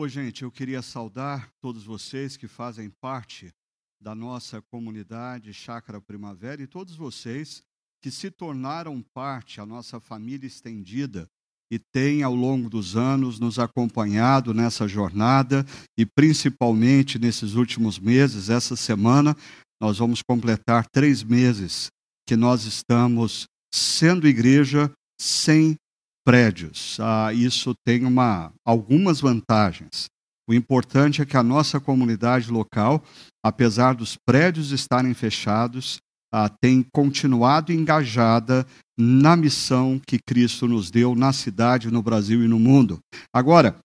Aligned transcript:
Ô, 0.00 0.08
gente, 0.08 0.44
eu 0.44 0.50
queria 0.50 0.80
saudar 0.80 1.50
todos 1.60 1.84
vocês 1.84 2.34
que 2.34 2.48
fazem 2.48 2.88
parte 2.88 3.52
da 4.00 4.14
nossa 4.14 4.62
comunidade 4.62 5.52
Chácara 5.52 6.00
Primavera 6.00 6.62
e 6.62 6.66
todos 6.66 6.96
vocês 6.96 7.60
que 8.02 8.10
se 8.10 8.30
tornaram 8.30 9.04
parte, 9.12 9.60
a 9.60 9.66
nossa 9.66 10.00
família 10.00 10.46
estendida, 10.46 11.28
e 11.70 11.78
têm 11.78 12.22
ao 12.22 12.34
longo 12.34 12.70
dos 12.70 12.96
anos 12.96 13.38
nos 13.38 13.58
acompanhado 13.58 14.54
nessa 14.54 14.88
jornada 14.88 15.66
e 15.98 16.06
principalmente 16.06 17.18
nesses 17.18 17.52
últimos 17.52 17.98
meses, 17.98 18.48
essa 18.48 18.76
semana, 18.76 19.36
nós 19.78 19.98
vamos 19.98 20.22
completar 20.22 20.86
três 20.90 21.22
meses 21.22 21.90
que 22.26 22.36
nós 22.36 22.64
estamos 22.64 23.44
sendo 23.70 24.26
igreja 24.26 24.90
sem 25.20 25.76
prédios. 26.24 26.98
Ah, 27.00 27.32
isso 27.32 27.74
tem 27.84 28.04
uma, 28.04 28.52
algumas 28.64 29.20
vantagens. 29.20 30.06
O 30.48 30.54
importante 30.54 31.22
é 31.22 31.26
que 31.26 31.36
a 31.36 31.42
nossa 31.42 31.78
comunidade 31.78 32.50
local, 32.50 33.02
apesar 33.44 33.94
dos 33.94 34.16
prédios 34.16 34.72
estarem 34.72 35.14
fechados, 35.14 35.98
ah, 36.32 36.48
tem 36.48 36.84
continuado 36.92 37.72
engajada 37.72 38.66
na 38.98 39.36
missão 39.36 40.00
que 40.04 40.18
Cristo 40.18 40.68
nos 40.68 40.90
deu 40.90 41.14
na 41.14 41.32
cidade, 41.32 41.90
no 41.90 42.02
Brasil 42.02 42.44
e 42.44 42.48
no 42.48 42.58
mundo. 42.58 42.98
Agora, 43.32 43.78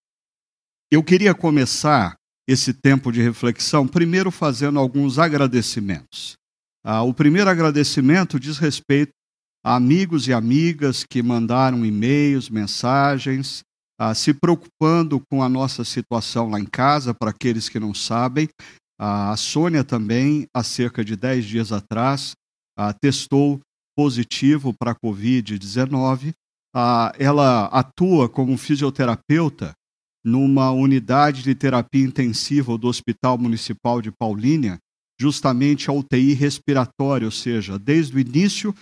eu 0.92 1.04
queria 1.04 1.34
começar 1.34 2.16
esse 2.48 2.74
tempo 2.74 3.12
de 3.12 3.22
reflexão 3.22 3.88
primeiro 3.88 4.30
fazendo 4.30 4.80
alguns 4.80 5.18
agradecimentos. 5.18 6.36
Ah, 6.84 7.02
o 7.02 7.14
primeiro 7.14 7.50
agradecimento 7.50 8.40
diz 8.40 8.58
respeito 8.58 9.12
amigos 9.66 10.28
e 10.28 10.34
amigas 10.34 11.04
que 11.04 11.24
mandaram 11.24 11.84
e-mails, 11.84 12.52
mensagens, 12.52 13.64
ah, 14.00 14.14
se 14.14 14.32
preocupando 14.32 15.20
com 15.28 15.42
a 15.42 15.50
nossa 15.50 15.84
situação 15.84 16.50
lá 16.50 16.60
em 16.60 16.66
casa, 16.66 17.16
para 17.16 17.32
aqueles 17.32 17.68
que 17.68 17.80
não 17.80 17.92
sabem. 17.92 18.48
A 19.00 19.36
Sônia 19.36 19.84
também, 19.84 20.46
há 20.54 20.62
cerca 20.62 21.04
de 21.04 21.16
10 21.16 21.46
dias 21.46 21.72
atrás, 21.72 22.34
ah, 22.78 22.94
testou 22.94 23.60
positivo 23.98 24.72
para 24.72 24.92
a 24.92 24.96
Covid-19. 24.96 26.34
Ah, 26.76 27.12
ela 27.18 27.66
atua 27.66 28.30
como 28.30 28.56
fisioterapeuta 28.58 29.74
numa 30.24 30.70
unidade 30.70 31.42
de 31.42 31.56
terapia 31.56 32.06
intensiva 32.06 32.78
do 32.78 32.88
Hospital 32.88 33.38
Municipal 33.40 34.00
de 34.00 34.12
Paulínia, 34.12 34.78
justamente 35.20 35.90
a 35.90 35.94
UTI 35.94 36.34
respiratória, 36.34 37.26
ou 37.26 37.32
seja, 37.32 37.80
desde 37.80 38.16
o 38.16 38.20
início 38.20 38.76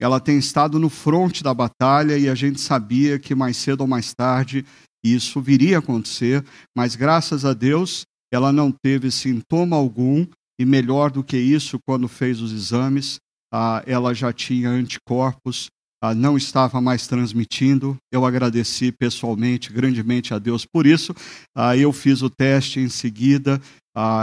ela 0.00 0.20
tem 0.20 0.38
estado 0.38 0.78
no 0.78 0.88
fronte 0.88 1.42
da 1.42 1.52
batalha 1.52 2.16
e 2.16 2.28
a 2.28 2.34
gente 2.34 2.60
sabia 2.60 3.18
que 3.18 3.34
mais 3.34 3.56
cedo 3.56 3.82
ou 3.82 3.86
mais 3.86 4.14
tarde 4.14 4.64
isso 5.04 5.40
viria 5.40 5.76
a 5.76 5.78
acontecer, 5.78 6.44
mas 6.76 6.94
graças 6.94 7.44
a 7.44 7.52
Deus 7.52 8.04
ela 8.32 8.52
não 8.52 8.70
teve 8.70 9.10
sintoma 9.10 9.76
algum 9.76 10.26
e 10.60 10.64
melhor 10.64 11.10
do 11.10 11.22
que 11.22 11.36
isso, 11.36 11.78
quando 11.86 12.08
fez 12.08 12.40
os 12.40 12.52
exames, 12.52 13.18
ah, 13.52 13.82
ela 13.86 14.12
já 14.12 14.32
tinha 14.32 14.68
anticorpos, 14.68 15.68
ah, 16.02 16.14
não 16.14 16.36
estava 16.36 16.80
mais 16.80 17.06
transmitindo. 17.06 17.96
Eu 18.12 18.26
agradeci 18.26 18.92
pessoalmente, 18.92 19.72
grandemente 19.72 20.34
a 20.34 20.38
Deus 20.38 20.66
por 20.66 20.86
isso. 20.86 21.14
Ah, 21.56 21.76
eu 21.76 21.92
fiz 21.92 22.22
o 22.22 22.30
teste 22.30 22.80
em 22.80 22.88
seguida 22.88 23.60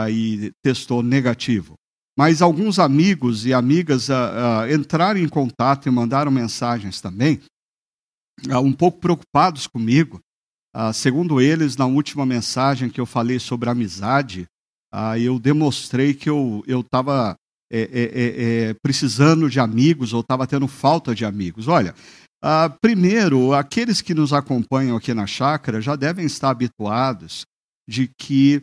e 0.09 0.51
testou 0.63 1.03
negativo. 1.03 1.75
Mas 2.17 2.41
alguns 2.41 2.79
amigos 2.79 3.45
e 3.45 3.53
amigas 3.53 4.09
ah, 4.09 4.61
ah, 4.61 4.73
entraram 4.73 5.19
em 5.19 5.27
contato 5.27 5.87
e 5.87 5.91
mandaram 5.91 6.31
mensagens 6.31 7.01
também, 7.01 7.41
um 8.63 8.71
pouco 8.71 8.99
preocupados 8.99 9.67
comigo. 9.67 10.19
segundo 10.93 11.39
eles, 11.39 11.77
na 11.77 11.85
última 11.85 12.25
mensagem 12.25 12.89
que 12.89 12.99
eu 12.99 13.05
falei 13.05 13.39
sobre 13.39 13.69
amizade, 13.69 14.45
eu 15.19 15.39
demonstrei 15.39 16.13
que 16.13 16.29
eu 16.29 16.63
estava 16.67 17.37
é, 17.71 17.79
é, 17.79 18.03
é, 18.03 18.69
é, 18.69 18.73
precisando 18.75 19.49
de 19.49 19.59
amigos 19.59 20.13
ou 20.13 20.21
estava 20.21 20.45
tendo 20.45 20.67
falta 20.67 21.15
de 21.15 21.25
amigos. 21.25 21.67
Olha, 21.67 21.95
primeiro, 22.79 23.53
aqueles 23.53 24.01
que 24.01 24.13
nos 24.13 24.31
acompanham 24.31 24.95
aqui 24.95 25.13
na 25.13 25.25
chácara 25.25 25.81
já 25.81 25.95
devem 25.95 26.25
estar 26.25 26.51
habituados 26.51 27.43
de 27.89 28.09
que 28.19 28.61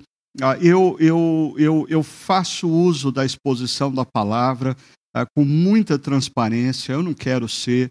eu, 0.60 0.97
eu, 0.98 1.54
eu, 1.59 1.87
eu 1.88 2.03
faço 2.03 2.69
uso 2.69 3.12
da 3.12 3.25
exposição 3.25 3.93
da 3.93 4.04
palavra 4.04 4.76
ah, 5.15 5.26
com 5.37 5.44
muita 5.44 5.98
transparência. 5.98 6.93
Eu 6.93 7.03
não 7.03 7.15
quero 7.15 7.48
ser 7.48 7.88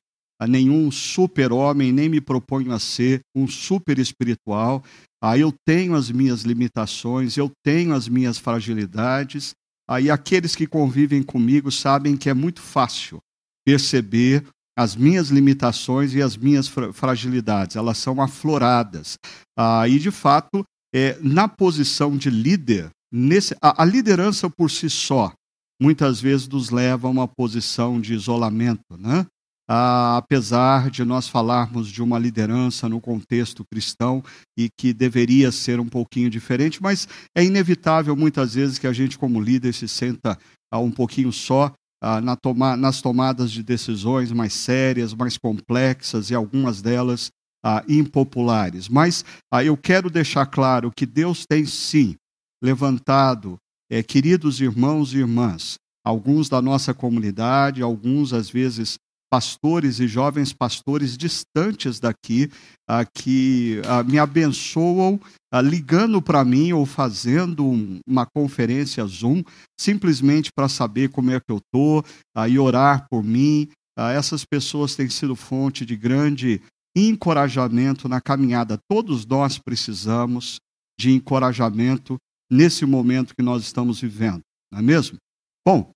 nenhum 0.47 0.89
super-homem, 0.89 1.91
nem 1.91 2.09
me 2.09 2.19
proponho 2.19 2.71
a 2.71 2.79
ser 2.79 3.21
um 3.35 3.47
super 3.47 3.99
espiritual. 3.99 4.83
Ah, 5.23 5.37
eu 5.37 5.53
tenho 5.65 5.93
as 5.93 6.09
minhas 6.09 6.41
limitações, 6.41 7.37
eu 7.37 7.51
tenho 7.63 7.93
as 7.93 8.07
minhas 8.07 8.39
fragilidades, 8.39 9.53
Aí 9.91 10.09
aqueles 10.09 10.55
que 10.55 10.65
convivem 10.65 11.21
comigo 11.21 11.69
sabem 11.69 12.15
que 12.15 12.29
é 12.29 12.33
muito 12.33 12.61
fácil 12.61 13.19
perceber 13.65 14.47
as 14.77 14.95
minhas 14.95 15.27
limitações 15.27 16.13
e 16.13 16.21
as 16.21 16.37
minhas 16.37 16.71
fragilidades, 16.93 17.75
elas 17.75 17.97
são 17.97 18.21
afloradas. 18.21 19.17
Ah, 19.59 19.85
e, 19.89 19.99
de 19.99 20.09
fato, 20.09 20.63
é, 20.93 21.17
na 21.21 21.47
posição 21.47 22.17
de 22.17 22.29
líder, 22.29 22.89
nesse, 23.11 23.55
a, 23.61 23.83
a 23.83 23.85
liderança 23.85 24.49
por 24.49 24.69
si 24.69 24.89
só, 24.89 25.33
muitas 25.81 26.21
vezes 26.21 26.47
nos 26.47 26.69
leva 26.69 27.07
a 27.07 27.11
uma 27.11 27.27
posição 27.27 27.99
de 27.99 28.13
isolamento. 28.13 28.97
Né? 28.97 29.25
apesar 29.73 30.89
de 30.89 31.05
nós 31.05 31.29
falarmos 31.29 31.87
de 31.87 32.03
uma 32.03 32.19
liderança 32.19 32.89
no 32.89 32.99
contexto 32.99 33.63
cristão 33.63 34.21
e 34.57 34.69
que 34.77 34.91
deveria 34.91 35.49
ser 35.49 35.79
um 35.79 35.87
pouquinho 35.87 36.29
diferente, 36.29 36.81
mas 36.81 37.07
é 37.33 37.43
inevitável 37.43 38.13
muitas 38.13 38.55
vezes 38.55 38.77
que 38.77 38.85
a 38.85 38.91
gente, 38.91 39.17
como 39.17 39.39
líder, 39.39 39.73
se 39.73 39.87
senta 39.87 40.37
ah, 40.69 40.79
um 40.79 40.91
pouquinho 40.91 41.31
só 41.31 41.71
ah, 42.03 42.19
nas 42.19 43.01
tomadas 43.01 43.49
de 43.49 43.63
decisões 43.63 44.31
mais 44.33 44.51
sérias, 44.51 45.13
mais 45.13 45.37
complexas 45.37 46.29
e 46.29 46.35
algumas 46.35 46.81
delas 46.81 47.31
ah, 47.63 47.83
impopulares. 47.87 48.87
Mas 48.87 49.25
ah, 49.51 49.63
eu 49.63 49.77
quero 49.77 50.09
deixar 50.09 50.45
claro 50.45 50.91
que 50.95 51.05
Deus 51.05 51.45
tem 51.45 51.65
sim 51.65 52.15
levantado 52.63 53.57
é, 53.89 54.01
queridos 54.01 54.61
irmãos 54.61 55.13
e 55.13 55.17
irmãs, 55.17 55.75
alguns 56.05 56.47
da 56.47 56.61
nossa 56.61 56.93
comunidade, 56.93 57.81
alguns 57.81 58.33
às 58.33 58.49
vezes 58.49 58.97
pastores 59.31 60.01
e 60.01 60.07
jovens 60.07 60.51
pastores 60.51 61.17
distantes 61.17 61.99
daqui, 61.99 62.51
ah, 62.87 63.05
que 63.05 63.81
ah, 63.85 64.03
me 64.03 64.19
abençoam 64.19 65.19
ah, 65.49 65.61
ligando 65.61 66.21
para 66.21 66.43
mim 66.43 66.73
ou 66.73 66.85
fazendo 66.85 67.65
um, 67.65 67.99
uma 68.05 68.25
conferência 68.25 69.05
Zoom, 69.05 69.41
simplesmente 69.79 70.49
para 70.53 70.67
saber 70.67 71.09
como 71.09 71.31
é 71.31 71.39
que 71.39 71.51
eu 71.51 71.57
estou 71.57 72.03
ah, 72.35 72.47
e 72.47 72.59
orar 72.59 73.07
por 73.09 73.23
mim. 73.23 73.69
Ah, 73.97 74.11
essas 74.11 74.43
pessoas 74.43 74.95
têm 74.95 75.09
sido 75.09 75.35
fonte 75.35 75.85
de 75.85 75.95
grande 75.95 76.61
encorajamento 76.95 78.07
na 78.07 78.19
caminhada. 78.19 78.77
Todos 78.89 79.25
nós 79.25 79.57
precisamos 79.57 80.57
de 80.99 81.11
encorajamento 81.11 82.17
nesse 82.51 82.85
momento 82.85 83.35
que 83.35 83.41
nós 83.41 83.63
estamos 83.63 84.01
vivendo, 84.01 84.41
não 84.71 84.79
é 84.79 84.81
mesmo? 84.81 85.17
Bom, 85.65 85.91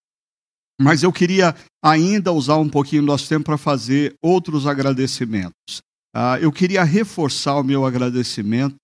mas 0.79 1.03
eu 1.03 1.11
queria 1.11 1.55
ainda 1.83 2.31
usar 2.31 2.57
um 2.57 2.69
pouquinho 2.69 3.01
do 3.01 3.07
nosso 3.07 3.27
tempo 3.27 3.45
para 3.45 3.57
fazer 3.57 4.15
outros 4.21 4.67
agradecimentos. 4.67 5.81
Uh, 6.15 6.39
eu 6.41 6.51
queria 6.51 6.83
reforçar 6.83 7.57
o 7.57 7.63
meu 7.63 7.85
agradecimento 7.85 8.75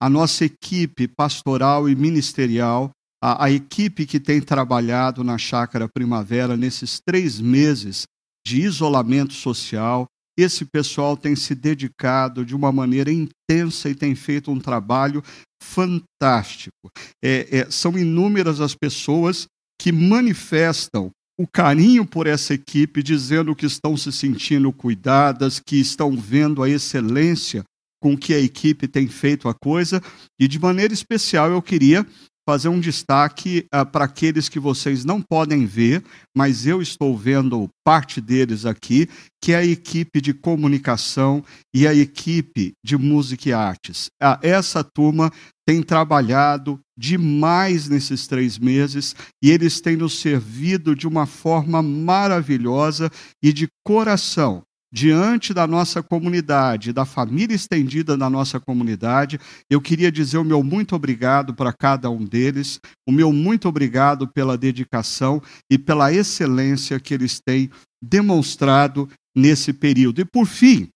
à 0.00 0.08
nossa 0.08 0.44
equipe 0.44 1.08
pastoral 1.08 1.88
e 1.88 1.94
ministerial, 1.94 2.90
a, 3.22 3.44
a 3.44 3.50
equipe 3.50 4.06
que 4.06 4.20
tem 4.20 4.40
trabalhado 4.40 5.24
na 5.24 5.36
Chácara 5.36 5.88
Primavera 5.88 6.56
nesses 6.56 7.00
três 7.00 7.40
meses 7.40 8.04
de 8.46 8.62
isolamento 8.62 9.34
social. 9.34 10.06
Esse 10.38 10.64
pessoal 10.64 11.16
tem 11.16 11.34
se 11.34 11.52
dedicado 11.52 12.44
de 12.44 12.54
uma 12.54 12.70
maneira 12.70 13.10
intensa 13.10 13.90
e 13.90 13.94
tem 13.94 14.14
feito 14.14 14.52
um 14.52 14.60
trabalho 14.60 15.20
fantástico. 15.60 16.88
É, 17.20 17.58
é, 17.58 17.70
são 17.70 17.98
inúmeras 17.98 18.60
as 18.60 18.72
pessoas 18.72 19.48
que 19.80 19.90
manifestam 19.90 21.10
o 21.36 21.46
carinho 21.46 22.06
por 22.06 22.28
essa 22.28 22.54
equipe, 22.54 23.02
dizendo 23.02 23.54
que 23.54 23.66
estão 23.66 23.96
se 23.96 24.12
sentindo 24.12 24.72
cuidadas, 24.72 25.60
que 25.60 25.76
estão 25.76 26.16
vendo 26.16 26.62
a 26.62 26.70
excelência 26.70 27.64
com 28.00 28.16
que 28.16 28.32
a 28.32 28.38
equipe 28.38 28.86
tem 28.86 29.08
feito 29.08 29.48
a 29.48 29.54
coisa. 29.54 30.00
E 30.40 30.46
de 30.46 30.58
maneira 30.58 30.94
especial 30.94 31.50
eu 31.50 31.60
queria 31.60 32.06
fazer 32.48 32.70
um 32.70 32.80
destaque 32.80 33.66
uh, 33.74 33.84
para 33.84 34.06
aqueles 34.06 34.48
que 34.48 34.58
vocês 34.58 35.04
não 35.04 35.20
podem 35.20 35.66
ver, 35.66 36.02
mas 36.34 36.66
eu 36.66 36.80
estou 36.80 37.14
vendo 37.14 37.68
parte 37.84 38.22
deles 38.22 38.64
aqui, 38.64 39.06
que 39.44 39.52
é 39.52 39.56
a 39.56 39.66
equipe 39.66 40.18
de 40.18 40.32
comunicação 40.32 41.44
e 41.74 41.86
a 41.86 41.94
equipe 41.94 42.72
de 42.82 42.96
música 42.96 43.50
e 43.50 43.52
artes. 43.52 44.06
Uh, 44.22 44.38
essa 44.40 44.82
turma 44.82 45.30
tem 45.66 45.82
trabalhado 45.82 46.80
demais 46.98 47.86
nesses 47.86 48.26
três 48.26 48.58
meses 48.58 49.14
e 49.44 49.50
eles 49.50 49.82
têm 49.82 49.98
nos 49.98 50.18
servido 50.18 50.96
de 50.96 51.06
uma 51.06 51.26
forma 51.26 51.82
maravilhosa 51.82 53.10
e 53.42 53.52
de 53.52 53.68
coração. 53.84 54.62
Diante 54.92 55.52
da 55.52 55.66
nossa 55.66 56.02
comunidade, 56.02 56.92
da 56.92 57.04
família 57.04 57.54
estendida 57.54 58.16
da 58.16 58.30
nossa 58.30 58.58
comunidade, 58.58 59.38
eu 59.70 59.80
queria 59.80 60.10
dizer 60.10 60.38
o 60.38 60.44
meu 60.44 60.62
muito 60.62 60.96
obrigado 60.96 61.54
para 61.54 61.72
cada 61.72 62.10
um 62.10 62.24
deles, 62.24 62.80
o 63.06 63.12
meu 63.12 63.32
muito 63.32 63.68
obrigado 63.68 64.26
pela 64.26 64.56
dedicação 64.56 65.42
e 65.70 65.78
pela 65.78 66.12
excelência 66.12 66.98
que 66.98 67.12
eles 67.12 67.40
têm 67.40 67.70
demonstrado 68.02 69.08
nesse 69.36 69.72
período. 69.72 70.20
E 70.20 70.24
por 70.24 70.46
fim, 70.46 70.88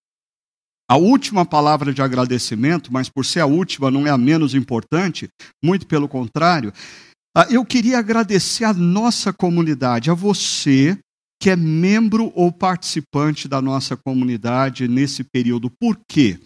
a 0.90 0.96
última 0.96 1.44
palavra 1.44 1.92
de 1.92 2.02
agradecimento, 2.02 2.92
mas 2.92 3.08
por 3.08 3.24
ser 3.24 3.40
a 3.40 3.46
última 3.46 3.90
não 3.90 4.06
é 4.06 4.10
a 4.10 4.18
menos 4.18 4.54
importante, 4.54 5.28
muito 5.62 5.86
pelo 5.86 6.08
contrário, 6.08 6.72
ah, 7.34 7.46
eu 7.50 7.64
queria 7.64 7.98
agradecer 7.98 8.64
a 8.64 8.74
nossa 8.74 9.32
comunidade, 9.32 10.10
a 10.10 10.14
você 10.14 10.98
que 11.42 11.50
é 11.50 11.56
membro 11.56 12.30
ou 12.36 12.52
participante 12.52 13.48
da 13.48 13.60
nossa 13.60 13.96
comunidade 13.96 14.86
nesse 14.86 15.24
período. 15.24 15.68
Por 15.68 15.98
quê? 16.08 16.38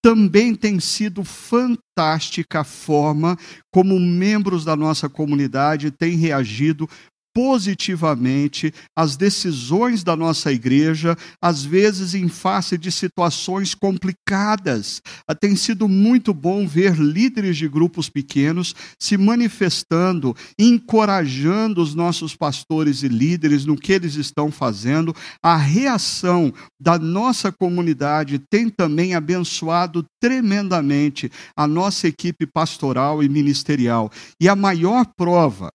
Também 0.00 0.54
tem 0.54 0.78
sido 0.78 1.24
fantástica 1.24 2.60
a 2.60 2.64
forma 2.64 3.36
como 3.72 3.98
membros 3.98 4.64
da 4.64 4.76
nossa 4.76 5.08
comunidade 5.08 5.90
têm 5.90 6.16
reagido 6.16 6.88
positivamente 7.36 8.72
as 8.96 9.14
decisões 9.14 10.02
da 10.02 10.16
nossa 10.16 10.50
igreja, 10.50 11.14
às 11.38 11.62
vezes 11.62 12.14
em 12.14 12.30
face 12.30 12.78
de 12.78 12.90
situações 12.90 13.74
complicadas. 13.74 15.02
Ah, 15.28 15.34
tem 15.34 15.54
sido 15.54 15.86
muito 15.86 16.32
bom 16.32 16.66
ver 16.66 16.96
líderes 16.96 17.58
de 17.58 17.68
grupos 17.68 18.08
pequenos 18.08 18.74
se 18.98 19.18
manifestando, 19.18 20.34
encorajando 20.58 21.82
os 21.82 21.94
nossos 21.94 22.34
pastores 22.34 23.02
e 23.02 23.08
líderes 23.08 23.66
no 23.66 23.76
que 23.76 23.92
eles 23.92 24.14
estão 24.14 24.50
fazendo. 24.50 25.14
A 25.42 25.58
reação 25.58 26.50
da 26.80 26.98
nossa 26.98 27.52
comunidade 27.52 28.38
tem 28.50 28.70
também 28.70 29.14
abençoado 29.14 30.06
tremendamente 30.18 31.30
a 31.54 31.66
nossa 31.66 32.08
equipe 32.08 32.46
pastoral 32.46 33.22
e 33.22 33.28
ministerial. 33.28 34.10
E 34.40 34.48
a 34.48 34.56
maior 34.56 35.04
prova 35.14 35.68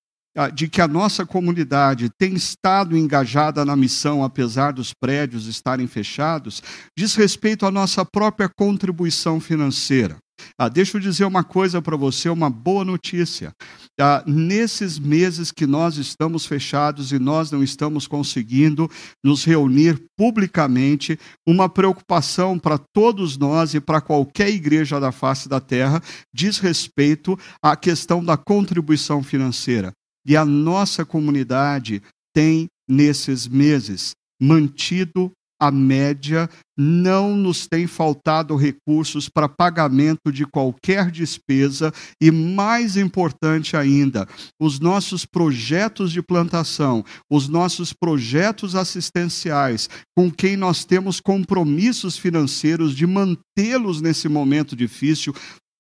de 0.53 0.67
que 0.67 0.81
a 0.81 0.87
nossa 0.87 1.25
comunidade 1.25 2.09
tem 2.17 2.33
estado 2.33 2.95
engajada 2.95 3.65
na 3.65 3.75
missão, 3.75 4.23
apesar 4.23 4.71
dos 4.71 4.93
prédios 4.93 5.45
estarem 5.45 5.87
fechados, 5.87 6.63
diz 6.97 7.15
respeito 7.15 7.65
à 7.65 7.71
nossa 7.71 8.05
própria 8.05 8.49
contribuição 8.49 9.39
financeira. 9.39 10.17
Ah, 10.57 10.69
deixa 10.69 10.97
eu 10.97 11.01
dizer 11.01 11.25
uma 11.25 11.43
coisa 11.43 11.81
para 11.81 11.95
você, 11.95 12.29
uma 12.29 12.49
boa 12.49 12.83
notícia. 12.83 13.53
Ah, 13.99 14.23
nesses 14.25 14.97
meses 14.97 15.51
que 15.51 15.67
nós 15.67 15.97
estamos 15.97 16.45
fechados 16.45 17.11
e 17.11 17.19
nós 17.19 17.51
não 17.51 17.63
estamos 17.63 18.07
conseguindo 18.07 18.89
nos 19.23 19.43
reunir 19.43 20.01
publicamente, 20.17 21.19
uma 21.47 21.69
preocupação 21.69 22.57
para 22.57 22.77
todos 22.77 23.37
nós 23.37 23.73
e 23.73 23.79
para 23.79 24.01
qualquer 24.01 24.49
igreja 24.49 24.99
da 24.99 25.11
face 25.11 25.47
da 25.47 25.59
terra 25.59 26.01
diz 26.33 26.57
respeito 26.57 27.37
à 27.61 27.75
questão 27.75 28.23
da 28.23 28.37
contribuição 28.37 29.21
financeira. 29.21 29.91
E 30.25 30.37
a 30.37 30.45
nossa 30.45 31.05
comunidade 31.05 32.01
tem, 32.33 32.67
nesses 32.87 33.47
meses, 33.47 34.11
mantido 34.41 35.31
a 35.61 35.69
média, 35.69 36.49
não 36.75 37.35
nos 37.35 37.67
tem 37.67 37.85
faltado 37.85 38.55
recursos 38.55 39.29
para 39.29 39.47
pagamento 39.47 40.31
de 40.31 40.43
qualquer 40.43 41.11
despesa 41.11 41.93
e, 42.19 42.31
mais 42.31 42.97
importante 42.97 43.77
ainda, 43.77 44.27
os 44.59 44.79
nossos 44.79 45.23
projetos 45.23 46.11
de 46.11 46.19
plantação, 46.19 47.05
os 47.31 47.47
nossos 47.47 47.93
projetos 47.93 48.73
assistenciais, 48.73 49.87
com 50.17 50.31
quem 50.31 50.57
nós 50.57 50.83
temos 50.83 51.19
compromissos 51.19 52.17
financeiros 52.17 52.95
de 52.95 53.05
mantê-los 53.05 54.01
nesse 54.01 54.27
momento 54.27 54.75
difícil, 54.75 55.31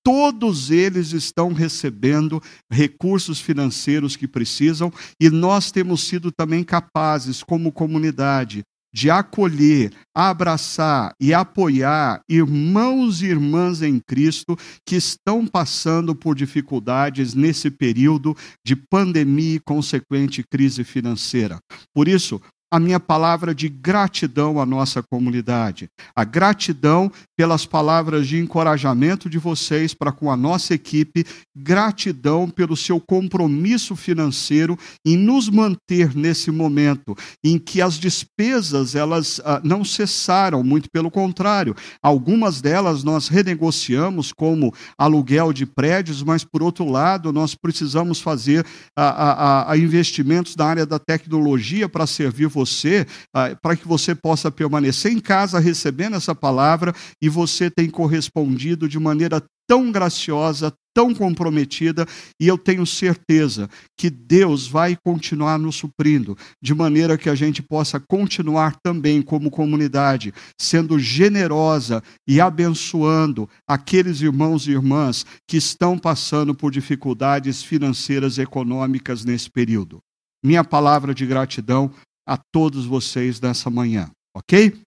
todos 0.03 0.71
eles 0.71 1.11
estão 1.11 1.53
recebendo 1.53 2.41
recursos 2.71 3.39
financeiros 3.39 4.15
que 4.15 4.27
precisam 4.27 4.91
e 5.19 5.29
nós 5.29 5.71
temos 5.71 6.01
sido 6.07 6.31
também 6.31 6.63
capazes, 6.63 7.43
como 7.43 7.71
comunidade, 7.71 8.63
de 8.93 9.09
acolher, 9.09 9.93
abraçar 10.13 11.13
e 11.19 11.33
apoiar 11.33 12.21
irmãos 12.27 13.21
e 13.21 13.27
irmãs 13.27 13.81
em 13.81 13.99
Cristo 13.99 14.57
que 14.85 14.95
estão 14.95 15.47
passando 15.47 16.13
por 16.13 16.35
dificuldades 16.35 17.33
nesse 17.33 17.71
período 17.71 18.35
de 18.65 18.75
pandemia 18.75 19.55
e 19.55 19.59
consequente 19.59 20.43
crise 20.43 20.83
financeira. 20.83 21.59
Por 21.93 22.07
isso, 22.07 22.41
a 22.71 22.79
minha 22.79 23.01
palavra 23.01 23.53
de 23.53 23.67
gratidão 23.67 24.59
à 24.59 24.65
nossa 24.65 25.03
comunidade. 25.03 25.89
A 26.15 26.23
gratidão 26.23 27.11
pelas 27.35 27.65
palavras 27.65 28.25
de 28.27 28.39
encorajamento 28.39 29.29
de 29.29 29.37
vocês 29.37 29.93
para 29.93 30.11
com 30.11 30.31
a 30.31 30.37
nossa 30.37 30.73
equipe, 30.73 31.25
gratidão 31.55 32.49
pelo 32.49 32.77
seu 32.77 33.01
compromisso 33.01 33.93
financeiro 33.95 34.79
em 35.05 35.17
nos 35.17 35.49
manter 35.49 36.15
nesse 36.15 36.49
momento 36.49 37.13
em 37.43 37.59
que 37.59 37.81
as 37.81 37.95
despesas 37.95 38.95
elas 38.95 39.41
ah, 39.43 39.59
não 39.63 39.83
cessaram, 39.83 40.63
muito 40.63 40.89
pelo 40.89 41.11
contrário. 41.11 41.75
Algumas 42.01 42.61
delas 42.61 43.03
nós 43.03 43.27
renegociamos 43.27 44.31
como 44.31 44.73
aluguel 44.97 45.51
de 45.51 45.65
prédios, 45.65 46.23
mas 46.23 46.45
por 46.45 46.63
outro 46.63 46.89
lado 46.89 47.33
nós 47.33 47.53
precisamos 47.53 48.21
fazer 48.21 48.65
ah, 48.95 49.09
ah, 49.09 49.71
ah 49.71 49.77
investimentos 49.77 50.55
na 50.55 50.65
área 50.65 50.85
da 50.85 50.99
tecnologia 50.99 51.89
para 51.89 52.07
servir 52.07 52.47
vocês 52.47 52.60
você, 52.61 53.05
ah, 53.33 53.55
para 53.61 53.75
que 53.75 53.87
você 53.87 54.13
possa 54.13 54.51
permanecer 54.51 55.11
em 55.11 55.19
casa 55.19 55.59
recebendo 55.59 56.15
essa 56.15 56.35
palavra 56.35 56.93
e 57.21 57.27
você 57.27 57.69
tem 57.69 57.89
correspondido 57.89 58.87
de 58.87 58.99
maneira 58.99 59.43
tão 59.67 59.91
graciosa, 59.91 60.73
tão 60.93 61.13
comprometida, 61.13 62.05
e 62.37 62.45
eu 62.45 62.57
tenho 62.57 62.85
certeza 62.85 63.69
que 63.97 64.09
Deus 64.09 64.67
vai 64.67 64.97
continuar 65.01 65.57
nos 65.57 65.77
suprindo, 65.77 66.37
de 66.61 66.73
maneira 66.73 67.17
que 67.17 67.29
a 67.29 67.35
gente 67.35 67.63
possa 67.63 67.97
continuar 67.97 68.75
também, 68.83 69.21
como 69.21 69.49
comunidade, 69.49 70.33
sendo 70.59 70.99
generosa 70.99 72.03
e 72.27 72.41
abençoando 72.41 73.49
aqueles 73.65 74.19
irmãos 74.19 74.67
e 74.67 74.71
irmãs 74.71 75.25
que 75.47 75.55
estão 75.55 75.97
passando 75.97 76.53
por 76.53 76.69
dificuldades 76.69 77.63
financeiras 77.63 78.37
e 78.37 78.41
econômicas 78.41 79.23
nesse 79.23 79.49
período. 79.49 79.99
Minha 80.43 80.65
palavra 80.65 81.13
de 81.13 81.25
gratidão 81.25 81.93
a 82.27 82.37
todos 82.37 82.85
vocês 82.85 83.39
nessa 83.39 83.69
manhã, 83.69 84.09
ok? 84.35 84.79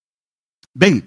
Bem, 0.76 0.98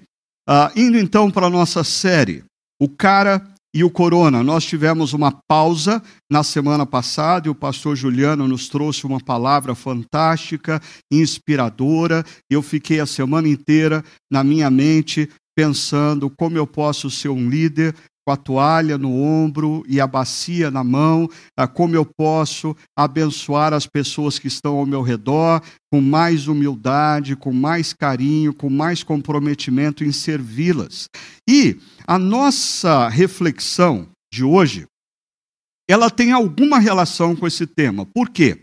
uh, 0.48 0.70
indo 0.76 0.98
então 0.98 1.30
para 1.30 1.46
a 1.46 1.50
nossa 1.50 1.84
série, 1.84 2.44
O 2.80 2.88
Cara 2.88 3.46
e 3.74 3.84
o 3.84 3.90
Corona. 3.90 4.42
Nós 4.42 4.64
tivemos 4.64 5.12
uma 5.12 5.32
pausa 5.46 6.02
na 6.30 6.42
semana 6.42 6.86
passada 6.86 7.48
e 7.48 7.50
o 7.50 7.54
pastor 7.54 7.96
Juliano 7.96 8.48
nos 8.48 8.68
trouxe 8.68 9.06
uma 9.06 9.20
palavra 9.20 9.74
fantástica, 9.74 10.80
inspiradora. 11.12 12.24
Eu 12.50 12.62
fiquei 12.62 13.00
a 13.00 13.06
semana 13.06 13.48
inteira 13.48 14.04
na 14.30 14.42
minha 14.42 14.70
mente 14.70 15.28
pensando 15.56 16.30
como 16.30 16.56
eu 16.56 16.66
posso 16.66 17.10
ser 17.10 17.28
um 17.28 17.48
líder 17.48 17.94
com 18.28 18.32
a 18.32 18.36
toalha 18.36 18.98
no 18.98 19.10
ombro 19.10 19.82
e 19.88 19.98
a 19.98 20.06
bacia 20.06 20.70
na 20.70 20.84
mão, 20.84 21.30
como 21.72 21.96
eu 21.96 22.04
posso 22.04 22.76
abençoar 22.94 23.72
as 23.72 23.86
pessoas 23.86 24.38
que 24.38 24.48
estão 24.48 24.76
ao 24.76 24.84
meu 24.84 25.00
redor 25.00 25.62
com 25.90 26.02
mais 26.02 26.46
humildade, 26.46 27.34
com 27.34 27.54
mais 27.54 27.94
carinho, 27.94 28.52
com 28.52 28.68
mais 28.68 29.02
comprometimento 29.02 30.04
em 30.04 30.12
servi-las. 30.12 31.08
E 31.48 31.78
a 32.06 32.18
nossa 32.18 33.08
reflexão 33.08 34.06
de 34.30 34.44
hoje, 34.44 34.84
ela 35.88 36.10
tem 36.10 36.30
alguma 36.30 36.78
relação 36.78 37.34
com 37.34 37.46
esse 37.46 37.66
tema. 37.66 38.04
Por 38.04 38.28
quê? 38.28 38.60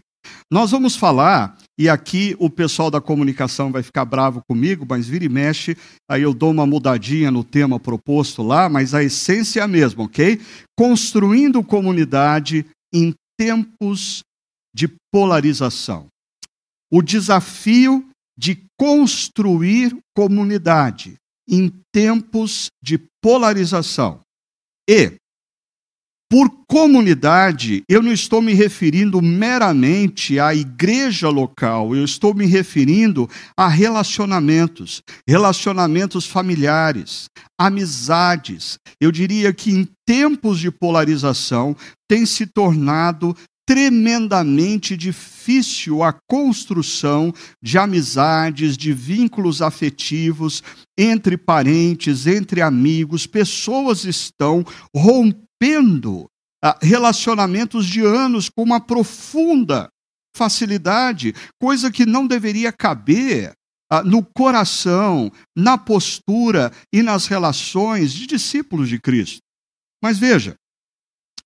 Nós 0.53 0.69
vamos 0.69 0.95
falar, 0.95 1.57
e 1.77 1.89
aqui 1.89 2.35
o 2.39 2.49
pessoal 2.49 2.89
da 2.89 3.01
comunicação 3.01 3.71
vai 3.71 3.83
ficar 3.83 4.05
bravo 4.05 4.41
comigo, 4.47 4.85
mas 4.87 5.07
vira 5.07 5.25
e 5.25 5.29
mexe, 5.29 5.77
aí 6.09 6.21
eu 6.21 6.33
dou 6.33 6.51
uma 6.51 6.65
mudadinha 6.65 7.29
no 7.29 7.43
tema 7.43 7.79
proposto 7.79 8.41
lá, 8.41 8.69
mas 8.69 8.93
a 8.93 9.03
essência 9.03 9.59
é 9.59 9.63
a 9.63 9.67
mesma, 9.67 10.03
ok? 10.03 10.39
Construindo 10.77 11.63
comunidade 11.63 12.65
em 12.93 13.13
tempos 13.37 14.23
de 14.73 14.89
polarização. 15.11 16.07
O 16.91 17.01
desafio 17.01 18.07
de 18.37 18.63
construir 18.77 19.97
comunidade 20.15 21.15
em 21.47 21.71
tempos 21.91 22.67
de 22.81 22.99
polarização. 23.21 24.21
E 24.89 25.13
por 26.29 26.49
comunidade, 26.67 27.83
eu 27.87 28.01
não 28.01 28.11
estou 28.11 28.41
me 28.41 28.53
referindo 28.53 29.21
meramente 29.21 30.39
à 30.39 30.55
igreja 30.55 31.29
local, 31.29 31.95
eu 31.95 32.03
estou 32.03 32.33
me 32.33 32.45
referindo 32.45 33.29
a 33.55 33.67
relacionamentos, 33.67 35.03
relacionamentos 35.27 36.25
familiares, 36.25 37.29
amizades. 37.59 38.79
Eu 38.99 39.11
diria 39.11 39.53
que 39.53 39.71
em 39.71 39.87
tempos 40.05 40.59
de 40.59 40.71
polarização 40.71 41.75
tem 42.07 42.25
se 42.25 42.47
tornado 42.47 43.35
tremendamente 43.67 44.95
difícil 44.95 46.03
a 46.03 46.13
construção 46.27 47.33
de 47.61 47.77
amizades, 47.77 48.77
de 48.77 48.93
vínculos 48.93 49.61
afetivos 49.61 50.61
entre 50.97 51.35
parentes, 51.35 52.27
entre 52.27 52.61
amigos. 52.61 53.25
Pessoas 53.25 54.05
estão 54.05 54.63
rompendo 54.95 55.44
ah, 56.63 56.77
relacionamentos 56.81 57.85
de 57.85 58.01
anos 58.01 58.49
com 58.49 58.63
uma 58.63 58.79
profunda 58.79 59.89
facilidade, 60.35 61.33
coisa 61.59 61.91
que 61.91 62.05
não 62.05 62.27
deveria 62.27 62.71
caber 62.71 63.53
ah, 63.89 64.03
no 64.03 64.23
coração, 64.23 65.31
na 65.55 65.77
postura 65.77 66.71
e 66.91 67.01
nas 67.01 67.27
relações 67.27 68.13
de 68.13 68.27
discípulos 68.27 68.89
de 68.89 68.99
Cristo. 68.99 69.39
Mas 70.03 70.17
veja, 70.17 70.55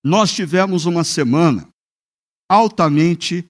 nós 0.02 0.32
tivemos 0.32 0.86
uma 0.86 1.04
semana 1.04 1.68
altamente 2.50 3.46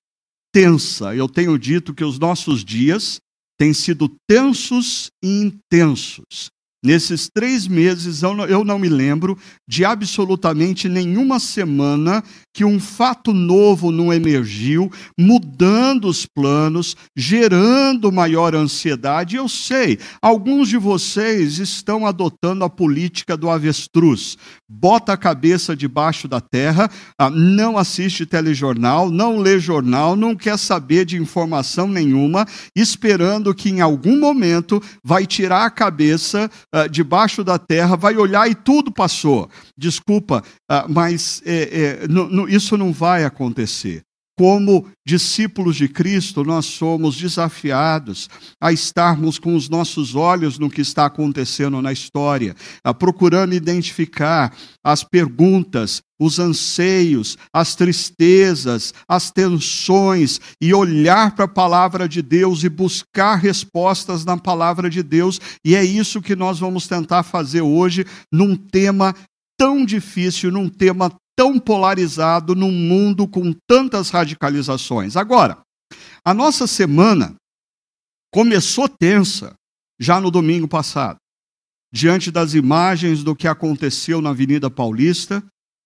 tensa. 0.53 1.15
Eu 1.15 1.29
tenho 1.29 1.59
dito 1.59 1.95
que 1.95 2.05
os 2.05 2.19
nossos 2.19 2.65
dias 2.65 3.21
têm 3.59 3.73
sido 3.73 4.15
tensos 4.29 5.11
e 5.23 5.29
intensos. 5.43 6.51
Nesses 6.83 7.29
três 7.29 7.69
meses, 7.69 8.23
eu 8.23 8.65
não 8.65 8.79
me 8.79 8.89
lembro 8.89 9.39
de 9.69 9.85
absolutamente 9.85 10.89
nenhuma 10.89 11.39
semana 11.39 12.25
que 12.53 12.65
um 12.65 12.81
fato 12.81 13.33
novo 13.33 13.91
não 13.91 14.13
emergiu, 14.13 14.91
mudando 15.19 16.09
os 16.09 16.27
planos, 16.27 16.97
gerando 17.17 18.11
maior 18.11 18.55
ansiedade. 18.55 19.37
Eu 19.37 19.49
sei, 19.49 19.99
alguns 20.21 20.69
de 20.69 20.77
vocês 20.77 21.59
estão 21.59 22.07
adotando 22.07 22.65
a 22.65 22.71
política 22.71 23.37
do 23.37 23.49
avestruz. 23.49 24.37
Bota 24.69 25.13
a 25.13 25.17
cabeça 25.17 25.77
debaixo 25.77 26.27
da 26.27 26.41
terra, 26.41 26.91
ah, 27.19 27.31
não 27.31 27.79
assiste 27.79 28.27
telejornal, 28.27 29.11
não 29.11 29.39
lê 29.39 29.59
jornal, 29.59 30.17
não 30.17 30.35
quer 30.35 30.59
saber 30.59 31.05
de 31.05 31.17
informação 31.17 31.89
nenhuma, 31.89 32.47
esperando 32.75 33.55
que 33.55 33.71
em 33.71 33.81
algum 33.81 34.19
momento 34.19 34.83
vai 35.05 35.27
tirar 35.27 35.65
a 35.65 35.71
cabeça 35.71 36.51
uh, 36.75 36.89
debaixo 36.89 37.45
da 37.45 37.59
terra, 37.59 37.97
vai 37.97 38.17
olhar 38.17 38.49
e 38.51 38.55
tudo 38.55 38.93
passou. 38.93 39.49
Desculpa, 39.77 40.43
uh, 40.71 40.85
mas 40.89 41.43
é, 41.45 42.01
é, 42.05 42.09
isso 42.49 42.77
não 42.77 42.93
vai 42.93 43.25
acontecer. 43.25 44.03
Como 44.39 44.87
discípulos 45.07 45.77
de 45.77 45.87
Cristo, 45.87 46.43
nós 46.43 46.65
somos 46.65 47.15
desafiados 47.15 48.31
a 48.59 48.73
estarmos 48.73 49.39
com 49.39 49.55
os 49.55 49.69
nossos 49.69 50.15
olhos 50.15 50.59
no 50.59 50.71
que 50.71 50.81
está 50.81 51.05
acontecendo 51.05 51.83
na 51.83 51.93
história, 51.93 52.57
procurando 52.99 53.55
identificar 53.55 54.57
as 54.83 55.05
perguntas, 55.05 56.01
os 56.19 56.39
anseios, 56.39 57.37
as 57.53 57.75
tristezas, 57.75 58.95
as 59.07 59.31
tensões 59.31 60.41
e 60.59 60.73
olhar 60.73 61.35
para 61.35 61.45
a 61.45 61.49
palavra 61.49 62.09
de 62.09 62.23
Deus 62.23 62.65
e 62.65 62.71
buscar 62.71 63.37
respostas 63.37 64.25
na 64.25 64.39
palavra 64.39 64.89
de 64.89 65.03
Deus. 65.03 65.39
E 65.63 65.77
é 65.77 65.85
isso 65.85 66.23
que 66.23 66.35
nós 66.35 66.59
vamos 66.59 66.87
tentar 66.87 67.25
fazer 67.25 67.61
hoje 67.61 68.07
num 68.33 68.57
tema 68.57 69.15
tão 69.59 69.85
difícil, 69.85 70.51
num 70.51 70.71
tema 70.71 71.13
tão 71.37 71.59
polarizado 71.59 72.55
num 72.55 72.73
mundo 72.73 73.27
com 73.27 73.53
tantas 73.67 74.11
radicalizações. 74.11 75.17
Agora, 75.17 75.61
a 76.25 76.35
nossa 76.35 76.67
semana 76.67 77.35
começou 78.33 78.89
tensa 78.89 79.55
já 79.99 80.21
no 80.21 80.31
domingo 80.31 80.69
passado, 80.69 81.19
diante 81.93 82.31
das 82.31 82.55
imagens 82.55 83.23
do 83.23 83.35
que 83.35 83.49
aconteceu 83.49 84.21
na 84.21 84.31
Avenida 84.31 84.71
Paulista, 84.71 85.43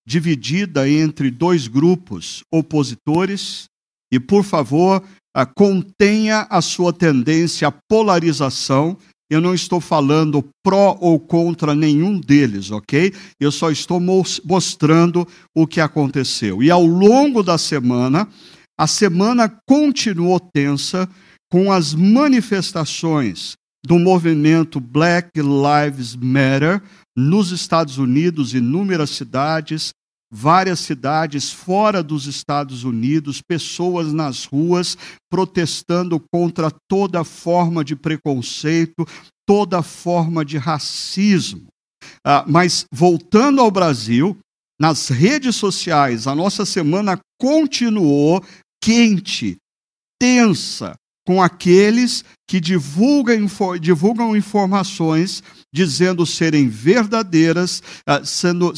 dividida 0.07 0.89
entre 0.89 1.31
dois 1.31 1.67
grupos 1.67 2.43
opositores, 2.53 3.65
e 4.13 4.21
por 4.21 4.45
favor, 4.45 5.03
contenha 5.57 6.47
a 6.51 6.61
sua 6.61 6.93
tendência 6.93 7.69
à 7.69 7.73
polarização 7.73 8.97
eu 9.35 9.41
não 9.41 9.55
estou 9.55 9.81
falando 9.81 10.45
pró 10.63 10.97
ou 11.01 11.19
contra 11.19 11.75
nenhum 11.75 12.19
deles, 12.19 12.71
ok? 12.71 13.13
Eu 13.41 13.51
só 13.51 13.71
estou 13.71 14.01
mostrando 14.01 15.27
o 15.55 15.67
que 15.67 15.81
aconteceu. 15.81 16.63
E 16.63 16.71
ao 16.71 16.85
longo 16.85 17.43
da 17.43 17.59
semana, 17.59 18.29
a 18.79 18.87
semana 18.87 19.53
continuou 19.69 20.41
tensa 20.41 21.09
com 21.51 21.71
as 21.71 21.95
manifestações 21.95 23.55
do 23.85 23.99
movimento 23.99 24.81
Black 24.81 25.31
Lives 25.37 26.17
Matter 26.17 26.83
nos 27.17 27.51
Estados 27.51 27.99
Unidos, 27.99 28.55
inúmeras 28.55 29.11
cidades, 29.11 29.93
várias 30.35 30.81
cidades 30.81 31.53
fora 31.53 32.03
dos 32.03 32.27
Estados 32.27 32.83
Unidos, 32.83 33.41
pessoas 33.41 34.13
nas 34.13 34.45
ruas 34.45 34.99
protestando 35.31 36.21
contra 36.33 36.73
toda 36.89 37.23
forma 37.23 37.85
de 37.85 37.95
preconceito, 37.95 39.07
toda 39.47 39.81
forma 39.81 40.45
de 40.45 40.59
racismo. 40.59 41.69
Ah, 42.27 42.45
mas 42.49 42.85
voltando 42.93 43.61
ao 43.61 43.71
Brasil, 43.71 44.37
nas 44.79 45.09
redes 45.09 45.55
sociais, 45.55 46.27
a 46.27 46.35
nossa 46.35 46.67
semana 46.67 47.19
continuou 47.41 48.45
quente, 48.83 49.57
tensa, 50.21 50.97
com 51.25 51.41
aqueles 51.41 52.25
que 52.47 52.61
divulgam, 52.61 53.47
divulgam 53.81 54.37
informações 54.37 55.43
dizendo 55.73 56.27
serem 56.27 56.69
verdadeiras, 56.69 57.83
ah, 58.05 58.25
sendo 58.25 58.75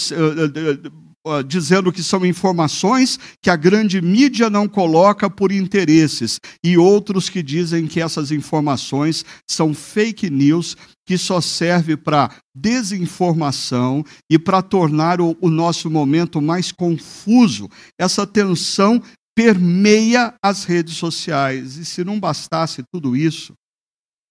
dizendo 1.47 1.93
que 1.93 2.03
são 2.03 2.25
informações 2.25 3.19
que 3.43 3.51
a 3.51 3.57
grande 3.57 4.01
mídia 4.01 4.49
não 4.49 4.69
coloca 4.69 5.29
por 5.29 5.51
interesses, 5.51 6.41
e 6.63 6.79
outros 6.79 7.29
que 7.29 7.43
dizem 7.43 7.87
que 7.87 8.01
essas 8.01 8.31
informações 8.31 9.25
são 9.49 9.75
fake 9.75 10.31
news 10.31 10.77
que 11.07 11.17
só 11.17 11.41
serve 11.41 11.97
para 11.97 12.35
desinformação 12.55 14.05
e 14.31 14.39
para 14.39 14.61
tornar 14.63 15.21
o, 15.21 15.37
o 15.41 15.49
nosso 15.49 15.89
momento 15.91 16.41
mais 16.41 16.73
confuso. 16.73 17.69
Essa 17.99 18.27
tensão 18.27 19.01
permeia 19.37 20.35
as 20.43 20.65
redes 20.65 20.97
sociais. 20.97 21.77
E 21.77 21.85
se 21.85 22.03
não 22.03 22.19
bastasse 22.19 22.83
tudo 22.93 23.15
isso, 23.15 23.53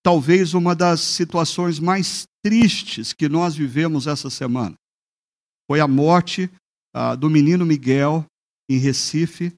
talvez 0.03 0.53
uma 0.53 0.75
das 0.75 0.99
situações 0.99 1.79
mais 1.79 2.25
tristes 2.43 3.13
que 3.13 3.29
nós 3.29 3.55
vivemos 3.55 4.07
essa 4.07 4.29
semana 4.29 4.75
foi 5.67 5.79
a 5.79 5.87
morte 5.87 6.49
ah, 6.95 7.13
do 7.13 7.29
menino 7.29 7.65
Miguel 7.65 8.25
em 8.69 8.77
Recife, 8.77 9.53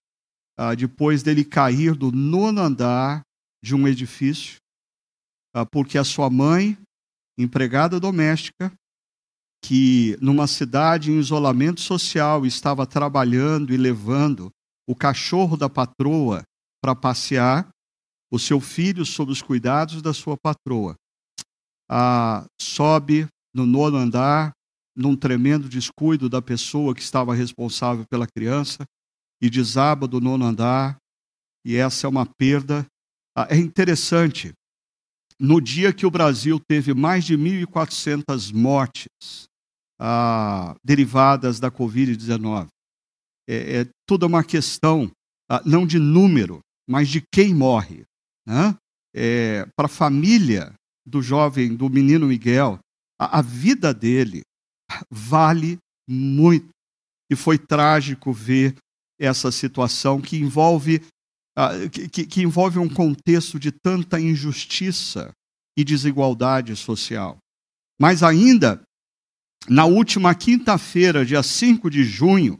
ah, 0.57 0.73
depois 0.73 1.21
dele 1.21 1.45
cair 1.45 1.93
do 1.93 2.11
nono 2.11 2.59
andar 2.59 3.21
de 3.63 3.75
um 3.75 3.87
edifício, 3.87 4.57
ah, 5.53 5.63
porque 5.63 5.99
a 5.99 6.03
sua 6.03 6.31
mãe, 6.31 6.75
empregada 7.37 7.99
doméstica, 7.99 8.73
que 9.63 10.17
numa 10.19 10.47
cidade 10.47 11.11
em 11.11 11.19
isolamento 11.19 11.79
social 11.79 12.43
estava 12.43 12.87
trabalhando 12.87 13.71
e 13.71 13.77
levando 13.77 14.49
o 14.89 14.95
cachorro 14.95 15.55
da 15.55 15.69
patroa 15.69 16.41
para 16.81 16.95
passear, 16.95 17.69
o 18.31 18.39
seu 18.39 18.59
filho 18.59 19.05
sob 19.05 19.31
os 19.31 19.41
cuidados 19.41 20.01
da 20.01 20.13
sua 20.13 20.35
patroa. 20.37 20.95
Sobe 22.59 23.27
no 23.53 23.65
nono 23.65 23.97
andar, 23.97 24.51
num 24.97 25.15
tremendo 25.15 25.69
descuido 25.69 26.27
da 26.27 26.41
pessoa 26.41 26.95
que 26.95 27.01
estava 27.01 27.35
responsável 27.35 28.03
pela 28.09 28.25
criança 28.25 28.83
e 29.39 29.47
desaba 29.47 30.07
do 30.07 30.19
nono 30.19 30.43
andar, 30.43 30.97
e 31.63 31.75
essa 31.75 32.07
é 32.07 32.09
uma 32.09 32.25
perda. 32.25 32.83
Ah, 33.37 33.47
é 33.51 33.57
interessante, 33.57 34.51
no 35.39 35.61
dia 35.61 35.93
que 35.93 36.07
o 36.07 36.11
Brasil 36.11 36.59
teve 36.59 36.95
mais 36.95 37.23
de 37.23 37.37
1.400 37.37 38.51
mortes 38.51 39.45
ah, 39.99 40.75
derivadas 40.83 41.59
da 41.59 41.69
Covid-19, 41.69 42.67
é, 43.47 43.81
é 43.81 43.87
toda 44.07 44.25
uma 44.25 44.43
questão 44.43 45.11
ah, 45.47 45.61
não 45.63 45.85
de 45.85 45.99
número, 45.99 46.59
mas 46.89 47.07
de 47.07 47.21
quem 47.31 47.53
morre. 47.53 48.03
Né? 48.47 48.75
É, 49.13 49.67
Para 49.75 49.85
a 49.85 49.89
família 49.89 50.73
do 51.05 51.21
jovem, 51.21 51.75
do 51.75 51.87
menino 51.87 52.25
Miguel, 52.25 52.79
a, 53.19 53.39
a 53.39 53.41
vida 53.43 53.93
dele 53.93 54.41
vale 55.09 55.77
muito. 56.07 56.69
E 57.29 57.35
foi 57.35 57.57
trágico 57.57 58.31
ver 58.31 58.75
essa 59.19 59.51
situação 59.51 60.21
que 60.21 60.37
envolve, 60.37 61.01
uh, 61.57 61.89
que, 61.89 62.25
que 62.25 62.41
envolve 62.41 62.79
um 62.79 62.87
contexto 62.87 63.59
de 63.59 63.71
tanta 63.71 64.19
injustiça 64.19 65.31
e 65.77 65.83
desigualdade 65.83 66.75
social. 66.75 67.37
Mas 67.99 68.23
ainda, 68.23 68.81
na 69.67 69.85
última 69.85 70.33
quinta-feira, 70.33 71.25
dia 71.25 71.43
5 71.43 71.89
de 71.89 72.03
junho, 72.03 72.57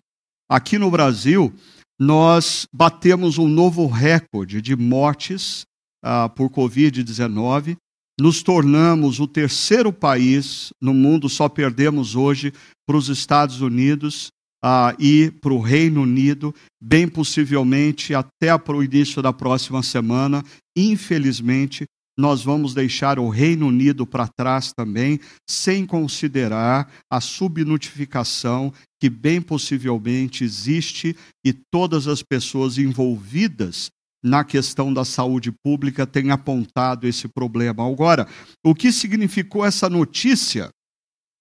aqui 0.50 0.77
no 0.77 0.91
Brasil, 0.91 1.53
nós 2.00 2.67
batemos 2.74 3.38
um 3.38 3.48
novo 3.48 3.88
recorde 3.88 4.62
de 4.62 4.75
mortes 4.75 5.63
uh, 6.03 6.29
por 6.36 6.50
Covid-19 6.50 7.77
nos 8.20 8.42
tornamos 8.42 9.20
o 9.20 9.28
terceiro 9.28 9.94
país 9.94 10.74
no 10.82 10.94
mundo, 10.94 11.30
só 11.30 11.48
perdemos 11.48 12.16
hoje 12.16 12.52
para 12.86 12.98
os 12.98 13.10
Estados 13.10 13.62
Unidos, 13.62 14.32
a 14.64 14.96
ir 14.98 15.34
para 15.40 15.54
o 15.54 15.62
Reino 15.62 16.02
Unido, 16.02 16.54
bem 16.82 17.08
possivelmente 17.08 18.16
até 18.16 18.58
para 18.58 18.76
o 18.76 18.84
início 18.84 19.22
da 19.22 19.32
próxima 19.32 19.84
semana. 19.84 20.44
Infelizmente, 20.76 21.86
nós 22.18 22.44
vamos 22.44 22.74
deixar 22.74 23.20
o 23.20 23.30
Reino 23.30 23.68
Unido 23.68 24.08
para 24.08 24.28
trás 24.28 24.74
também, 24.74 25.20
sem 25.48 25.86
considerar 25.86 26.92
a 27.12 27.22
subnotificação 27.22 28.74
que 29.00 29.10
bem 29.10 29.40
possivelmente 29.40 30.44
existe 30.44 31.16
e 31.46 31.54
todas 31.54 32.08
as 32.08 32.24
pessoas 32.24 32.80
envolvidas 32.80 33.92
na 34.24 34.44
questão 34.44 34.92
da 34.94 35.06
saúde 35.06 35.52
pública 35.64 36.08
têm 36.08 36.32
apontado 36.32 37.08
esse 37.08 37.28
problema. 37.28 37.88
Agora, 37.88 38.28
o 38.66 38.76
que 38.76 38.92
significou 38.92 39.66
essa 39.66 39.90
notícia 39.90 40.70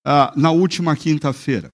ah, 0.07 0.33
na 0.37 0.51
última 0.51 0.97
quinta-feira? 0.97 1.71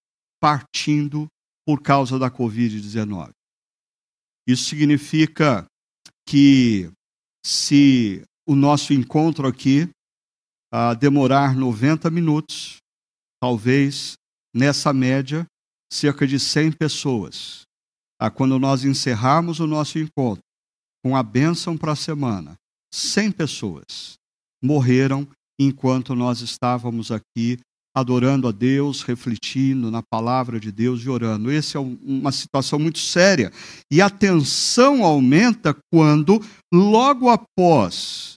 partindo 0.40 1.26
por 1.66 1.82
causa 1.82 2.18
da 2.18 2.30
Covid-19. 2.30 3.30
Isso 4.48 4.64
significa 4.64 5.66
que 6.26 6.90
se 7.44 8.24
o 8.48 8.56
nosso 8.56 8.94
encontro 8.94 9.46
aqui 9.46 9.90
uh, 10.72 10.96
demorar 10.98 11.54
90 11.54 12.08
minutos, 12.08 12.78
talvez 13.38 14.14
nessa 14.54 14.90
média, 14.90 15.46
cerca 15.92 16.26
de 16.26 16.40
100 16.40 16.72
pessoas. 16.72 17.64
Uh, 18.22 18.30
quando 18.30 18.58
nós 18.58 18.84
encerrarmos 18.84 19.60
o 19.60 19.66
nosso 19.66 19.98
encontro, 19.98 20.42
com 21.04 21.14
a 21.14 21.22
bênção 21.22 21.76
para 21.76 21.92
a 21.92 21.96
semana, 21.96 22.54
100 22.90 23.32
pessoas 23.32 24.14
morreram 24.64 25.28
enquanto 25.60 26.14
nós 26.14 26.40
estávamos 26.40 27.12
aqui 27.12 27.58
adorando 27.94 28.46
a 28.46 28.52
Deus, 28.52 29.02
refletindo 29.02 29.90
na 29.90 30.02
palavra 30.02 30.60
de 30.60 30.70
Deus 30.70 31.02
e 31.02 31.08
orando. 31.08 31.50
Essa 31.50 31.78
é 31.78 31.80
uma 31.80 32.30
situação 32.32 32.78
muito 32.78 32.98
séria. 32.98 33.52
E 33.90 34.00
a 34.00 34.08
tensão 34.08 35.04
aumenta 35.04 35.76
quando, 35.92 36.40
logo 36.72 37.28
após 37.28 38.34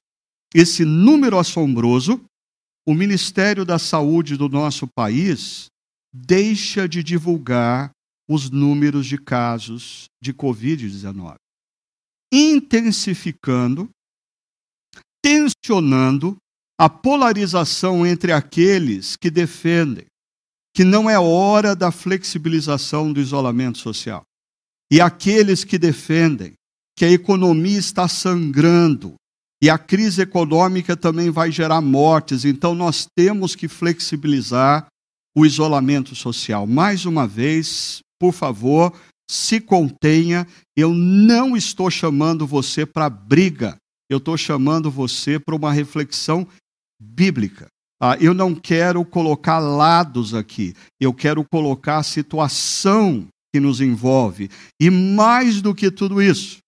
esse 0.54 0.84
número 0.84 1.38
assombroso, 1.38 2.22
o 2.88 2.94
Ministério 2.94 3.64
da 3.64 3.78
Saúde 3.78 4.36
do 4.36 4.50
nosso 4.50 4.88
país 4.88 5.68
deixa 6.14 6.90
de 6.90 7.04
divulgar 7.04 7.92
os 8.28 8.50
números 8.50 9.06
de 9.06 9.18
casos 9.18 10.06
de 10.22 10.34
Covid-19 10.34 11.36
intensificando, 12.32 13.90
tensionando 15.22 16.38
a 16.82 16.90
polarização 16.90 18.08
entre 18.08 18.32
aqueles 18.32 19.16
que 19.16 19.30
defendem 19.30 20.08
que 20.76 20.84
não 20.84 21.08
é 21.08 21.20
hora 21.20 21.76
da 21.76 21.92
flexibilização 21.92 23.14
do 23.14 23.22
isolamento 23.22 23.78
social 23.78 24.24
e 24.92 25.00
aqueles 25.00 25.64
que 25.64 25.78
defendem 25.78 26.54
que 26.98 27.06
a 27.06 27.12
economia 27.12 27.78
está 27.78 28.08
sangrando 28.08 29.14
e 29.62 29.70
a 29.70 29.78
crise 29.78 30.24
econômica 30.24 30.98
também 30.98 31.30
vai 31.30 31.52
gerar 31.52 31.82
mortes, 31.82 32.46
então 32.46 32.74
nós 32.74 33.06
temos 33.16 33.54
que 33.56 33.68
flexibilizar 33.68 34.88
o 35.38 35.46
isolamento 35.46 36.16
social. 36.16 36.66
Mais 36.66 37.06
uma 37.06 37.28
vez, 37.28 38.00
por 38.20 38.34
favor, 38.34 38.92
se 39.30 39.62
contenha. 39.62 40.48
Eu 40.76 40.96
não 40.96 41.56
estou 41.56 41.92
chamando 41.92 42.48
você 42.48 42.88
para 42.88 43.08
briga, 43.08 43.78
eu 44.10 44.18
estou 44.18 44.36
chamando 44.36 44.90
você 44.90 45.38
para 45.38 45.56
uma 45.56 45.72
reflexão 45.72 46.48
bíblica. 47.02 47.68
Ah, 48.00 48.18
eu 48.20 48.34
não 48.34 48.54
quero 48.54 49.04
colocar 49.06 49.60
lados 49.60 50.34
aqui, 50.34 50.76
eu 51.00 51.14
quero 51.14 51.44
colocar 51.52 51.98
a 51.98 52.04
situação 52.04 53.28
que 53.54 53.60
nos 53.60 53.82
envolve. 53.82 54.50
E 54.80 54.90
mais 54.90 55.62
do 55.62 55.74
que 55.74 55.92
tudo 55.92 56.22
isso, 56.22 56.60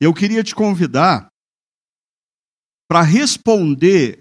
eu 0.00 0.12
queria 0.14 0.42
te 0.42 0.54
convidar 0.54 1.28
para 2.88 3.02
responder 3.02 4.20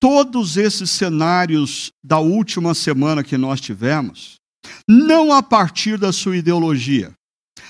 todos 0.00 0.56
esses 0.56 0.90
cenários 0.90 1.90
da 2.04 2.18
última 2.18 2.74
semana 2.74 3.24
que 3.24 3.36
nós 3.36 3.60
tivemos 3.60 4.36
não 4.88 5.32
a 5.32 5.42
partir 5.42 5.98
da 5.98 6.12
sua 6.12 6.36
ideologia, 6.36 7.12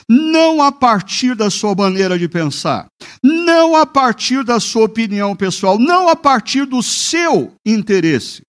não 0.09 0.63
a 0.63 0.71
partir 0.71 1.35
da 1.35 1.51
sua 1.51 1.75
maneira 1.75 2.19
de 2.19 2.29
pensar, 2.29 2.87
não 3.23 3.75
a 3.75 3.85
partir 3.85 4.45
da 4.45 4.61
sua 4.61 4.85
opinião 4.85 5.35
pessoal, 5.35 5.79
não 5.79 6.09
a 6.09 6.15
partir 6.15 6.65
do 6.65 6.83
seu 6.83 7.55
interesse. 7.65 8.43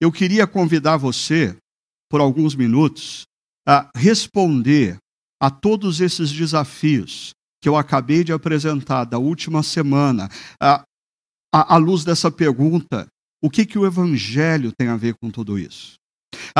Eu 0.00 0.12
queria 0.12 0.46
convidar 0.46 0.96
você, 0.96 1.56
por 2.08 2.20
alguns 2.20 2.54
minutos, 2.54 3.24
a 3.66 3.90
responder 3.94 4.96
a 5.40 5.50
todos 5.50 6.00
esses 6.00 6.30
desafios 6.30 7.32
que 7.60 7.68
eu 7.68 7.76
acabei 7.76 8.24
de 8.24 8.32
apresentar 8.32 9.04
da 9.04 9.18
última 9.18 9.62
semana, 9.62 10.30
à, 10.60 10.84
à 11.52 11.76
luz 11.76 12.04
dessa 12.04 12.30
pergunta: 12.30 13.06
o 13.42 13.50
que, 13.50 13.66
que 13.66 13.78
o 13.78 13.86
Evangelho 13.86 14.72
tem 14.76 14.88
a 14.88 14.96
ver 14.96 15.14
com 15.20 15.30
tudo 15.30 15.58
isso? 15.58 15.94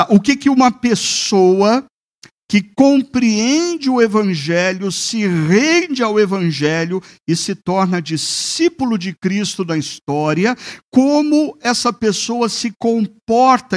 O 0.09 0.21
que, 0.21 0.37
que 0.37 0.51
uma 0.51 0.71
pessoa 0.71 1.85
que 2.51 2.61
compreende 2.61 3.89
o 3.89 4.03
Evangelho, 4.03 4.91
se 4.91 5.25
rende 5.25 6.03
ao 6.03 6.19
Evangelho 6.19 7.01
e 7.25 7.37
se 7.37 7.55
torna 7.55 8.03
discípulo 8.03 8.99
de 8.99 9.15
Cristo 9.15 9.65
na 9.65 9.79
história, 9.79 10.57
como 10.91 11.57
essa 11.63 11.93
pessoa 11.93 12.49
se 12.49 12.75
comporta 12.77 13.20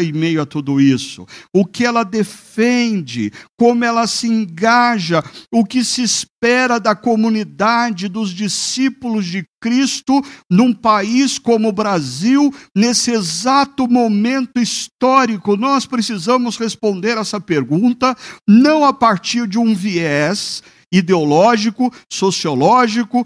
em 0.02 0.12
meio 0.12 0.42
a 0.42 0.46
tudo 0.46 0.82
isso, 0.82 1.26
o 1.54 1.66
que 1.66 1.86
ela 1.86 2.04
defende, 2.04 3.32
como 3.58 3.86
ela 3.86 4.08
se 4.08 4.28
engaja, 4.28 5.24
o 5.52 5.63
que 5.63 5.84
se 5.84 6.02
espera 6.02 6.80
da 6.80 6.96
comunidade 6.96 8.08
dos 8.08 8.32
discípulos 8.32 9.26
de 9.26 9.46
Cristo 9.62 10.22
num 10.50 10.74
país 10.74 11.38
como 11.38 11.70
o 11.70 11.74
Brasil, 11.74 12.54
nesse 12.76 13.12
exato 13.12 13.88
momento 13.88 14.60
histórico? 14.60 15.56
Nós 15.56 15.86
precisamos 15.86 16.58
responder 16.58 17.18
essa 17.18 17.39
pergunta, 17.39 18.16
não 18.48 18.84
a 18.84 18.92
partir 18.92 19.48
de 19.48 19.60
um 19.60 19.76
viés 19.76 20.63
ideológico, 20.93 21.91
sociológico, 22.12 23.25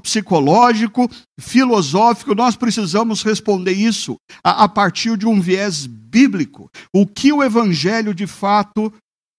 psicológico, 0.00 1.10
filosófico, 1.40 2.36
nós 2.36 2.54
precisamos 2.54 3.22
responder 3.22 3.72
isso 3.72 4.16
a, 4.44 4.68
partir 4.68 5.18
de 5.18 5.26
um 5.26 5.40
viés 5.40 5.86
bíblico. 5.86 6.70
O 6.94 7.04
que 7.04 7.32
o 7.32 7.42
evangelho 7.42 8.14
de 8.14 8.28
fato 8.28 8.92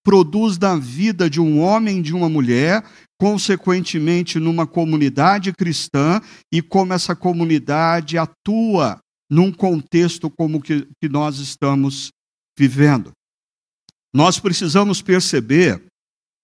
produz 0.04 0.58
na 0.58 0.76
vida 0.76 1.30
de 1.30 1.40
um 1.40 1.62
homem 1.62 2.02
de 2.02 2.14
uma 2.14 2.28
mulher, 2.28 2.84
consequentemente 3.18 4.38
numa 4.38 4.68
comunidade 4.68 5.54
cristã 5.54 6.20
e 6.52 6.62
como 6.62 6.94
essa 6.94 7.16
comunidade 7.16 8.18
atua 8.18 9.00
num 9.30 9.52
contexto 9.52 10.30
como 10.30 10.62
que, 10.62 10.88
que 11.02 11.08
nós 11.08 11.38
estamos 11.38 12.10
vivendo. 12.58 13.12
Nós 14.14 14.40
precisamos 14.40 15.02
perceber 15.02 15.82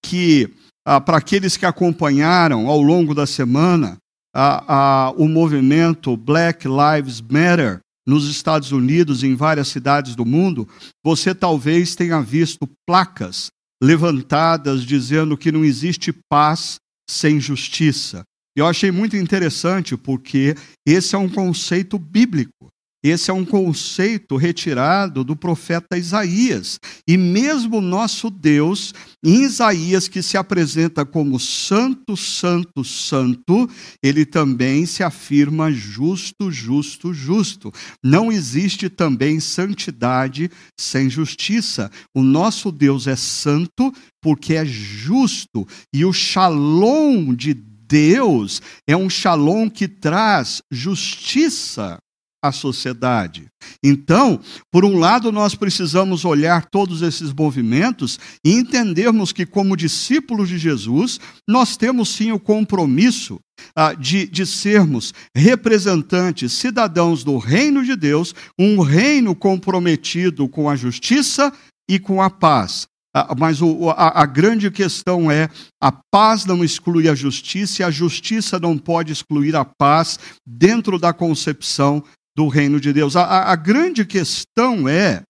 que, 0.01 0.53
ah, 0.87 1.01
para 1.01 1.17
aqueles 1.17 1.57
que 1.57 1.65
acompanharam 1.65 2.67
ao 2.67 2.81
longo 2.81 3.13
da 3.13 3.27
semana 3.27 3.97
ah, 4.33 4.63
ah, 4.67 5.13
o 5.17 5.27
movimento 5.27 6.15
Black 6.15 6.65
Lives 6.65 7.19
Matter 7.19 7.79
nos 8.07 8.29
Estados 8.29 8.71
Unidos 8.71 9.21
e 9.21 9.27
em 9.27 9.35
várias 9.35 9.67
cidades 9.67 10.15
do 10.15 10.25
mundo, 10.25 10.65
você 11.03 11.35
talvez 11.35 11.93
tenha 11.93 12.21
visto 12.21 12.65
placas 12.87 13.49
levantadas 13.83 14.85
dizendo 14.85 15.37
que 15.37 15.51
não 15.51 15.65
existe 15.65 16.13
paz 16.29 16.77
sem 17.09 17.37
justiça. 17.37 18.23
Eu 18.55 18.65
achei 18.65 18.89
muito 18.89 19.17
interessante 19.17 19.97
porque 19.97 20.55
esse 20.87 21.15
é 21.15 21.17
um 21.17 21.27
conceito 21.27 21.99
bíblico. 21.99 22.56
Esse 23.03 23.29
é 23.29 23.33
um 23.33 23.45
conceito 23.45 24.35
retirado 24.37 25.23
do 25.23 25.35
profeta 25.35 25.97
Isaías. 25.97 26.79
E 27.07 27.15
mesmo 27.15 27.79
nosso 27.79 28.29
Deus, 28.29 28.93
em 29.23 29.43
Isaías, 29.43 30.07
que 30.07 30.23
se 30.23 30.35
apresenta 30.35 31.05
como 31.05 31.39
santo, 31.39 32.17
santo, 32.17 32.83
santo, 32.83 33.69
ele 34.01 34.25
também 34.25 34.85
se 34.85 35.03
afirma 35.03 35.71
justo, 35.71 36.51
justo, 36.51 37.13
justo. 37.13 37.71
Não 38.03 38.31
existe 38.31 38.89
também 38.89 39.39
santidade 39.39 40.49
sem 40.79 41.07
justiça. 41.07 41.91
O 42.15 42.23
nosso 42.23 42.71
Deus 42.71 43.05
é 43.05 43.15
santo 43.15 43.93
porque 44.21 44.55
é 44.55 44.65
justo. 44.65 45.67
E 45.93 46.03
o 46.03 46.11
shalom 46.11 47.33
de 47.33 47.53
Deus 47.53 48.61
é 48.87 48.97
um 48.97 49.09
shalom 49.09 49.69
que 49.69 49.87
traz 49.87 50.61
justiça 50.71 51.99
a 52.47 52.51
sociedade. 52.51 53.47
Então, 53.83 54.39
por 54.71 54.85
um 54.85 54.97
lado, 54.97 55.31
nós 55.31 55.55
precisamos 55.55 56.25
olhar 56.25 56.65
todos 56.65 57.01
esses 57.01 57.33
movimentos 57.33 58.19
e 58.43 58.53
entendermos 58.53 59.31
que, 59.31 59.45
como 59.45 59.77
discípulos 59.77 60.49
de 60.49 60.57
Jesus, 60.57 61.19
nós 61.47 61.77
temos 61.77 62.09
sim 62.09 62.31
o 62.31 62.39
compromisso 62.39 63.39
ah, 63.75 63.93
de, 63.93 64.27
de 64.27 64.45
sermos 64.45 65.13
representantes, 65.35 66.53
cidadãos 66.53 67.23
do 67.23 67.37
reino 67.37 67.83
de 67.83 67.95
Deus, 67.95 68.33
um 68.57 68.81
reino 68.81 69.35
comprometido 69.35 70.47
com 70.47 70.69
a 70.69 70.75
justiça 70.75 71.51
e 71.89 71.99
com 71.99 72.21
a 72.21 72.29
paz. 72.29 72.87
Ah, 73.13 73.33
mas 73.35 73.61
o, 73.61 73.89
a, 73.89 74.21
a, 74.21 74.25
grande 74.27 74.69
questão 74.69 75.31
é: 75.31 75.49
a 75.81 75.91
paz 75.91 76.45
não 76.45 76.63
exclui 76.63 77.09
a 77.09 77.15
justiça 77.15 77.81
e 77.81 77.85
a 77.85 77.89
justiça 77.89 78.59
não 78.59 78.77
pode 78.77 79.11
excluir 79.11 79.55
a 79.55 79.65
paz 79.65 80.19
dentro 80.45 80.99
da 80.99 81.11
concepção 81.11 82.03
do 82.37 82.47
reino 82.47 82.79
de 82.79 82.93
Deus. 82.93 83.15
A, 83.15 83.23
a, 83.23 83.51
a 83.53 83.55
grande 83.55 84.05
questão 84.05 84.87
é 84.87 85.23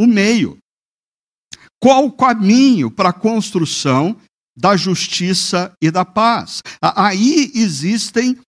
o 0.00 0.06
meio. 0.06 0.56
Qual 1.78 2.06
o 2.06 2.12
caminho 2.12 2.90
para 2.90 3.10
a 3.10 3.12
construção 3.12 4.16
da 4.56 4.74
justiça 4.74 5.74
e 5.82 5.90
da 5.90 6.06
paz? 6.06 6.62
Aí 6.80 7.52
existem 7.54 8.38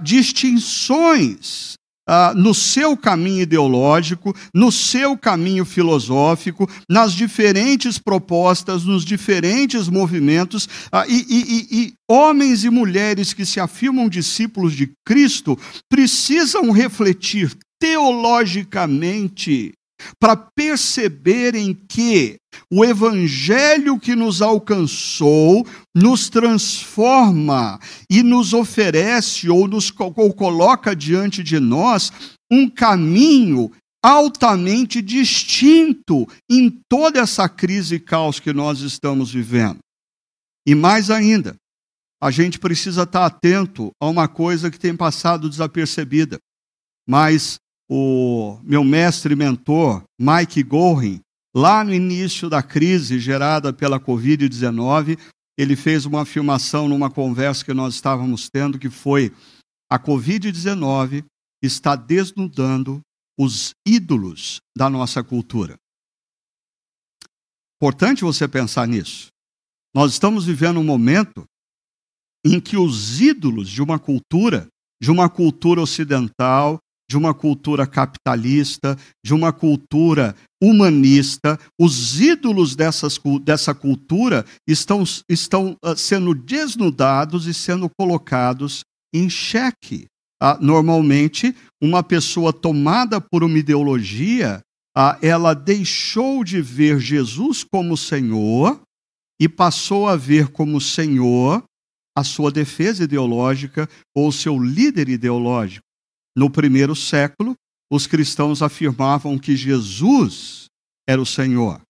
distinções 0.00 1.74
ah, 2.12 2.34
no 2.34 2.52
seu 2.52 2.96
caminho 2.96 3.42
ideológico, 3.42 4.34
no 4.52 4.72
seu 4.72 5.16
caminho 5.16 5.64
filosófico, 5.64 6.68
nas 6.88 7.12
diferentes 7.12 7.98
propostas, 7.98 8.84
nos 8.84 9.04
diferentes 9.04 9.88
movimentos, 9.88 10.68
ah, 10.90 11.06
e, 11.06 11.24
e, 11.28 11.68
e 11.70 11.94
homens 12.08 12.64
e 12.64 12.70
mulheres 12.70 13.32
que 13.32 13.46
se 13.46 13.60
afirmam 13.60 14.08
discípulos 14.08 14.72
de 14.72 14.90
Cristo 15.06 15.56
precisam 15.88 16.72
refletir 16.72 17.56
teologicamente 17.78 19.72
para 20.18 20.36
perceberem 20.36 21.74
que 21.74 22.36
o 22.70 22.84
evangelho 22.84 23.98
que 23.98 24.14
nos 24.14 24.42
alcançou 24.42 25.66
nos 25.94 26.28
transforma 26.28 27.78
e 28.10 28.22
nos 28.22 28.52
oferece 28.52 29.48
ou 29.48 29.68
nos 29.68 29.92
ou 29.98 30.32
coloca 30.32 30.94
diante 30.94 31.42
de 31.42 31.58
nós 31.58 32.12
um 32.50 32.68
caminho 32.68 33.70
altamente 34.02 35.02
distinto 35.02 36.26
em 36.50 36.70
toda 36.88 37.20
essa 37.20 37.48
crise 37.48 37.96
e 37.96 38.00
caos 38.00 38.40
que 38.40 38.52
nós 38.52 38.80
estamos 38.80 39.32
vivendo. 39.32 39.78
E 40.66 40.74
mais 40.74 41.10
ainda, 41.10 41.56
a 42.22 42.30
gente 42.30 42.58
precisa 42.58 43.02
estar 43.02 43.26
atento 43.26 43.90
a 44.00 44.06
uma 44.06 44.28
coisa 44.28 44.70
que 44.70 44.78
tem 44.78 44.96
passado 44.96 45.48
desapercebida, 45.48 46.38
mas 47.08 47.58
o 47.92 48.60
meu 48.62 48.84
mestre 48.84 49.32
e 49.32 49.36
mentor, 49.36 50.04
Mike 50.16 50.62
Gorin, 50.62 51.20
lá 51.52 51.82
no 51.82 51.92
início 51.92 52.48
da 52.48 52.62
crise 52.62 53.18
gerada 53.18 53.72
pela 53.72 53.98
Covid-19, 53.98 55.18
ele 55.58 55.74
fez 55.74 56.06
uma 56.06 56.22
afirmação 56.22 56.88
numa 56.88 57.10
conversa 57.10 57.64
que 57.64 57.74
nós 57.74 57.94
estávamos 57.94 58.48
tendo, 58.48 58.78
que 58.78 58.88
foi: 58.88 59.34
a 59.90 59.98
Covid-19 59.98 61.24
está 61.60 61.96
desnudando 61.96 63.00
os 63.36 63.72
ídolos 63.84 64.60
da 64.76 64.88
nossa 64.88 65.24
cultura. 65.24 65.76
Importante 67.76 68.22
você 68.22 68.46
pensar 68.46 68.86
nisso. 68.86 69.28
Nós 69.92 70.12
estamos 70.12 70.46
vivendo 70.46 70.78
um 70.78 70.84
momento 70.84 71.44
em 72.46 72.60
que 72.60 72.76
os 72.76 73.20
ídolos 73.20 73.68
de 73.68 73.82
uma 73.82 73.98
cultura, 73.98 74.68
de 75.02 75.10
uma 75.10 75.28
cultura 75.28 75.80
ocidental, 75.80 76.78
de 77.10 77.16
uma 77.16 77.34
cultura 77.34 77.88
capitalista, 77.88 78.96
de 79.24 79.34
uma 79.34 79.52
cultura 79.52 80.32
humanista. 80.62 81.58
Os 81.76 82.20
ídolos 82.20 82.76
dessas, 82.76 83.18
dessa 83.42 83.74
cultura 83.74 84.46
estão, 84.64 85.02
estão 85.28 85.76
ah, 85.82 85.96
sendo 85.96 86.32
desnudados 86.32 87.48
e 87.48 87.52
sendo 87.52 87.90
colocados 87.98 88.82
em 89.12 89.28
xeque. 89.28 90.06
Ah, 90.40 90.56
normalmente, 90.60 91.52
uma 91.82 92.00
pessoa 92.00 92.52
tomada 92.52 93.20
por 93.20 93.42
uma 93.42 93.58
ideologia, 93.58 94.60
ah, 94.96 95.18
ela 95.20 95.52
deixou 95.52 96.44
de 96.44 96.62
ver 96.62 97.00
Jesus 97.00 97.64
como 97.64 97.96
Senhor 97.96 98.80
e 99.40 99.48
passou 99.48 100.06
a 100.06 100.14
ver 100.14 100.46
como 100.52 100.80
Senhor 100.80 101.64
a 102.16 102.22
sua 102.22 102.52
defesa 102.52 103.02
ideológica 103.02 103.88
ou 104.14 104.30
seu 104.30 104.56
líder 104.56 105.08
ideológico. 105.08 105.89
No 106.40 106.48
primeiro 106.48 106.96
século, 106.96 107.54
os 107.92 108.06
cristãos 108.06 108.62
afirmavam 108.62 109.38
que 109.38 109.54
Jesus 109.54 110.68
era 111.06 111.20
o 111.20 111.26
Senhor. 111.26 111.82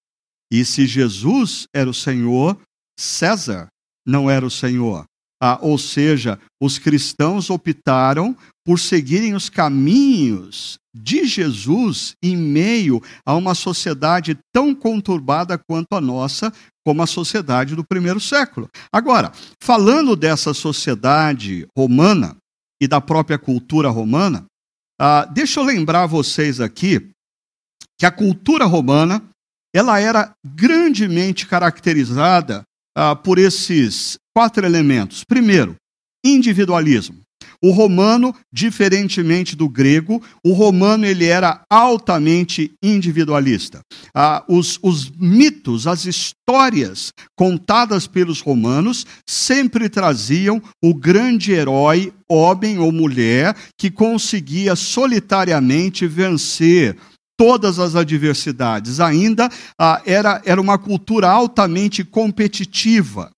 E 0.52 0.64
se 0.64 0.88
Jesus 0.88 1.68
era 1.72 1.88
o 1.88 1.94
Senhor, 1.94 2.58
César 2.98 3.68
não 4.04 4.28
era 4.28 4.44
o 4.44 4.50
Senhor. 4.50 5.04
Ah, 5.40 5.56
ou 5.62 5.78
seja, 5.78 6.36
os 6.60 6.80
cristãos 6.80 7.48
optaram 7.48 8.36
por 8.66 8.80
seguirem 8.80 9.34
os 9.34 9.48
caminhos 9.48 10.78
de 10.92 11.26
Jesus 11.26 12.14
em 12.20 12.36
meio 12.36 13.00
a 13.24 13.36
uma 13.36 13.54
sociedade 13.54 14.36
tão 14.52 14.74
conturbada 14.74 15.56
quanto 15.56 15.94
a 15.94 16.00
nossa, 16.00 16.52
como 16.84 17.02
a 17.02 17.06
sociedade 17.06 17.76
do 17.76 17.84
primeiro 17.84 18.18
século. 18.18 18.68
Agora, 18.92 19.30
falando 19.62 20.16
dessa 20.16 20.52
sociedade 20.52 21.68
romana, 21.78 22.36
e 22.80 22.88
da 22.88 23.00
própria 23.00 23.38
cultura 23.38 23.88
romana, 23.90 24.46
ah, 24.98 25.24
deixa 25.24 25.60
eu 25.60 25.64
lembrar 25.64 26.06
vocês 26.06 26.60
aqui 26.60 27.10
que 27.98 28.06
a 28.06 28.10
cultura 28.10 28.64
romana 28.64 29.22
ela 29.74 30.00
era 30.00 30.32
grandemente 30.44 31.46
caracterizada 31.46 32.62
ah, 32.96 33.14
por 33.14 33.38
esses 33.38 34.18
quatro 34.34 34.64
elementos. 34.64 35.22
Primeiro, 35.24 35.76
individualismo. 36.24 37.20
O 37.62 37.72
romano, 37.72 38.34
diferentemente 38.50 39.54
do 39.54 39.68
grego, 39.68 40.22
o 40.42 40.52
romano 40.52 41.04
ele 41.04 41.26
era 41.26 41.62
altamente 41.68 42.72
individualista. 42.82 43.80
Ah, 44.14 44.42
os, 44.48 44.78
os 44.82 45.10
mitos, 45.10 45.86
as 45.86 46.06
histórias 46.06 47.12
contadas 47.36 48.06
pelos 48.06 48.40
romanos 48.40 49.04
sempre 49.28 49.90
traziam 49.90 50.62
o 50.82 50.94
grande 50.94 51.52
herói, 51.52 52.14
homem 52.26 52.78
ou 52.78 52.90
mulher, 52.90 53.54
que 53.78 53.90
conseguia 53.90 54.74
solitariamente 54.74 56.06
vencer 56.06 56.96
todas 57.36 57.78
as 57.78 57.94
adversidades. 57.94 59.00
Ainda 59.00 59.50
ah, 59.78 60.00
era, 60.06 60.40
era 60.46 60.60
uma 60.60 60.78
cultura 60.78 61.28
altamente 61.28 62.04
competitiva 62.04 63.30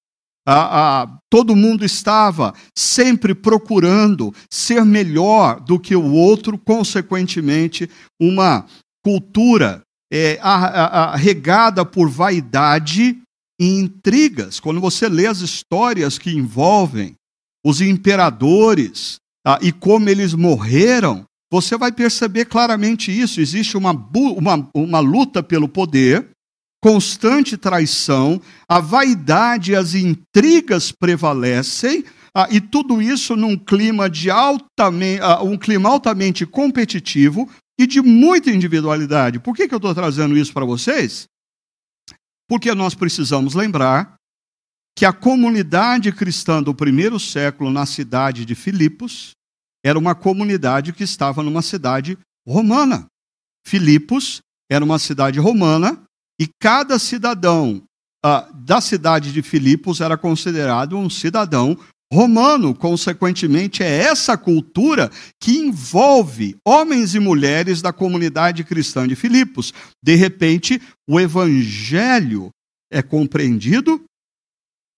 a, 0.46 1.02
a, 1.02 1.18
todo 1.30 1.56
mundo 1.56 1.84
estava 1.84 2.52
sempre 2.76 3.34
procurando 3.34 4.34
ser 4.50 4.84
melhor 4.84 5.60
do 5.60 5.78
que 5.78 5.94
o 5.94 6.12
outro, 6.12 6.58
consequentemente, 6.58 7.88
uma 8.20 8.66
cultura 9.04 9.82
é, 10.12 10.38
regada 11.16 11.84
por 11.84 12.08
vaidade 12.08 13.18
e 13.60 13.66
intrigas. 13.66 14.58
Quando 14.60 14.80
você 14.80 15.08
lê 15.08 15.26
as 15.26 15.40
histórias 15.40 16.18
que 16.18 16.30
envolvem 16.30 17.14
os 17.64 17.80
imperadores 17.80 19.16
tá, 19.44 19.58
e 19.62 19.70
como 19.70 20.08
eles 20.08 20.34
morreram, 20.34 21.24
você 21.50 21.76
vai 21.76 21.92
perceber 21.92 22.46
claramente 22.46 23.12
isso. 23.12 23.40
Existe 23.40 23.76
uma, 23.76 23.92
uma, 23.92 24.68
uma 24.74 25.00
luta 25.00 25.42
pelo 25.42 25.68
poder 25.68 26.31
constante 26.82 27.56
traição, 27.56 28.42
a 28.68 28.80
vaidade 28.80 29.70
e 29.70 29.76
as 29.76 29.94
intrigas 29.94 30.90
prevalecem, 30.90 32.04
ah, 32.34 32.48
e 32.50 32.60
tudo 32.60 33.00
isso 33.00 33.36
num 33.36 33.56
clima 33.56 34.10
de 34.10 34.30
altamente, 34.30 35.22
ah, 35.22 35.42
um 35.42 35.56
clima 35.56 35.88
altamente 35.88 36.44
competitivo 36.44 37.48
e 37.78 37.86
de 37.86 38.00
muita 38.00 38.50
individualidade. 38.50 39.38
Por 39.38 39.54
que, 39.54 39.68
que 39.68 39.74
eu 39.74 39.76
estou 39.76 39.94
trazendo 39.94 40.36
isso 40.36 40.52
para 40.52 40.64
vocês? 40.64 41.26
Porque 42.48 42.74
nós 42.74 42.94
precisamos 42.94 43.54
lembrar 43.54 44.14
que 44.96 45.04
a 45.04 45.12
comunidade 45.12 46.10
cristã 46.12 46.62
do 46.62 46.74
primeiro 46.74 47.18
século 47.20 47.70
na 47.70 47.86
cidade 47.86 48.44
de 48.44 48.54
Filipos 48.54 49.32
era 49.84 49.98
uma 49.98 50.14
comunidade 50.14 50.92
que 50.92 51.04
estava 51.04 51.42
numa 51.42 51.62
cidade 51.62 52.18
romana. 52.46 53.06
Filipos 53.66 54.40
era 54.70 54.84
uma 54.84 54.98
cidade 54.98 55.38
romana 55.38 56.02
e 56.42 56.48
cada 56.60 56.98
cidadão 56.98 57.80
uh, 58.26 58.52
da 58.52 58.80
cidade 58.80 59.32
de 59.32 59.42
Filipos 59.42 60.00
era 60.00 60.16
considerado 60.16 60.98
um 60.98 61.08
cidadão 61.08 61.78
romano. 62.12 62.74
Consequentemente, 62.74 63.80
é 63.80 63.98
essa 63.98 64.36
cultura 64.36 65.08
que 65.40 65.52
envolve 65.52 66.56
homens 66.66 67.14
e 67.14 67.20
mulheres 67.20 67.80
da 67.80 67.92
comunidade 67.92 68.64
cristã 68.64 69.06
de 69.06 69.14
Filipos. 69.14 69.72
De 70.02 70.16
repente, 70.16 70.82
o 71.08 71.20
evangelho 71.20 72.50
é 72.92 73.02
compreendido 73.02 74.04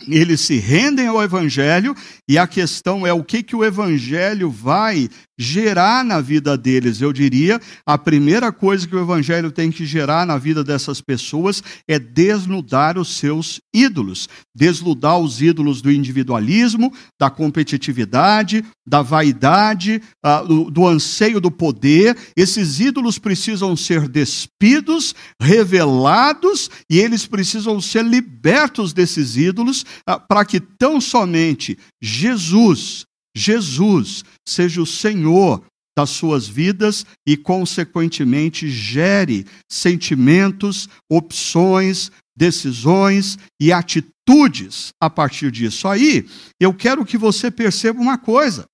eles 0.09 0.41
se 0.41 0.57
rendem 0.57 1.07
ao 1.07 1.23
Evangelho, 1.23 1.95
e 2.29 2.37
a 2.37 2.47
questão 2.47 3.07
é 3.07 3.13
o 3.13 3.25
que, 3.25 3.43
que 3.43 3.57
o 3.57 3.65
Evangelho 3.65 4.51
vai 4.51 5.09
gerar 5.39 6.05
na 6.05 6.21
vida 6.21 6.57
deles. 6.57 7.01
Eu 7.01 7.13
diria, 7.13 7.61
a 7.87 7.99
primeira 7.99 8.53
coisa 8.53 8.87
que 8.87 8.95
o 8.95 9.01
evangelho 9.01 9.51
tem 9.51 9.71
que 9.71 9.85
gerar 9.85 10.27
na 10.27 10.39
vida 10.39 10.63
dessas 10.63 11.01
pessoas 11.01 11.63
é 11.89 11.99
desnudar 11.99 12.99
os 12.99 13.17
seus 13.17 13.61
ídolos, 13.75 14.29
desnudar 14.55 15.19
os 15.19 15.43
ídolos 15.43 15.83
do 15.83 15.91
individualismo, 15.91 16.93
da 17.19 17.29
competitividade, 17.29 18.65
da 18.87 19.03
vaidade, 19.03 20.01
uh, 20.25 20.71
do, 20.71 20.87
anseio 20.87 21.41
do 21.41 21.51
poder. 21.51 22.17
Esses 22.37 22.81
ídolos 22.81 23.19
precisam 23.19 23.77
ser 23.77 24.09
despidos, 24.09 25.15
revelados 25.41 26.71
e 26.89 26.99
eles 26.99 27.27
precisam 27.27 27.81
ser 27.81 28.05
libertos 28.05 28.93
desses 28.93 29.37
ídolos 29.37 29.85
uh, 30.09 30.21
para 30.29 30.45
que 30.45 30.61
tão 30.61 31.01
somente 31.01 31.79
Jesus 32.01 33.07
Jesus 33.37 34.25
seja 34.47 34.81
o 34.81 34.87
Senhor 34.87 35.65
das 35.97 36.11
suas 36.11 36.47
vidas 36.47 37.07
e, 37.27 37.37
consequentemente, 37.37 38.69
gere 38.69 39.47
sentimentos, 39.71 40.89
opções, 41.11 42.11
decisões 42.37 43.39
e 43.61 43.73
atitudes 43.73 44.89
a 45.01 45.09
partir 45.09 45.51
disso. 45.51 45.87
Aí, 45.87 46.29
eu 46.61 46.75
quero 46.75 47.05
que 47.05 47.17
você 47.17 47.51
perceba 47.51 48.01
uma 48.01 48.19
coisa. 48.19 48.67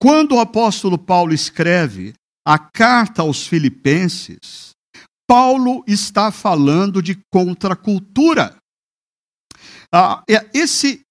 Quando 0.00 0.36
o 0.36 0.40
apóstolo 0.40 0.96
Paulo 0.96 1.34
escreve 1.34 2.14
a 2.46 2.58
carta 2.58 3.22
aos 3.22 3.46
Filipenses, 3.46 4.70
Paulo 5.28 5.84
está 5.86 6.32
falando 6.32 7.02
de 7.02 7.18
contracultura. 7.32 8.56
Ah, 9.92 10.22
é, 10.28 10.48
esse 10.54 11.02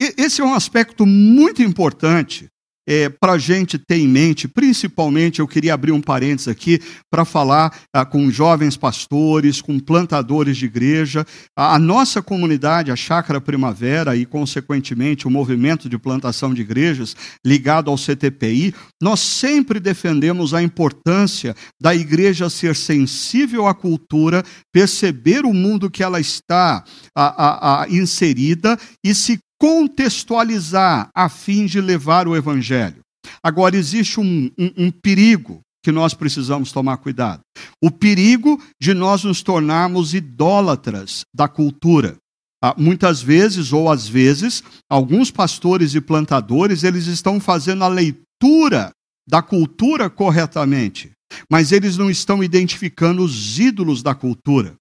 esse 0.00 0.40
é 0.40 0.44
um 0.44 0.54
aspecto 0.54 1.04
muito 1.04 1.62
importante 1.62 2.48
é, 2.88 3.10
para 3.10 3.32
a 3.32 3.38
gente 3.38 3.78
ter 3.78 3.98
em 3.98 4.08
mente, 4.08 4.48
principalmente, 4.48 5.40
eu 5.40 5.46
queria 5.46 5.74
abrir 5.74 5.92
um 5.92 6.00
parênteses 6.00 6.48
aqui 6.48 6.80
para 7.10 7.22
falar 7.22 7.78
ah, 7.92 8.02
com 8.06 8.30
jovens 8.30 8.78
pastores, 8.78 9.60
com 9.60 9.78
plantadores 9.78 10.56
de 10.56 10.64
igreja. 10.64 11.26
A, 11.54 11.74
a, 11.74 11.78
nossa 11.78 12.22
comunidade, 12.22 12.90
a 12.90 12.96
Chácara 12.96 13.42
Primavera 13.42 14.16
e, 14.16 14.24
consequentemente, 14.24 15.26
o 15.26 15.30
movimento 15.30 15.86
de 15.86 15.98
plantação 15.98 16.54
de 16.54 16.62
igrejas 16.62 17.14
ligado 17.44 17.90
ao 17.90 17.98
CTPI, 17.98 18.74
nós 19.02 19.20
sempre 19.20 19.78
defendemos 19.78 20.54
a 20.54 20.62
importância 20.62 21.54
da 21.78 21.94
igreja 21.94 22.48
ser 22.48 22.74
sensível 22.74 23.66
à 23.66 23.74
cultura, 23.74 24.42
perceber 24.72 25.44
o 25.44 25.52
mundo 25.52 25.90
que 25.90 26.02
ela 26.02 26.18
está 26.18 26.82
a, 27.14 27.82
a, 27.82 27.88
inserida 27.90 28.78
e 29.04 29.14
se 29.14 29.38
contextualizar 29.58 31.10
a 31.14 31.28
fim 31.28 31.66
de 31.66 31.80
levar 31.80 32.28
o 32.28 32.36
evangelho. 32.36 33.00
Agora, 33.42 33.76
existe 33.76 34.20
um, 34.20 34.50
um, 34.58 34.72
um, 34.76 34.90
perigo 34.90 35.60
que 35.82 35.92
nós 35.92 36.14
precisamos 36.14 36.72
tomar 36.72 36.98
cuidado: 36.98 37.40
o 37.82 37.90
perigo 37.90 38.62
de 38.80 38.94
nós 38.94 39.24
nos 39.24 39.42
tornarmos 39.42 40.14
idólatras 40.14 41.22
da 41.34 41.48
cultura. 41.48 42.16
Ah, 42.62 42.74
muitas 42.76 43.22
vezes, 43.22 43.72
ou 43.72 43.88
às 43.88 44.08
vezes, 44.08 44.64
alguns 44.90 45.30
pastores 45.30 45.94
e 45.94 46.00
plantadores 46.00 46.82
eles 46.82 47.06
estão 47.06 47.38
fazendo 47.38 47.84
a 47.84 47.88
leitura 47.88 48.90
da 49.28 49.40
cultura 49.40 50.10
corretamente, 50.10 51.12
mas 51.48 51.70
eles 51.70 51.96
não 51.96 52.10
estão 52.10 52.42
identificando 52.42 53.22
os 53.22 53.58
ídolos 53.60 54.02
da 54.02 54.14
cultura. 54.14 54.74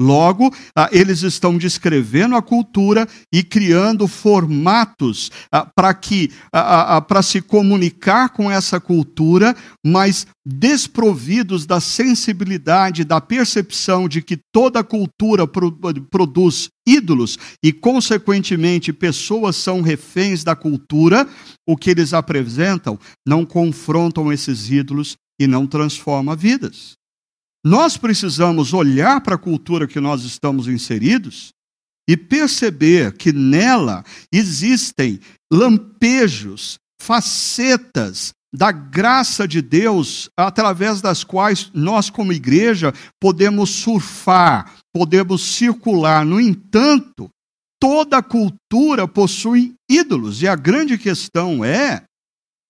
Logo, 0.00 0.50
ah, 0.74 0.88
eles 0.90 1.22
estão 1.22 1.58
descrevendo 1.58 2.34
a 2.34 2.40
cultura 2.40 3.06
e 3.30 3.42
criando 3.42 4.08
formatos 4.08 5.30
ah, 5.52 5.66
para 5.76 5.92
que 5.92 6.32
ah, 6.50 7.02
para 7.02 7.20
se 7.22 7.42
comunicar 7.42 8.30
com 8.30 8.50
essa 8.50 8.80
cultura, 8.80 9.54
mas 9.84 10.26
desprovidos 10.42 11.66
da 11.66 11.80
sensibilidade, 11.80 13.04
da 13.04 13.20
percepção 13.20 14.08
de 14.08 14.22
que 14.22 14.38
toda 14.50 14.82
cultura 14.82 15.46
produz 15.46 16.70
ídolos 16.88 17.38
e, 17.62 17.70
consequentemente, 17.70 18.94
pessoas 18.94 19.54
são 19.56 19.82
reféns 19.82 20.42
da 20.42 20.56
cultura, 20.56 21.28
o 21.68 21.76
que 21.76 21.90
eles 21.90 22.14
apresentam 22.14 22.98
não 23.28 23.44
confrontam 23.44 24.32
esses 24.32 24.70
ídolos 24.70 25.16
e 25.38 25.46
não 25.46 25.66
transforma 25.66 26.34
vidas. 26.34 26.99
Nós 27.64 27.96
precisamos 27.96 28.72
olhar 28.72 29.20
para 29.20 29.34
a 29.34 29.38
cultura 29.38 29.86
que 29.86 30.00
nós 30.00 30.24
estamos 30.24 30.66
inseridos 30.66 31.52
e 32.08 32.16
perceber 32.16 33.12
que 33.16 33.32
nela 33.32 34.02
existem 34.32 35.20
lampejos, 35.52 36.78
facetas 37.00 38.32
da 38.52 38.72
graça 38.72 39.46
de 39.46 39.62
Deus, 39.62 40.28
através 40.36 41.00
das 41.00 41.22
quais 41.22 41.70
nós, 41.72 42.10
como 42.10 42.32
igreja, 42.32 42.92
podemos 43.20 43.70
surfar, 43.70 44.78
podemos 44.92 45.42
circular. 45.42 46.24
No 46.24 46.40
entanto, 46.40 47.28
toda 47.80 48.22
cultura 48.22 49.06
possui 49.06 49.74
ídolos, 49.88 50.42
e 50.42 50.48
a 50.48 50.56
grande 50.56 50.98
questão 50.98 51.64
é 51.64 52.02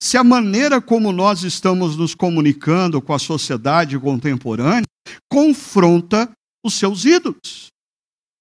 se 0.03 0.17
a 0.17 0.25
maneira 0.25 0.81
como 0.81 1.13
nós 1.13 1.43
estamos 1.43 1.97
nos 1.97 2.15
comunicando 2.15 3.03
com 3.03 3.13
a 3.13 3.19
sociedade 3.19 3.99
contemporânea 3.99 4.87
confronta 5.31 6.31
os 6.65 6.75
seus 6.75 7.05
ídolos. 7.05 7.69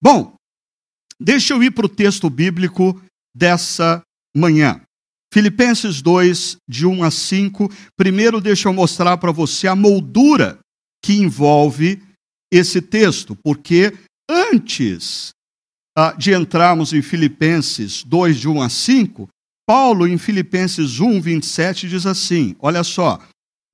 Bom, 0.02 0.36
deixa 1.20 1.54
eu 1.54 1.62
ir 1.62 1.72
para 1.72 1.86
o 1.86 1.90
texto 1.90 2.30
bíblico 2.30 3.02
dessa 3.36 4.02
manhã. 4.36 4.82
Filipenses 5.34 6.02
2, 6.02 6.58
de 6.68 6.86
1 6.88 7.04
a 7.04 7.12
5. 7.12 7.70
Primeiro, 7.96 8.42
deixa 8.42 8.68
eu 8.68 8.74
mostrar 8.74 9.18
para 9.18 9.32
você 9.32 9.68
a 9.68 9.76
moldura 9.76 10.60
que 11.04 11.14
envolve 11.14 12.02
esse 12.52 12.82
texto, 12.82 13.38
porque 13.44 13.94
antes 14.30 15.30
uh, 15.98 16.18
de 16.18 16.34
entrarmos 16.34 16.94
em 16.94 17.02
Filipenses 17.02 18.04
2, 18.04 18.38
de 18.38 18.48
1 18.48 18.62
a 18.62 18.70
5, 18.70 19.30
Paulo, 19.70 20.08
em 20.08 20.18
Filipenses 20.18 21.00
1, 21.00 21.22
27, 21.22 21.88
diz 21.88 22.08
assim: 22.08 22.56
olha 22.60 22.84
só, 22.84 23.20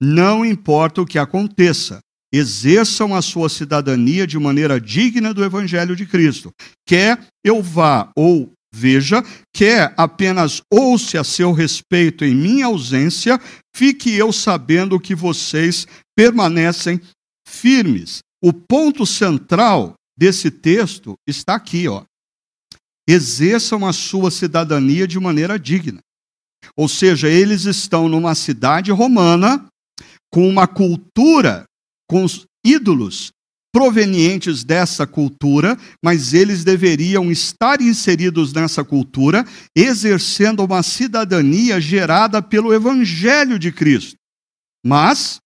não 0.02 0.46
importa 0.46 1.02
o 1.02 1.06
que 1.06 1.18
aconteça, 1.18 2.00
exerçam 2.34 3.16
a 3.16 3.22
sua 3.22 3.48
cidadania 3.48 4.28
de 4.28 4.38
maneira 4.38 4.78
digna 4.78 5.34
do 5.34 5.42
Evangelho 5.42 5.96
de 5.96 6.06
Cristo. 6.06 6.52
Quer 6.86 7.26
eu 7.46 7.64
vá 7.64 8.12
ou 8.14 8.52
veja, 8.74 9.24
quer 9.56 9.94
apenas 9.96 10.62
ouça 10.70 11.22
a 11.22 11.24
seu 11.24 11.54
respeito 11.54 12.26
em 12.26 12.36
minha 12.36 12.66
ausência, 12.66 13.40
fique 13.74 14.12
eu 14.12 14.34
sabendo 14.34 15.00
que 15.00 15.16
vocês 15.16 15.88
permanecem 16.14 17.00
firmes. 17.48 18.20
O 18.44 18.52
ponto 18.52 19.06
central 19.06 19.94
desse 20.20 20.52
texto 20.52 21.14
está 21.26 21.56
aqui, 21.56 21.88
ó 21.88 22.04
exerçam 23.08 23.86
a 23.86 23.94
sua 23.94 24.32
cidadania 24.32 25.08
de 25.08 25.20
maneira 25.20 25.60
digna. 25.60 26.00
Ou 26.76 26.88
seja, 26.88 27.30
eles 27.30 27.66
estão 27.66 28.10
numa 28.10 28.34
cidade 28.34 28.92
romana 28.92 29.66
com 30.32 30.48
uma 30.50 30.68
cultura, 30.68 31.66
com 32.10 32.24
os 32.24 32.46
ídolos 32.66 33.32
provenientes 33.76 34.64
dessa 34.64 35.06
cultura, 35.06 35.78
mas 36.04 36.34
eles 36.34 36.64
deveriam 36.64 37.30
estar 37.30 37.82
inseridos 37.82 38.54
nessa 38.54 38.86
cultura, 38.86 39.46
exercendo 39.76 40.64
uma 40.64 40.82
cidadania 40.82 41.80
gerada 41.82 42.42
pelo 42.42 42.74
Evangelho 42.74 43.60
de 43.60 43.74
Cristo. 43.74 44.16
Mas, 44.86 45.40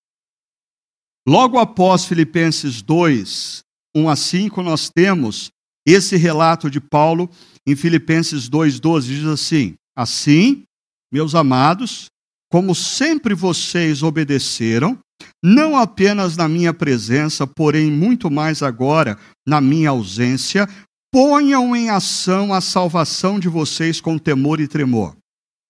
logo 1.27 1.57
após 1.57 2.05
Filipenses 2.05 2.83
2, 2.83 3.63
1 3.95 4.09
a 4.09 4.15
5, 4.15 4.61
nós 4.61 4.89
temos 4.89 5.49
esse 5.85 6.15
relato 6.15 6.69
de 6.69 6.79
Paulo 6.79 7.29
em 7.65 7.75
Filipenses 7.75 8.49
2,12 8.49 9.01
diz 9.01 9.25
assim: 9.25 9.75
Assim, 9.95 10.63
meus 11.11 11.35
amados, 11.35 12.05
como 12.51 12.73
sempre 12.73 13.33
vocês 13.33 14.01
obedeceram, 14.01 14.97
não 15.43 15.77
apenas 15.77 16.35
na 16.35 16.47
minha 16.47 16.73
presença, 16.73 17.45
porém 17.45 17.91
muito 17.91 18.29
mais 18.29 18.63
agora 18.63 19.17
na 19.47 19.61
minha 19.61 19.89
ausência, 19.89 20.67
ponham 21.11 21.75
em 21.75 21.89
ação 21.89 22.53
a 22.53 22.61
salvação 22.61 23.39
de 23.39 23.47
vocês 23.47 23.99
com 23.99 24.17
temor 24.17 24.59
e 24.59 24.67
tremor. 24.67 25.15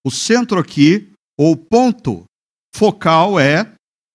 O 0.05 0.11
centro 0.11 0.59
aqui, 0.59 1.11
ou 1.37 1.55
ponto 1.55 2.23
focal 2.75 3.39
é 3.39 3.71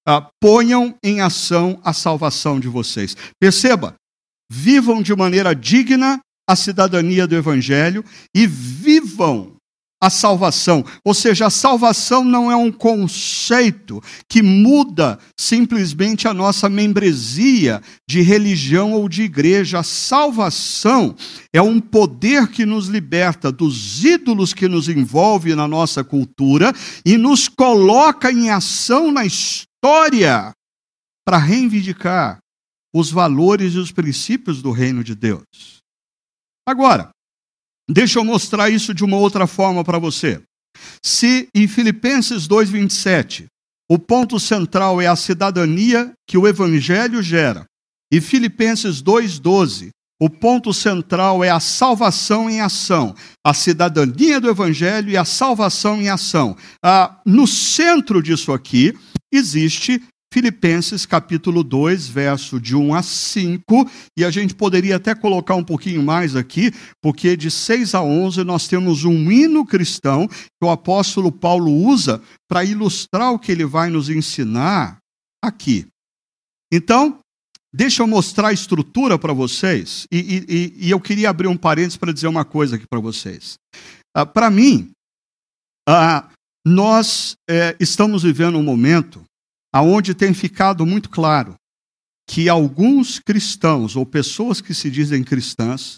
ah, 0.06 0.28
ponham 0.40 0.94
em 1.02 1.20
ação 1.20 1.80
a 1.82 1.92
salvação 1.92 2.60
de 2.60 2.68
vocês. 2.68 3.16
Perceba, 3.40 3.94
vivam 4.50 5.02
de 5.02 5.14
maneira 5.14 5.54
digna 5.54 6.20
a 6.48 6.54
cidadania 6.54 7.26
do 7.26 7.34
Evangelho 7.34 8.04
e 8.34 8.46
vivam 8.46 9.54
a 10.04 10.10
salvação. 10.10 10.84
Ou 11.02 11.14
seja, 11.14 11.46
a 11.46 11.50
salvação 11.50 12.22
não 12.22 12.52
é 12.52 12.56
um 12.56 12.70
conceito 12.70 14.02
que 14.28 14.42
muda 14.42 15.18
simplesmente 15.38 16.28
a 16.28 16.34
nossa 16.34 16.68
membresia 16.68 17.80
de 18.06 18.20
religião 18.20 18.92
ou 18.92 19.08
de 19.08 19.22
igreja. 19.22 19.78
A 19.78 19.82
salvação 19.82 21.16
é 21.52 21.62
um 21.62 21.80
poder 21.80 22.48
que 22.48 22.66
nos 22.66 22.88
liberta 22.88 23.50
dos 23.50 24.04
ídolos 24.04 24.52
que 24.52 24.68
nos 24.68 24.90
envolve 24.90 25.54
na 25.54 25.66
nossa 25.66 26.04
cultura 26.04 26.72
e 27.04 27.16
nos 27.16 27.48
coloca 27.48 28.30
em 28.30 28.50
ação 28.50 29.10
na 29.10 29.24
história 29.24 30.52
para 31.24 31.38
reivindicar 31.38 32.43
os 32.94 33.10
valores 33.10 33.74
e 33.74 33.78
os 33.78 33.90
princípios 33.90 34.62
do 34.62 34.70
reino 34.70 35.02
de 35.02 35.14
Deus. 35.14 35.44
Agora, 36.66 37.10
Deixa 37.88 38.18
eu 38.18 38.24
mostrar 38.24 38.70
isso 38.70 38.94
de 38.94 39.04
uma 39.04 39.18
outra 39.18 39.46
forma 39.46 39.84
para 39.84 39.98
você. 39.98 40.40
Se 41.04 41.48
em 41.54 41.68
Filipenses 41.68 42.46
2:27 42.48 43.46
o 43.88 43.98
ponto 43.98 44.40
central 44.40 45.00
é 45.02 45.06
a 45.06 45.14
cidadania 45.14 46.12
que 46.26 46.38
o 46.38 46.48
evangelho 46.48 47.22
gera, 47.22 47.66
e 48.10 48.20
Filipenses 48.20 49.02
2:12 49.02 49.90
o 50.20 50.30
ponto 50.30 50.72
central 50.72 51.44
é 51.44 51.50
a 51.50 51.60
salvação 51.60 52.48
em 52.48 52.60
ação, 52.60 53.14
a 53.44 53.52
cidadania 53.52 54.40
do 54.40 54.48
Evangelho 54.48 55.10
e 55.10 55.16
a 55.16 55.24
salvação 55.24 56.00
em 56.00 56.08
ação. 56.08 56.56
Ah, 56.82 57.20
no 57.26 57.48
centro 57.48 58.22
disso 58.22 58.52
aqui 58.52 58.96
existe 59.30 60.02
Filipenses 60.34 61.06
capítulo 61.06 61.62
2, 61.62 62.08
verso 62.08 62.60
de 62.60 62.74
1 62.74 62.92
a 62.92 63.04
5, 63.04 63.88
e 64.18 64.24
a 64.24 64.32
gente 64.32 64.52
poderia 64.52 64.96
até 64.96 65.14
colocar 65.14 65.54
um 65.54 65.62
pouquinho 65.62 66.02
mais 66.02 66.34
aqui, 66.34 66.72
porque 67.00 67.36
de 67.36 67.52
6 67.52 67.94
a 67.94 68.02
11 68.02 68.42
nós 68.42 68.66
temos 68.66 69.04
um 69.04 69.30
hino 69.30 69.64
cristão 69.64 70.26
que 70.26 70.64
o 70.64 70.70
apóstolo 70.70 71.30
Paulo 71.30 71.70
usa 71.70 72.20
para 72.50 72.64
ilustrar 72.64 73.32
o 73.32 73.38
que 73.38 73.52
ele 73.52 73.64
vai 73.64 73.90
nos 73.90 74.10
ensinar 74.10 74.98
aqui. 75.40 75.86
Então, 76.72 77.20
deixa 77.72 78.02
eu 78.02 78.08
mostrar 78.08 78.48
a 78.48 78.52
estrutura 78.52 79.16
para 79.16 79.32
vocês, 79.32 80.04
e, 80.10 80.18
e, 80.48 80.86
e, 80.86 80.90
eu 80.90 80.98
queria 80.98 81.30
abrir 81.30 81.46
um 81.46 81.56
parênteses 81.56 81.96
para 81.96 82.12
dizer 82.12 82.26
uma 82.26 82.44
coisa 82.44 82.74
aqui 82.74 82.88
para 82.90 82.98
vocês. 82.98 83.54
Ah, 84.12 84.26
para 84.26 84.50
mim, 84.50 84.90
ah, 85.88 86.28
nós 86.66 87.36
é, 87.48 87.76
estamos 87.78 88.24
vivendo 88.24 88.58
um 88.58 88.64
momento 88.64 89.24
aonde 89.74 90.14
tem 90.14 90.32
ficado 90.32 90.86
muito 90.86 91.10
claro 91.10 91.56
que 92.28 92.48
alguns 92.48 93.18
cristãos 93.18 93.96
ou 93.96 94.06
pessoas 94.06 94.60
que 94.60 94.72
se 94.72 94.88
dizem 94.88 95.24
cristãs, 95.24 95.96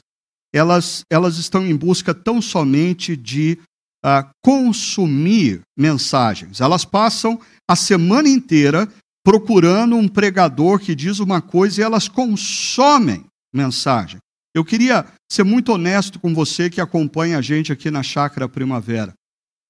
elas, 0.50 1.02
elas 1.12 1.36
estão 1.36 1.64
em 1.64 1.76
busca 1.76 2.14
tão 2.14 2.40
somente 2.40 3.14
de 3.14 3.58
uh, 4.02 4.26
consumir 4.42 5.60
mensagens. 5.78 6.62
Elas 6.62 6.86
passam 6.86 7.38
a 7.68 7.76
semana 7.76 8.30
inteira 8.30 8.88
procurando 9.22 9.94
um 9.94 10.08
pregador 10.08 10.78
que 10.78 10.94
diz 10.94 11.18
uma 11.18 11.42
coisa 11.42 11.80
e 11.80 11.84
elas 11.84 12.08
consomem 12.08 13.26
mensagem. 13.54 14.18
Eu 14.54 14.64
queria 14.64 15.04
ser 15.30 15.44
muito 15.44 15.70
honesto 15.70 16.18
com 16.18 16.32
você 16.32 16.70
que 16.70 16.80
acompanha 16.80 17.36
a 17.36 17.42
gente 17.42 17.72
aqui 17.72 17.90
na 17.90 18.02
Chácara 18.02 18.48
Primavera. 18.48 19.12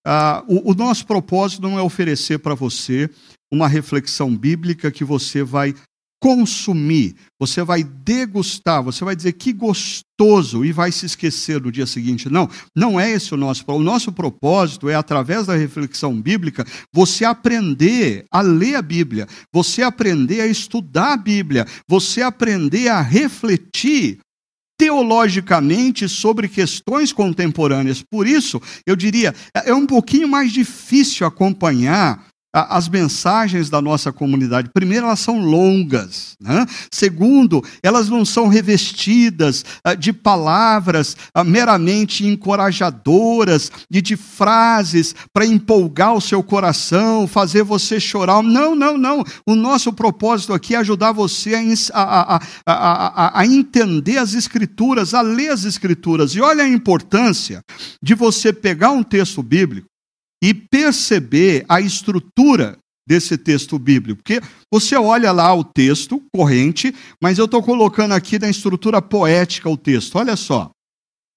Uh, 0.07 0.47
o, 0.47 0.71
o 0.71 0.75
nosso 0.75 1.05
propósito 1.05 1.63
não 1.63 1.77
é 1.77 1.83
oferecer 1.83 2.39
para 2.39 2.55
você 2.55 3.11
uma 3.53 3.69
reflexão 3.69 4.35
bíblica 4.37 4.91
que 4.91 5.05
você 5.05 5.43
vai 5.43 5.75
consumir, 6.21 7.15
você 7.39 7.63
vai 7.63 7.85
degustar, 7.85 8.83
você 8.83 9.05
vai 9.05 9.15
dizer 9.15 9.33
que 9.33 9.53
gostoso 9.53 10.65
e 10.65 10.73
vai 10.73 10.91
se 10.91 11.07
esquecer 11.07 11.61
no 11.61 11.71
dia 11.71 11.87
seguinte. 11.87 12.29
Não, 12.29 12.49
não 12.75 12.99
é 12.99 13.11
esse 13.11 13.35
o 13.35 13.37
nosso 13.37 13.65
O 13.69 13.83
nosso 13.83 14.11
propósito 14.11 14.89
é, 14.89 14.95
através 14.95 15.47
da 15.47 15.55
reflexão 15.55 16.21
bíblica, 16.21 16.67
você 16.93 17.25
aprender 17.25 18.25
a 18.31 18.41
ler 18.41 18.77
a 18.77 18.83
Bíblia, 18.83 19.29
você 19.53 19.83
aprender 19.83 20.41
a 20.41 20.47
estudar 20.47 21.13
a 21.13 21.17
Bíblia, 21.17 21.67
você 21.89 22.23
aprender 22.23 22.89
a 22.89 23.01
refletir 23.01 24.19
teologicamente 24.79 26.09
sobre 26.09 26.49
questões 26.49 27.13
contemporâneas. 27.13 28.03
Por 28.03 28.27
isso, 28.27 28.61
eu 28.87 28.95
diria, 28.95 29.35
é 29.55 29.75
um 29.75 29.87
pouquinho 29.87 30.29
mais 30.29 30.53
difícil 30.53 31.27
acompanhar 31.27 32.26
as 32.57 32.89
mensagens 32.89 33.69
da 33.69 33.83
nossa 33.83 34.11
comunidade. 34.11 34.71
Primeiro, 34.73 35.07
elas 35.07 35.21
são 35.21 35.41
longas. 35.41 36.37
Né? 36.41 36.65
Segundo, 36.91 37.63
elas 37.83 38.09
não 38.09 38.25
são 38.25 38.49
revestidas 38.49 39.65
ah, 39.85 39.95
de 39.95 40.13
palavras 40.13 41.17
ah, 41.35 41.45
meramente 41.45 42.27
encorajadoras 42.27 43.71
e 43.91 44.01
de 44.01 44.17
frases 44.17 45.15
para 45.35 45.45
empolgar 45.45 46.15
o 46.15 46.21
seu 46.21 46.43
coração, 46.43 47.29
fazer 47.29 47.63
você 47.63 48.01
chorar. 48.01 48.43
Não, 48.43 48.75
não, 48.75 48.97
não. 48.97 49.23
O 49.47 49.55
nosso 49.55 49.93
propósito 49.93 50.55
aqui 50.55 50.75
é 50.75 50.79
ajudar 50.79 51.13
você 51.13 51.55
a, 51.93 52.37
a, 52.37 52.41
a, 52.67 53.41
a 53.41 53.47
entender 53.47 54.17
as 54.17 54.33
Escrituras, 54.33 55.13
a 55.13 55.21
ler 55.21 55.51
as 55.51 55.65
Escrituras. 55.65 56.35
E 56.35 56.41
olha 56.41 56.65
a 56.65 56.69
importância 56.69 57.61
de 58.03 58.15
você 58.15 58.53
pegar 58.53 58.91
um 58.91 59.03
texto 59.03 59.43
bíblico 59.43 59.89
e 60.43 60.53
perceber 60.53 61.65
a 61.69 61.81
estrutura 61.81 62.79
desse 63.07 63.39
texto 63.39 63.79
bíblico. 63.79 64.23
Porque 64.23 64.41
você 64.73 64.97
olha 64.97 65.31
lá 65.33 65.55
o 65.55 65.63
texto 65.63 66.23
corrente, 66.35 66.95
mas 67.23 67.39
eu 67.39 67.45
estou 67.45 67.63
colocando 67.63 68.13
aqui 68.13 68.39
na 68.39 68.49
estrutura 68.49 69.01
poética 69.01 69.71
o 69.71 69.77
texto. 69.77 70.17
Olha 70.17 70.37
só. 70.37 70.71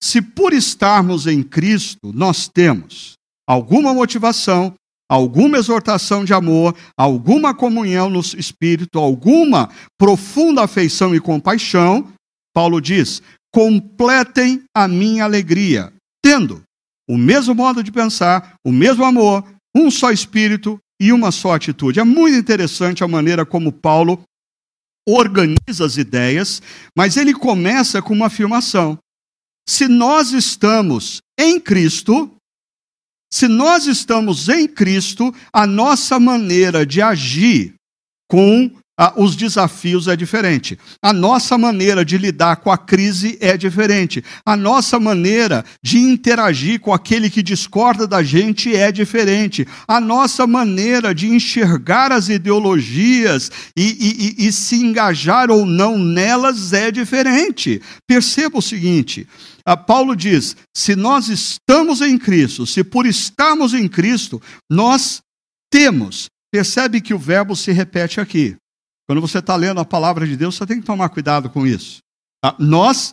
Se 0.01 0.21
por 0.21 0.53
estarmos 0.53 1.27
em 1.27 1.43
Cristo 1.43 2.11
nós 2.13 2.47
temos 2.47 3.13
alguma 3.47 3.93
motivação, 3.93 4.73
alguma 5.09 5.57
exortação 5.57 6.23
de 6.23 6.33
amor, 6.33 6.75
alguma 6.97 7.53
comunhão 7.53 8.09
no 8.09 8.19
espírito, 8.19 8.97
alguma 8.97 9.69
profunda 9.97 10.63
afeição 10.63 11.13
e 11.13 11.19
compaixão, 11.19 12.07
Paulo 12.53 12.79
diz: 12.79 13.21
completem 13.53 14.63
a 14.75 14.87
minha 14.87 15.25
alegria, 15.25 15.91
tendo 16.23 16.63
o 17.09 17.17
mesmo 17.17 17.55
modo 17.55 17.83
de 17.83 17.91
pensar, 17.91 18.55
o 18.63 18.71
mesmo 18.71 19.03
amor, 19.03 19.43
um 19.75 19.89
só 19.89 20.11
espírito 20.11 20.79
e 21.01 21.11
uma 21.11 21.31
só 21.31 21.55
atitude. 21.55 21.99
É 21.99 22.03
muito 22.03 22.37
interessante 22.37 23.03
a 23.03 23.07
maneira 23.07 23.43
como 23.43 23.71
Paulo 23.71 24.23
organiza 25.07 25.85
as 25.85 25.97
ideias, 25.97 26.61
mas 26.95 27.17
ele 27.17 27.33
começa 27.33 27.99
com 27.99 28.13
uma 28.13 28.27
afirmação. 28.27 28.99
Se 29.67 29.87
nós 29.87 30.33
estamos 30.33 31.19
em 31.39 31.59
Cristo, 31.59 32.31
se 33.33 33.47
nós 33.47 33.87
estamos 33.87 34.47
em 34.47 34.67
Cristo, 34.67 35.33
a 35.51 35.65
nossa 35.65 36.19
maneira 36.19 36.85
de 36.85 37.01
agir 37.01 37.73
com 38.29 38.71
os 39.15 39.35
desafios 39.35 40.07
é 40.09 40.15
diferente. 40.15 40.77
A 41.01 41.13
nossa 41.13 41.57
maneira 41.57 42.03
de 42.03 42.17
lidar 42.17 42.57
com 42.57 42.69
a 42.69 42.77
crise 42.77 43.37
é 43.39 43.55
diferente. 43.55 44.21
A 44.45 44.57
nossa 44.57 44.99
maneira 44.99 45.63
de 45.81 45.97
interagir 45.99 46.81
com 46.81 46.93
aquele 46.93 47.29
que 47.29 47.41
discorda 47.41 48.05
da 48.05 48.21
gente 48.21 48.75
é 48.75 48.91
diferente. 48.91 49.65
A 49.87 50.01
nossa 50.01 50.45
maneira 50.45 51.15
de 51.15 51.27
enxergar 51.27 52.11
as 52.11 52.27
ideologias 52.27 53.49
e, 53.75 53.83
e, 53.83 54.43
e, 54.43 54.47
e 54.47 54.51
se 54.51 54.75
engajar 54.75 55.49
ou 55.49 55.65
não 55.65 55.97
nelas 55.97 56.73
é 56.73 56.91
diferente. 56.91 57.81
Perceba 58.05 58.57
o 58.57 58.61
seguinte: 58.61 59.25
ah, 59.65 59.77
Paulo 59.77 60.13
diz: 60.13 60.57
se 60.75 60.93
nós 60.95 61.29
estamos 61.29 62.01
em 62.01 62.17
Cristo, 62.17 62.65
se 62.65 62.83
por 62.83 63.05
estarmos 63.05 63.73
em 63.73 63.87
Cristo, 63.87 64.41
nós 64.69 65.21
temos. 65.71 66.27
Percebe 66.51 66.99
que 66.99 67.13
o 67.13 67.19
verbo 67.19 67.55
se 67.55 67.71
repete 67.71 68.19
aqui. 68.19 68.57
Quando 69.09 69.21
você 69.21 69.39
está 69.39 69.55
lendo 69.55 69.79
a 69.79 69.85
palavra 69.85 70.27
de 70.27 70.37
Deus, 70.37 70.55
você 70.55 70.67
tem 70.67 70.79
que 70.79 70.85
tomar 70.85 71.09
cuidado 71.09 71.49
com 71.49 71.65
isso. 71.65 71.97
Tá? 72.43 72.55
Nós 72.59 73.11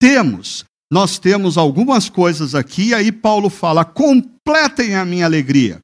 temos, 0.00 0.64
nós 0.88 1.18
temos 1.18 1.58
algumas 1.58 2.08
coisas 2.08 2.54
aqui, 2.54 2.94
aí 2.94 3.10
Paulo 3.10 3.50
fala: 3.50 3.84
completem 3.84 4.94
a 4.94 5.04
minha 5.04 5.24
alegria. 5.24 5.80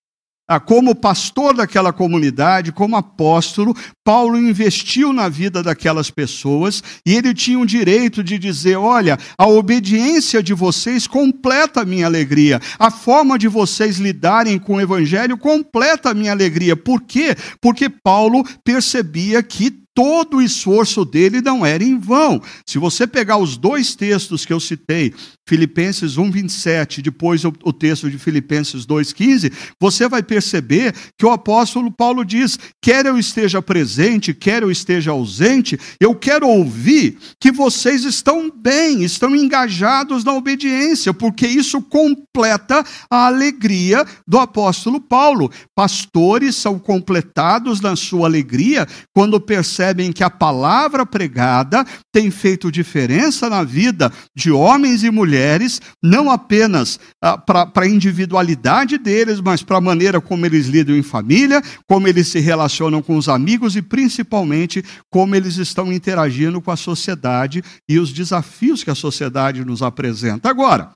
Ah, 0.51 0.59
como 0.59 0.95
pastor 0.95 1.55
daquela 1.55 1.93
comunidade, 1.93 2.73
como 2.73 2.97
apóstolo, 2.97 3.77
Paulo 4.03 4.39
investiu 4.39 5.13
na 5.13 5.29
vida 5.29 5.63
daquelas 5.63 6.11
pessoas 6.11 6.83
e 7.05 7.15
ele 7.15 7.35
tinha 7.35 7.59
o 7.59 7.67
direito 7.67 8.25
de 8.25 8.39
dizer: 8.39 8.77
olha, 8.77 9.19
a 9.37 9.47
obediência 9.47 10.43
de 10.43 10.55
vocês 10.55 11.07
completa 11.07 11.83
a 11.83 11.85
minha 11.85 12.07
alegria, 12.07 12.59
a 12.79 12.91
forma 12.91 13.39
de 13.39 13.47
vocês 13.47 13.99
lidarem 13.99 14.59
com 14.59 14.77
o 14.77 14.81
evangelho 14.81 15.37
completa 15.37 16.11
a 16.11 16.15
minha 16.15 16.33
alegria. 16.33 16.75
Por 16.75 17.03
quê? 17.03 17.37
Porque 17.61 17.91
Paulo 17.91 18.43
percebia 18.65 19.43
que 19.43 19.87
todo 19.99 20.37
o 20.37 20.43
esforço 20.43 21.05
dele 21.05 21.41
não 21.41 21.67
era 21.67 21.83
em 21.83 21.99
vão. 21.99 22.41
Se 22.65 22.79
você 22.79 23.05
pegar 23.05 23.37
os 23.37 23.57
dois 23.57 23.97
textos 23.97 24.47
que 24.47 24.53
eu 24.53 24.61
citei, 24.61 25.13
Filipenses 25.49 26.17
1:27, 26.17 27.03
depois 27.03 27.45
o, 27.45 27.73
texto 27.73 28.09
de 28.09 28.17
Filipenses 28.17 28.87
2:15, 28.87 29.51
você 29.81 30.07
vai 30.09 30.23
perceber 30.23 30.95
que 31.19 31.27
o 31.27 31.33
apóstolo 31.33 31.91
Paulo 31.91 32.25
diz: 32.25 32.57
"Quer 32.81 33.07
eu 33.07 33.19
esteja 33.19 33.61
presente, 33.61 34.33
quer 34.33 34.63
eu 34.63 34.71
esteja 34.71 35.11
ausente, 35.11 35.77
eu 35.99 36.15
quero 36.15 36.47
ouvir 36.47 37.19
que 37.41 37.51
vocês 37.51 38.05
estão 38.05 38.49
bem, 38.49 39.03
estão 39.03 39.35
engajados 39.35 40.23
na 40.23 40.33
obediência, 40.33 41.13
porque 41.13 41.49
isso 41.49 41.83
completa 41.83 42.85
a 43.11 43.27
alegria 43.27 44.07
do 44.29 44.39
apóstolo 44.39 45.01
Paulo. 45.01 45.51
Pastores 45.75 46.55
são 46.55 46.79
completados 46.79 47.81
na 47.81 47.97
sua 47.97 48.29
alegria 48.29 48.87
quando 49.13 49.41
percebem 49.41 49.88
percebem 49.89 50.13
que 50.13 50.23
a 50.23 50.31
palavra 50.31 51.07
pregada 51.07 51.85
tem 52.13 52.31
feito 52.31 52.71
diferença 52.71 53.49
na 53.49 53.63
vida 53.63 54.13
de 54.37 54.51
homens 54.51 55.03
e 55.03 55.11
mulheres, 55.11 55.81
não 56.03 56.31
apenas 56.31 56.99
ah, 57.23 57.39
para 57.39 57.71
a 57.77 57.89
individualidade 57.89 58.99
deles, 58.99 59.41
mas 59.41 59.63
para 59.63 59.79
a 59.79 59.81
maneira 59.81 60.21
como 60.21 60.45
eles 60.45 60.67
lidam 60.67 60.97
em 60.97 61.03
família, 61.03 61.63
como 61.87 62.07
eles 62.07 62.29
se 62.29 62.41
relacionam 62.41 63.03
com 63.03 63.17
os 63.17 63.29
amigos 63.29 63.77
e 63.77 63.83
principalmente 63.83 64.85
como 65.11 65.35
eles 65.35 65.57
estão 65.57 65.93
interagindo 65.93 66.61
com 66.61 66.71
a 66.71 66.77
sociedade 66.77 67.63
e 67.89 67.99
os 67.99 68.13
desafios 68.13 68.85
que 68.85 68.91
a 68.91 68.95
sociedade 68.95 69.65
nos 69.65 69.83
apresenta. 69.83 70.51
Agora, 70.51 70.93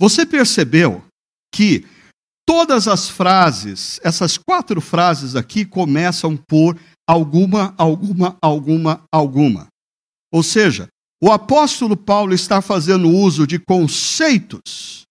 você 0.00 0.24
percebeu 0.24 1.04
que 1.54 1.84
todas 2.50 2.88
as 2.88 3.08
frases, 3.08 4.00
essas 4.02 4.36
quatro 4.36 4.80
frases 4.80 5.36
aqui 5.36 5.64
começam 5.64 6.36
por 6.36 6.76
alguma, 7.10 7.74
alguma, 7.76 8.36
alguma, 8.40 9.02
alguma. 9.12 9.66
Ou 10.32 10.44
seja, 10.44 10.88
o 11.20 11.32
apóstolo 11.32 11.96
Paulo 11.96 12.32
está 12.32 12.62
fazendo 12.62 13.10
uso 13.10 13.48
de 13.48 13.58
conceitos 13.58 15.02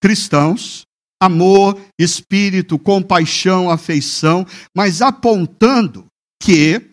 cristãos, 0.00 0.82
amor, 1.20 1.76
espírito, 1.98 2.78
compaixão, 2.78 3.68
afeição, 3.68 4.46
mas 4.72 5.02
apontando 5.02 6.06
que 6.40 6.90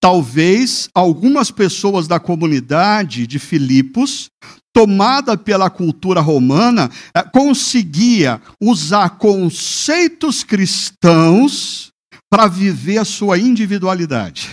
talvez 0.00 0.88
algumas 0.94 1.50
pessoas 1.50 2.06
da 2.06 2.20
comunidade 2.20 3.26
de 3.26 3.40
Filipos, 3.40 4.28
tomada 4.72 5.36
pela 5.36 5.68
cultura 5.68 6.20
romana, 6.20 6.92
eh, 7.12 7.24
conseguia 7.24 8.40
usar 8.62 9.18
conceitos 9.18 10.44
cristãos 10.44 11.90
para 12.30 12.46
viver 12.46 12.98
a 12.98 13.04
sua 13.04 13.38
individualidade. 13.38 14.50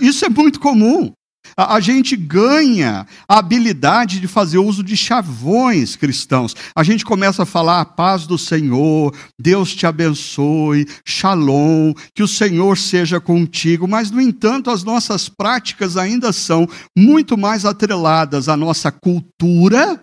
Isso 0.00 0.24
é 0.24 0.28
muito 0.28 0.60
comum. 0.60 1.12
A, 1.56 1.80
gente 1.80 2.16
ganha 2.16 3.06
a 3.28 3.38
habilidade 3.38 4.20
de 4.20 4.28
fazer 4.28 4.58
uso 4.58 4.84
de 4.84 4.96
chavões 4.96 5.96
cristãos. 5.96 6.54
A 6.76 6.82
gente 6.82 7.04
começa 7.04 7.42
a 7.42 7.46
falar 7.46 7.80
a 7.80 7.84
paz 7.84 8.26
do 8.26 8.38
Senhor, 8.38 9.14
Deus 9.38 9.74
te 9.74 9.86
abençoe, 9.86 10.86
shalom, 11.04 11.92
que 12.14 12.22
o 12.22 12.28
Senhor 12.28 12.76
seja 12.78 13.20
contigo, 13.20 13.88
mas, 13.88 14.10
no 14.10 14.20
entanto, 14.20 14.70
as 14.70 14.84
nossas 14.84 15.28
práticas 15.28 15.96
ainda 15.96 16.32
são 16.32 16.68
muito 16.96 17.36
mais 17.36 17.64
atreladas 17.64 18.48
à 18.48 18.56
nossa 18.56 18.92
cultura 18.92 20.00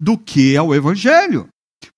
do 0.00 0.18
que 0.18 0.56
ao 0.56 0.74
Evangelho. 0.74 1.48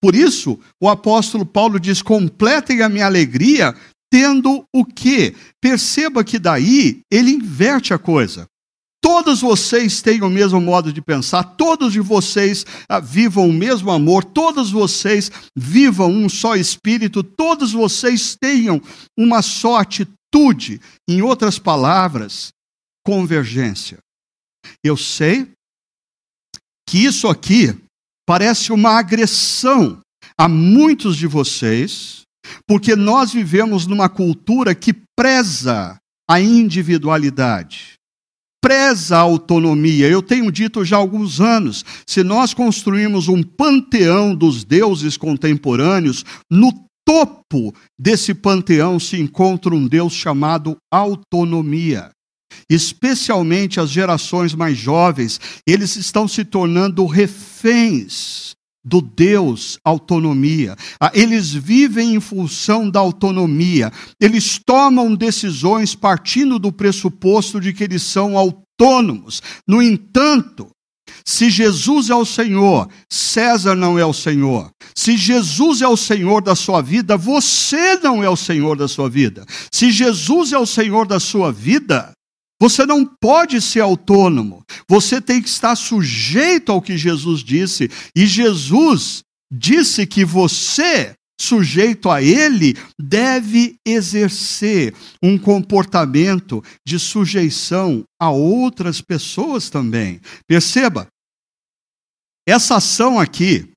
Por 0.01 0.15
isso, 0.15 0.59
o 0.81 0.89
apóstolo 0.89 1.45
Paulo 1.45 1.81
diz: 1.81 2.01
completem 2.03 2.83
a 2.83 2.89
minha 2.89 3.07
alegria 3.07 3.75
tendo 4.11 4.65
o 4.75 4.85
quê? 4.85 5.35
Perceba 5.61 6.25
que 6.25 6.39
daí 6.39 7.01
ele 7.11 7.33
inverte 7.33 7.93
a 7.93 7.99
coisa. 7.99 8.47
Todos 9.01 9.41
vocês 9.41 10.03
têm 10.03 10.23
o 10.23 10.29
mesmo 10.29 10.61
modo 10.61 10.93
de 10.93 11.01
pensar, 11.01 11.43
todos 11.43 11.93
de 11.93 12.01
vocês 12.01 12.67
ah, 12.89 12.99
vivam 12.99 13.49
o 13.49 13.53
mesmo 13.53 13.91
amor, 13.91 14.25
todos 14.25 14.71
vocês 14.71 15.31
vivam 15.57 16.11
um 16.11 16.29
só 16.29 16.57
espírito, 16.57 17.23
todos 17.23 17.73
vocês 17.73 18.37
tenham 18.39 18.83
uma 19.17 19.41
só 19.41 19.77
atitude. 19.77 20.81
Em 21.09 21.23
outras 21.23 21.59
palavras, 21.59 22.53
convergência. 23.07 23.99
Eu 24.85 24.97
sei 24.97 25.49
que 26.89 26.99
isso 26.99 27.29
aqui 27.29 27.75
parece 28.27 28.73
uma 28.73 28.99
agressão 28.99 30.01
a 30.37 30.49
muitos 30.49 31.17
de 31.17 31.27
vocês, 31.27 32.23
porque 32.67 32.95
nós 32.95 33.33
vivemos 33.33 33.87
numa 33.87 34.09
cultura 34.09 34.75
que 34.75 34.95
preza 35.17 35.99
a 36.29 36.41
individualidade, 36.41 37.95
preza 38.63 39.17
a 39.17 39.21
autonomia. 39.21 40.09
Eu 40.09 40.23
tenho 40.23 40.51
dito 40.53 40.85
já 40.85 40.97
há 40.97 41.01
alguns 41.01 41.41
anos: 41.41 41.85
se 42.07 42.23
nós 42.23 42.53
construirmos 42.53 43.29
um 43.29 43.43
panteão 43.43 44.35
dos 44.35 44.65
deuses 44.65 45.17
contemporâneos, 45.17 46.25
no 46.51 46.73
topo 47.07 47.75
desse 47.99 48.35
panteão 48.35 49.01
se 49.01 49.19
encontra 49.19 49.75
um 49.75 49.87
Deus 49.87 50.13
chamado 50.13 50.77
autonomia. 50.93 52.11
Especialmente 52.69 53.81
as 53.81 53.91
gerações 53.91 54.55
mais 54.55 54.77
jovens, 54.77 55.41
eles 55.67 55.97
estão 55.97 56.27
se 56.27 56.45
tornando 56.45 57.07
reféns 57.07 58.58
do 58.85 59.01
Deus 59.01 59.79
autonomia. 59.85 60.77
Ah, 61.01 61.11
eles 61.15 61.53
vivem 61.53 62.15
em 62.15 62.21
função 62.21 62.89
da 62.89 63.01
autonomia. 63.01 63.93
Eles 64.21 64.59
tomam 64.65 65.15
decisões 65.15 65.95
partindo 65.95 66.59
do 66.59 66.73
pressuposto 66.73 67.61
de 67.61 67.73
que 67.73 67.85
eles 67.85 68.03
são 68.03 68.37
autônomos. 68.39 69.43
No 69.67 69.83
entanto, 69.83 70.69
se 71.25 71.51
Jesus 71.51 72.11
é 72.11 72.15
o 72.15 72.25
Senhor, 72.25 72.89
César 73.11 73.75
não 73.75 73.99
é 73.99 74.05
o 74.05 74.13
Senhor. 74.13 74.71
Se 74.95 75.17
Jesus 75.17 75.83
é 75.83 75.89
o 75.89 75.97
Senhor 75.97 76.43
da 76.43 76.55
sua 76.55 76.81
vida, 76.81 77.17
você 77.17 77.97
não 77.99 78.23
é 78.23 78.29
o 78.29 78.37
Senhor 78.37 78.77
da 78.77 78.89
sua 78.89 79.09
vida. 79.09 79.45
Se 79.73 79.91
Jesus 79.91 80.53
é 80.53 80.59
o 80.59 80.67
Senhor 80.67 81.07
da 81.07 81.21
sua 81.21 81.53
vida, 81.53 82.13
você 82.61 82.85
não 82.85 83.05
pode 83.05 83.61
ser 83.61 83.81
autônomo. 83.81 84.65
Você 84.89 85.21
tem 85.21 85.41
que 85.41 85.49
estar 85.49 85.77
sujeito 85.77 86.73
ao 86.73 86.83
que 86.83 86.99
Jesus 86.99 87.41
disse. 87.41 87.89
E 88.15 88.27
Jesus 88.27 89.23
disse 89.53 90.07
que 90.07 90.25
você, 90.25 91.15
sujeito 91.41 92.11
a 92.11 92.21
Ele, 92.21 92.77
deve 93.01 93.77
exercer 93.87 94.95
um 95.23 95.39
comportamento 95.39 96.63
de 96.87 96.99
sujeição 96.99 98.03
a 98.21 98.31
outras 98.31 99.01
pessoas 99.01 99.71
também. 99.71 100.21
Perceba, 100.47 101.07
essa 102.47 102.77
ação 102.77 103.21
aqui, 103.21 103.71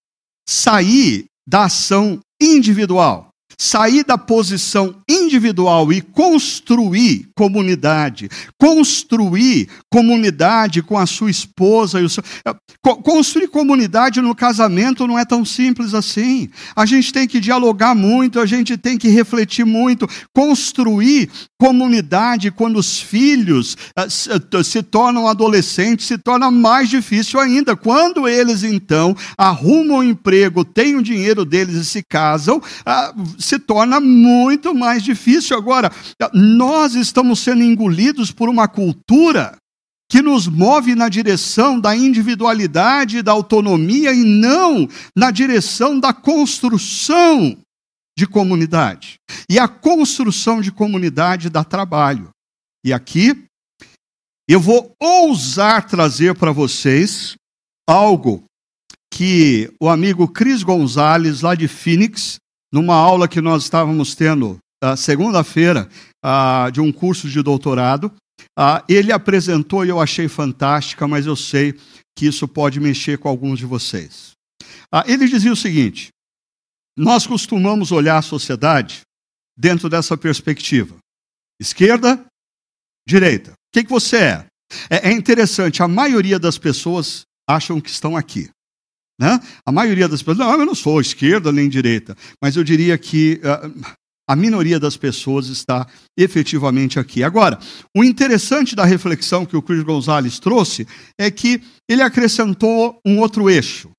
sair 0.49 1.25
da 1.47 1.65
ação 1.65 2.19
individual 2.41 3.30
sair 3.61 4.03
da 4.03 4.17
posição 4.17 4.95
individual 5.07 5.93
e 5.93 6.01
construir 6.01 7.29
comunidade, 7.35 8.27
construir 8.57 9.69
comunidade 9.87 10.81
com 10.81 10.97
a 10.97 11.05
sua 11.05 11.29
esposa 11.29 12.01
e 12.01 12.03
o 12.03 12.09
seu. 12.09 12.23
É, 12.43 12.55
construir 13.03 13.49
comunidade 13.49 14.19
no 14.19 14.33
casamento 14.33 15.05
não 15.05 15.19
é 15.19 15.23
tão 15.23 15.45
simples 15.45 15.93
assim. 15.93 16.49
A 16.75 16.87
gente 16.87 17.13
tem 17.13 17.27
que 17.27 17.39
dialogar 17.39 17.93
muito, 17.93 18.39
a 18.39 18.47
gente 18.47 18.75
tem 18.77 18.97
que 18.97 19.09
refletir 19.09 19.63
muito. 19.63 20.09
Construir 20.33 21.29
comunidade 21.59 22.49
quando 22.49 22.77
os 22.77 22.99
filhos 22.99 23.77
eh, 23.95 24.07
eh, 24.07 24.63
se 24.63 24.81
tornam 24.81 25.27
adolescentes 25.27 26.07
se 26.07 26.17
torna 26.17 26.49
mais 26.49 26.89
difícil 26.89 27.39
ainda. 27.39 27.75
Quando 27.75 28.27
eles 28.27 28.63
então 28.63 29.15
arrumam 29.37 29.97
um 29.97 30.03
emprego, 30.03 30.65
têm 30.65 30.95
o 30.95 31.03
dinheiro 31.03 31.45
deles 31.45 31.75
e 31.75 31.85
se 31.85 32.01
casam, 32.01 32.59
ah, 32.83 33.13
se 33.51 33.59
torna 33.59 33.99
muito 33.99 34.73
mais 34.73 35.03
difícil. 35.03 35.57
Agora, 35.57 35.91
nós 36.33 36.95
estamos 36.95 37.39
sendo 37.39 37.61
engolidos 37.61 38.31
por 38.31 38.47
uma 38.47 38.65
cultura 38.65 39.57
que 40.09 40.21
nos 40.21 40.47
move 40.47 40.95
na 40.95 41.09
direção 41.09 41.77
da 41.79 41.95
individualidade, 41.95 43.21
da 43.21 43.33
autonomia 43.33 44.13
e 44.13 44.23
não 44.23 44.87
na 45.15 45.31
direção 45.31 45.99
da 45.99 46.13
construção 46.13 47.57
de 48.17 48.25
comunidade. 48.25 49.15
E 49.49 49.59
a 49.59 49.67
construção 49.67 50.61
de 50.61 50.71
comunidade 50.71 51.49
dá 51.49 51.63
trabalho. 51.63 52.29
E 52.85 52.93
aqui 52.93 53.45
eu 54.49 54.61
vou 54.61 54.93
ousar 54.97 55.87
trazer 55.87 56.35
para 56.35 56.53
vocês 56.53 57.35
algo 57.87 58.43
que 59.13 59.69
o 59.81 59.89
amigo 59.89 60.25
Cris 60.27 60.63
Gonzalez, 60.63 61.41
lá 61.41 61.53
de 61.53 61.67
Phoenix, 61.67 62.40
numa 62.71 62.95
aula 62.95 63.27
que 63.27 63.41
nós 63.41 63.63
estávamos 63.63 64.15
tendo 64.15 64.59
uh, 64.83 64.95
segunda-feira 64.95 65.89
uh, 66.23 66.71
de 66.71 66.79
um 66.79 66.91
curso 66.91 67.29
de 67.29 67.41
doutorado. 67.41 68.13
Uh, 68.57 68.83
ele 68.87 69.11
apresentou 69.11 69.85
e 69.85 69.89
eu 69.89 69.99
achei 69.99 70.27
fantástica, 70.27 71.07
mas 71.07 71.25
eu 71.25 71.35
sei 71.35 71.73
que 72.17 72.25
isso 72.25 72.47
pode 72.47 72.79
mexer 72.79 73.17
com 73.17 73.29
alguns 73.29 73.59
de 73.59 73.65
vocês. 73.65 74.31
ele 75.05 75.27
dizia 75.27 75.51
o 75.51 75.55
seguinte: 75.55 76.09
nós 76.97 77.25
costumamos 77.25 77.91
olhar 77.91 78.17
a 78.17 78.21
sociedade 78.21 79.01
dentro 79.57 79.89
dessa 79.89 80.17
perspectiva: 80.17 80.95
esquerda, 81.59 82.25
Direita. 83.07 83.51
O 83.51 83.55
que, 83.73 83.83
que 83.83 83.89
você 83.89 84.17
é? 84.17 84.45
é? 84.89 85.09
É 85.09 85.11
interessante, 85.11 85.81
a 85.81 85.87
maioria 85.87 86.39
das 86.39 86.57
pessoas 86.57 87.23
acham 87.49 87.81
que 87.81 87.89
estão 87.89 88.15
aqui. 88.15 88.49
Né? 89.21 89.39
A 89.63 89.71
maioria 89.71 90.07
das 90.07 90.23
pessoas, 90.23 90.39
não, 90.39 90.59
eu 90.59 90.65
não 90.65 90.73
sou 90.73 90.99
esquerda 90.99 91.51
nem 91.51 91.69
direita, 91.69 92.17
mas 92.41 92.55
eu 92.55 92.63
diria 92.63 92.97
que 92.97 93.39
uh, 93.43 93.85
a 94.27 94.35
minoria 94.35 94.79
das 94.79 94.97
pessoas 94.97 95.45
está 95.45 95.85
efetivamente 96.17 96.99
aqui. 96.99 97.23
Agora, 97.23 97.59
o 97.95 98.03
interessante 98.03 98.75
da 98.75 98.83
reflexão 98.83 99.45
que 99.45 99.55
o 99.55 99.61
Chris 99.61 99.83
Gonzalez 99.83 100.39
trouxe 100.39 100.87
é 101.19 101.29
que 101.29 101.61
ele 101.87 102.01
acrescentou 102.01 102.99
um 103.05 103.19
outro 103.19 103.47
eixo, 103.47 103.91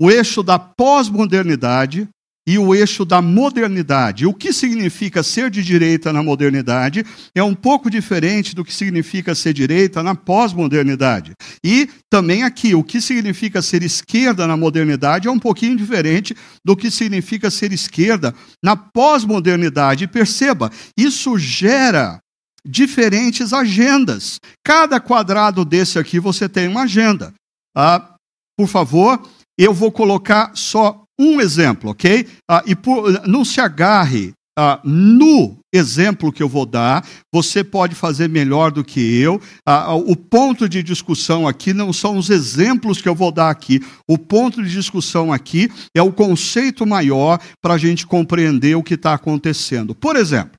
o 0.00 0.10
eixo 0.10 0.42
da 0.42 0.58
pós-modernidade 0.58 2.08
e 2.46 2.58
o 2.58 2.74
eixo 2.74 3.04
da 3.04 3.22
modernidade. 3.22 4.26
O 4.26 4.34
que 4.34 4.52
significa 4.52 5.22
ser 5.22 5.50
de 5.50 5.62
direita 5.62 6.12
na 6.12 6.22
modernidade 6.22 7.04
é 7.34 7.42
um 7.42 7.54
pouco 7.54 7.90
diferente 7.90 8.54
do 8.54 8.64
que 8.64 8.72
significa 8.72 9.34
ser 9.34 9.54
direita 9.54 10.02
na 10.02 10.14
pós-modernidade. 10.14 11.32
E 11.64 11.88
também 12.10 12.42
aqui, 12.42 12.74
o 12.74 12.84
que 12.84 13.00
significa 13.00 13.62
ser 13.62 13.82
esquerda 13.82 14.46
na 14.46 14.56
modernidade 14.56 15.28
é 15.28 15.30
um 15.30 15.38
pouquinho 15.38 15.76
diferente 15.76 16.36
do 16.64 16.76
que 16.76 16.90
significa 16.90 17.50
ser 17.50 17.72
esquerda 17.72 18.34
na 18.62 18.76
pós-modernidade. 18.76 20.06
Perceba, 20.06 20.70
isso 20.96 21.38
gera 21.38 22.18
diferentes 22.66 23.52
agendas. 23.52 24.38
Cada 24.64 25.00
quadrado 25.00 25.64
desse 25.64 25.98
aqui 25.98 26.18
você 26.18 26.48
tem 26.48 26.68
uma 26.68 26.82
agenda. 26.82 27.32
Ah, 27.76 28.14
por 28.56 28.68
favor, 28.68 29.20
eu 29.58 29.72
vou 29.72 29.90
colocar 29.92 30.52
só 30.54 31.03
um 31.18 31.40
exemplo, 31.40 31.90
ok? 31.90 32.26
Ah, 32.50 32.62
e 32.66 32.74
por, 32.74 33.26
não 33.26 33.44
se 33.44 33.60
agarre 33.60 34.32
ah, 34.56 34.80
no 34.84 35.58
exemplo 35.72 36.32
que 36.32 36.42
eu 36.42 36.48
vou 36.48 36.64
dar, 36.64 37.04
você 37.32 37.64
pode 37.64 37.94
fazer 37.94 38.28
melhor 38.28 38.70
do 38.70 38.84
que 38.84 39.20
eu. 39.20 39.40
Ah, 39.66 39.94
o 39.94 40.14
ponto 40.14 40.68
de 40.68 40.82
discussão 40.82 41.48
aqui 41.48 41.72
não 41.72 41.92
são 41.92 42.16
os 42.16 42.30
exemplos 42.30 43.00
que 43.00 43.08
eu 43.08 43.14
vou 43.14 43.32
dar 43.32 43.50
aqui. 43.50 43.80
O 44.08 44.16
ponto 44.16 44.62
de 44.62 44.70
discussão 44.70 45.32
aqui 45.32 45.68
é 45.96 46.02
o 46.02 46.12
conceito 46.12 46.86
maior 46.86 47.40
para 47.60 47.74
a 47.74 47.78
gente 47.78 48.06
compreender 48.06 48.76
o 48.76 48.82
que 48.82 48.94
está 48.94 49.14
acontecendo. 49.14 49.94
Por 49.94 50.14
exemplo, 50.14 50.52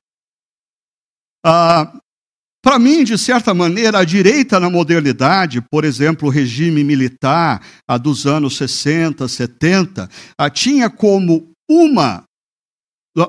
ah, 1.44 1.90
para 2.66 2.80
mim, 2.80 3.04
de 3.04 3.16
certa 3.16 3.54
maneira, 3.54 4.00
a 4.00 4.04
direita 4.04 4.58
na 4.58 4.68
modernidade, 4.68 5.60
por 5.70 5.84
exemplo, 5.84 6.26
o 6.26 6.32
regime 6.32 6.82
militar 6.82 7.62
a 7.86 7.96
dos 7.96 8.26
anos 8.26 8.56
60, 8.56 9.28
70, 9.28 10.10
a, 10.36 10.50
tinha 10.50 10.90
como 10.90 11.52
uma 11.70 12.24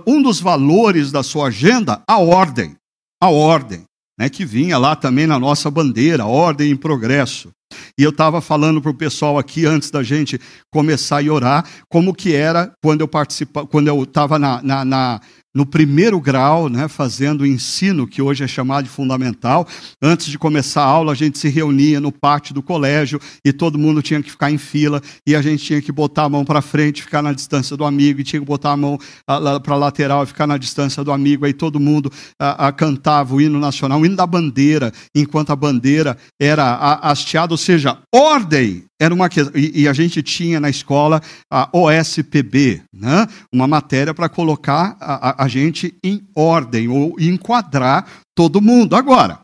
um 0.07 0.23
dos 0.23 0.39
valores 0.39 1.11
da 1.11 1.21
sua 1.21 1.49
agenda 1.49 2.01
a 2.09 2.17
ordem, 2.17 2.75
a 3.21 3.29
ordem, 3.29 3.83
né, 4.19 4.27
que 4.27 4.43
vinha 4.43 4.75
lá 4.75 4.95
também 4.95 5.27
na 5.27 5.37
nossa 5.37 5.69
bandeira, 5.69 6.25
ordem 6.25 6.71
e 6.71 6.75
progresso. 6.75 7.51
E 7.95 8.03
eu 8.03 8.09
estava 8.09 8.41
falando 8.41 8.81
para 8.81 8.91
o 8.91 8.97
pessoal 8.97 9.37
aqui 9.37 9.65
antes 9.65 9.91
da 9.91 10.01
gente 10.01 10.39
começar 10.71 11.23
a 11.23 11.31
orar, 11.31 11.65
como 11.89 12.13
que 12.13 12.33
era 12.33 12.71
quando 12.83 13.01
eu 13.01 13.07
participava, 13.07 13.67
quando 13.67 13.87
eu 13.87 14.01
estava 14.03 14.39
na, 14.39 14.61
na, 14.63 14.85
na, 14.85 15.21
no 15.55 15.65
primeiro 15.65 16.19
grau, 16.19 16.69
né, 16.69 16.87
fazendo 16.87 17.41
o 17.41 17.45
ensino, 17.45 18.07
que 18.07 18.21
hoje 18.21 18.43
é 18.43 18.47
chamado 18.47 18.85
de 18.85 18.89
fundamental. 18.89 19.67
Antes 20.01 20.27
de 20.27 20.37
começar 20.37 20.83
a 20.83 20.85
aula, 20.85 21.11
a 21.11 21.15
gente 21.15 21.37
se 21.37 21.49
reunia 21.49 21.99
no 21.99 22.11
pátio 22.11 22.53
do 22.53 22.61
colégio 22.61 23.19
e 23.43 23.51
todo 23.51 23.77
mundo 23.77 24.01
tinha 24.01 24.21
que 24.21 24.29
ficar 24.29 24.51
em 24.51 24.57
fila 24.57 25.01
e 25.25 25.35
a 25.35 25.41
gente 25.41 25.63
tinha 25.63 25.81
que 25.81 25.91
botar 25.91 26.23
a 26.23 26.29
mão 26.29 26.45
para 26.45 26.61
frente, 26.61 27.01
ficar 27.01 27.21
na 27.21 27.33
distância 27.33 27.75
do 27.75 27.85
amigo, 27.85 28.21
e 28.21 28.23
tinha 28.23 28.39
que 28.39 28.45
botar 28.45 28.71
a 28.71 28.77
mão 28.77 28.99
para 29.25 29.73
a 29.73 29.77
lateral 29.77 30.23
e 30.23 30.27
ficar 30.27 30.47
na 30.47 30.57
distância 30.57 31.03
do 31.03 31.11
amigo. 31.11 31.45
Aí 31.45 31.53
todo 31.53 31.79
mundo 31.79 32.11
a, 32.39 32.67
a, 32.67 32.71
cantava 32.71 33.35
o 33.35 33.41
hino 33.41 33.59
nacional, 33.59 33.99
o 33.99 34.05
hino 34.05 34.15
da 34.15 34.27
bandeira, 34.27 34.91
enquanto 35.15 35.51
a 35.51 35.55
bandeira 35.55 36.17
era 36.39 36.99
hasteada, 37.01 37.53
ou 37.53 37.57
seja, 37.57 37.97
ordem 38.13 38.86
era 38.99 39.13
uma 39.13 39.29
e, 39.55 39.81
e 39.81 39.87
a 39.87 39.93
gente 39.93 40.23
tinha 40.23 40.59
na 40.59 40.69
escola 40.69 41.21
a 41.51 41.69
OSPB, 41.71 42.83
né? 42.93 43.27
uma 43.53 43.67
matéria 43.67 44.13
para 44.13 44.27
colocar 44.27 44.97
a, 44.99 45.43
a 45.43 45.47
gente 45.47 45.95
em 46.03 46.27
ordem 46.35 46.87
ou 46.87 47.15
enquadrar 47.19 48.07
todo 48.35 48.61
mundo. 48.61 48.95
Agora, 48.95 49.39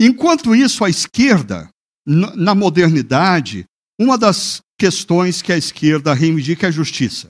enquanto 0.00 0.54
isso, 0.54 0.84
a 0.84 0.90
esquerda, 0.90 1.68
na 2.06 2.54
modernidade, 2.54 3.64
uma 4.00 4.16
das 4.16 4.60
questões 4.78 5.42
que 5.42 5.52
a 5.52 5.58
esquerda 5.58 6.14
reivindica 6.14 6.66
é 6.66 6.68
a 6.68 6.72
justiça. 6.72 7.28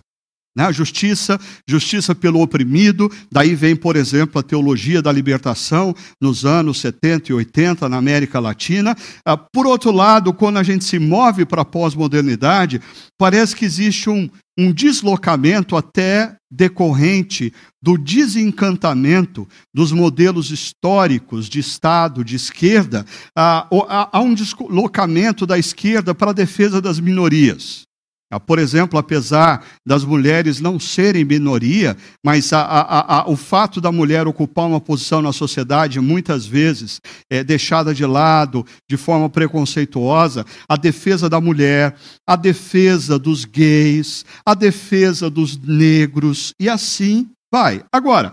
Né? 0.56 0.72
Justiça, 0.72 1.38
justiça 1.66 2.14
pelo 2.14 2.40
oprimido, 2.40 3.10
daí 3.30 3.54
vem, 3.54 3.76
por 3.76 3.94
exemplo, 3.94 4.40
a 4.40 4.42
teologia 4.42 5.00
da 5.00 5.12
libertação 5.12 5.94
nos 6.20 6.44
anos 6.44 6.80
70 6.80 7.30
e 7.30 7.34
80 7.34 7.88
na 7.88 7.96
América 7.96 8.40
Latina. 8.40 8.96
Ah, 9.24 9.36
por 9.36 9.66
outro 9.66 9.92
lado, 9.92 10.34
quando 10.34 10.58
a 10.58 10.62
gente 10.62 10.84
se 10.84 10.98
move 10.98 11.44
para 11.44 11.62
a 11.62 11.64
pós-modernidade, 11.64 12.80
parece 13.16 13.54
que 13.54 13.64
existe 13.64 14.10
um, 14.10 14.28
um 14.58 14.72
deslocamento 14.72 15.76
até 15.76 16.36
decorrente 16.50 17.52
do 17.80 17.96
desencantamento 17.96 19.46
dos 19.72 19.92
modelos 19.92 20.50
históricos 20.50 21.48
de 21.48 21.60
Estado, 21.60 22.24
de 22.24 22.34
esquerda, 22.34 23.06
há 23.36 24.20
um 24.20 24.34
deslocamento 24.34 25.46
da 25.46 25.56
esquerda 25.58 26.14
para 26.14 26.30
a 26.30 26.34
defesa 26.34 26.80
das 26.80 26.98
minorias. 26.98 27.88
Ah, 28.32 28.38
por 28.38 28.60
exemplo, 28.60 28.96
apesar 28.96 29.64
das 29.84 30.04
mulheres 30.04 30.60
não 30.60 30.78
serem 30.78 31.24
minoria, 31.24 31.96
mas 32.24 32.52
a, 32.52 32.60
a, 32.60 33.18
a, 33.18 33.28
o 33.28 33.36
fato 33.36 33.80
da 33.80 33.90
mulher 33.90 34.28
ocupar 34.28 34.66
uma 34.66 34.80
posição 34.80 35.20
na 35.20 35.32
sociedade 35.32 35.98
muitas 35.98 36.46
vezes 36.46 37.00
é 37.28 37.42
deixada 37.42 37.92
de 37.92 38.06
lado 38.06 38.64
de 38.88 38.96
forma 38.96 39.28
preconceituosa, 39.28 40.46
a 40.68 40.76
defesa 40.76 41.28
da 41.28 41.40
mulher, 41.40 41.96
a 42.24 42.36
defesa 42.36 43.18
dos 43.18 43.44
gays, 43.44 44.24
a 44.46 44.54
defesa 44.54 45.28
dos 45.28 45.56
negros 45.56 46.54
e 46.60 46.68
assim 46.68 47.28
vai. 47.52 47.82
Agora, 47.92 48.32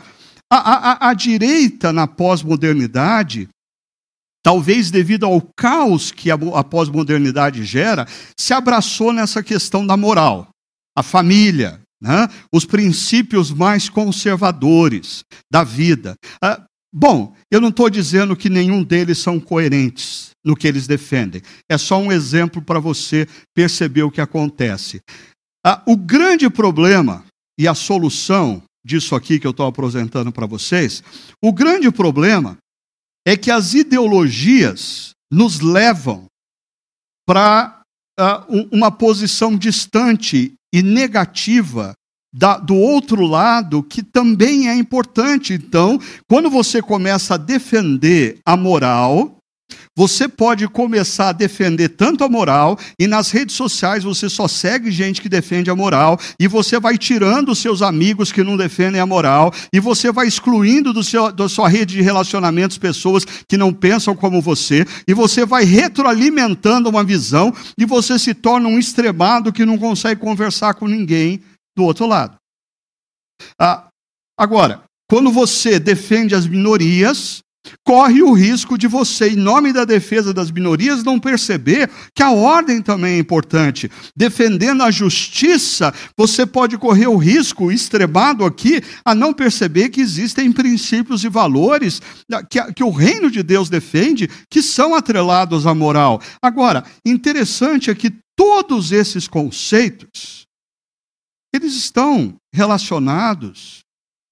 a, 0.49 1.09
a 1.09 1.13
direita 1.15 1.91
na 1.91 2.05
pós-modernidade 2.05 3.49
talvez 4.47 4.89
devido 4.89 5.25
ao 5.25 5.41
caos 5.57 6.09
que 6.09 6.31
a 6.31 6.63
pós-modernidade 6.63 7.65
gera, 7.65 8.07
se 8.39 8.53
abraçou 8.53 9.11
nessa 9.11 9.43
questão 9.43 9.85
da 9.85 9.97
moral, 9.97 10.47
a 10.97 11.03
família, 11.03 11.81
né? 12.01 12.29
os 12.49 12.63
princípios 12.63 13.51
mais 13.51 13.89
conservadores 13.89 15.25
da 15.51 15.65
vida. 15.65 16.15
Ah, 16.41 16.63
bom, 16.95 17.35
eu 17.51 17.59
não 17.59 17.67
estou 17.67 17.89
dizendo 17.89 18.37
que 18.37 18.49
nenhum 18.49 18.85
deles 18.85 19.17
são 19.17 19.37
coerentes 19.37 20.29
no 20.45 20.55
que 20.55 20.65
eles 20.65 20.87
defendem. 20.87 21.41
É 21.69 21.77
só 21.77 21.99
um 21.99 22.09
exemplo 22.09 22.61
para 22.61 22.79
você 22.79 23.27
perceber 23.53 24.03
o 24.03 24.11
que 24.11 24.21
acontece. 24.21 25.01
Ah, 25.61 25.83
o 25.85 25.97
grande 25.97 26.49
problema 26.49 27.25
e 27.59 27.67
a 27.67 27.75
solução 27.75 28.63
disso 28.85 29.13
aqui 29.13 29.41
que 29.41 29.45
eu 29.45 29.51
estou 29.51 29.65
apresentando 29.65 30.31
para 30.31 30.45
vocês, 30.45 31.03
o 31.43 31.51
grande 31.51 31.91
problema 31.91 32.57
é 33.27 33.35
que 33.35 33.51
as 33.51 33.73
ideologias 33.73 35.09
nos 35.29 35.59
levam 35.59 36.27
para 37.27 37.81
uh, 38.17 38.69
uma 38.71 38.89
posição 38.89 39.57
distante 39.57 40.53
e 40.73 40.81
negativa 40.81 41.91
da, 42.33 42.57
do 42.57 42.73
outro 42.73 43.25
lado, 43.25 43.83
que 43.83 44.01
também 44.01 44.69
é 44.69 44.75
importante. 44.75 45.53
Então, 45.53 45.99
quando 46.29 46.49
você 46.49 46.81
começa 46.81 47.33
a 47.33 47.37
defender 47.37 48.39
a 48.45 48.55
moral, 48.55 49.36
você 49.95 50.27
pode 50.27 50.67
começar 50.67 51.29
a 51.29 51.33
defender 51.33 51.89
tanto 51.89 52.23
a 52.23 52.29
moral, 52.29 52.77
e 52.99 53.07
nas 53.07 53.31
redes 53.31 53.55
sociais 53.55 54.03
você 54.03 54.29
só 54.29 54.47
segue 54.47 54.91
gente 54.91 55.21
que 55.21 55.27
defende 55.27 55.69
a 55.69 55.75
moral, 55.75 56.19
e 56.39 56.47
você 56.47 56.79
vai 56.79 56.97
tirando 56.97 57.49
os 57.49 57.59
seus 57.59 57.81
amigos 57.81 58.31
que 58.31 58.43
não 58.43 58.55
defendem 58.55 59.01
a 59.01 59.05
moral, 59.05 59.51
e 59.73 59.79
você 59.79 60.11
vai 60.11 60.27
excluindo 60.27 60.93
do 60.93 61.03
seu, 61.03 61.31
da 61.31 61.49
sua 61.49 61.67
rede 61.67 61.95
de 61.95 62.01
relacionamentos 62.01 62.77
pessoas 62.77 63.25
que 63.25 63.57
não 63.57 63.73
pensam 63.73 64.15
como 64.15 64.41
você, 64.41 64.85
e 65.07 65.13
você 65.13 65.45
vai 65.45 65.63
retroalimentando 65.63 66.89
uma 66.89 67.03
visão, 67.03 67.53
e 67.77 67.85
você 67.85 68.19
se 68.19 68.33
torna 68.33 68.69
um 68.69 68.79
extremado 68.79 69.51
que 69.51 69.65
não 69.65 69.77
consegue 69.77 70.21
conversar 70.21 70.75
com 70.75 70.87
ninguém 70.87 71.41
do 71.75 71.83
outro 71.83 72.05
lado. 72.05 72.37
Ah, 73.59 73.87
agora, 74.37 74.83
quando 75.09 75.31
você 75.31 75.79
defende 75.79 76.35
as 76.35 76.45
minorias, 76.45 77.39
corre 77.85 78.21
o 78.21 78.33
risco 78.33 78.77
de 78.77 78.87
você, 78.87 79.29
em 79.29 79.35
nome 79.35 79.71
da 79.73 79.85
defesa 79.85 80.33
das 80.33 80.51
minorias, 80.51 81.03
não 81.03 81.19
perceber 81.19 81.89
que 82.15 82.23
a 82.23 82.31
ordem 82.31 82.81
também 82.81 83.15
é 83.15 83.19
importante. 83.19 83.89
Defendendo 84.15 84.83
a 84.83 84.91
justiça, 84.91 85.93
você 86.17 86.45
pode 86.45 86.77
correr 86.77 87.07
o 87.07 87.17
risco, 87.17 87.71
extremado 87.71 88.45
aqui, 88.45 88.81
a 89.03 89.15
não 89.15 89.33
perceber 89.33 89.89
que 89.89 90.01
existem 90.01 90.51
princípios 90.51 91.23
e 91.23 91.29
valores 91.29 92.01
que, 92.49 92.73
que 92.73 92.83
o 92.83 92.91
reino 92.91 93.29
de 93.31 93.43
Deus 93.43 93.69
defende, 93.69 94.29
que 94.49 94.61
são 94.61 94.95
atrelados 94.95 95.65
à 95.65 95.73
moral. 95.73 96.21
Agora, 96.41 96.83
interessante 97.05 97.89
é 97.89 97.95
que 97.95 98.13
todos 98.35 98.91
esses 98.91 99.27
conceitos, 99.27 100.45
eles 101.53 101.73
estão 101.73 102.35
relacionados 102.53 103.79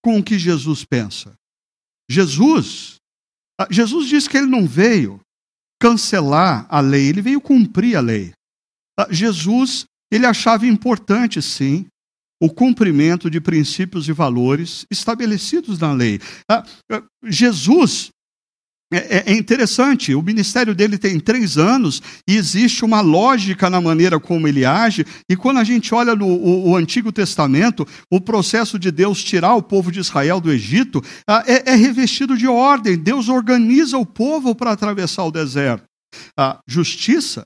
com 0.03 0.19
o 0.19 0.23
que 0.23 0.37
Jesus 0.37 0.85
pensa. 0.85 1.35
Jesus 2.09 2.94
Jesus 3.69 4.07
disse 4.07 4.29
que 4.29 4.37
ele 4.37 4.47
não 4.47 4.67
veio 4.67 5.19
cancelar 5.79 6.65
a 6.69 6.79
lei, 6.79 7.07
ele 7.07 7.21
veio 7.21 7.41
cumprir 7.41 7.95
a 7.95 8.01
lei. 8.01 8.33
Ah, 8.99 9.07
Jesus, 9.09 9.85
ele 10.11 10.25
achava 10.25 10.65
importante, 10.65 11.41
sim, 11.41 11.85
o 12.41 12.49
cumprimento 12.49 13.29
de 13.29 13.39
princípios 13.39 14.07
e 14.07 14.13
valores 14.13 14.85
estabelecidos 14.89 15.79
na 15.79 15.93
lei. 15.93 16.19
Ah, 16.49 16.65
Jesus, 17.23 18.09
é, 18.93 18.97
é, 18.97 19.23
é, 19.31 19.33
interessante, 19.33 20.13
o 20.13 20.21
ministério 20.21 20.75
dele 20.75 20.97
tem 20.97 21.19
três 21.19 21.57
anos 21.57 22.01
e 22.27 22.35
existe 22.35 22.85
uma 22.85 23.01
lógica 23.01 23.67
na 23.67 23.81
maneira 23.81 24.19
como 24.19 24.47
ele 24.47 24.63
age. 24.63 25.05
E 25.29 25.35
quando 25.35 25.57
a 25.57 25.63
gente 25.63 25.93
olha 25.93 26.15
no 26.15 26.27
o, 26.27 26.69
o 26.69 26.75
Antigo 26.75 27.11
Testamento, 27.11 27.87
o 28.11 28.21
processo 28.21 28.77
de 28.77 28.91
Deus 28.91 29.23
tirar 29.23 29.55
o 29.55 29.63
povo 29.63 29.91
de 29.91 29.99
Israel 29.99 30.39
do 30.39 30.51
Egito 30.51 31.03
ah, 31.27 31.43
é, 31.47 31.71
é 31.71 31.75
revestido 31.75 32.37
de 32.37 32.47
ordem. 32.47 32.95
Deus 32.95 33.27
organiza 33.27 33.97
o 33.97 34.05
povo 34.05 34.53
para 34.53 34.71
atravessar 34.71 35.23
o 35.23 35.31
deserto. 35.31 35.83
A 36.37 36.59
justiça 36.67 37.43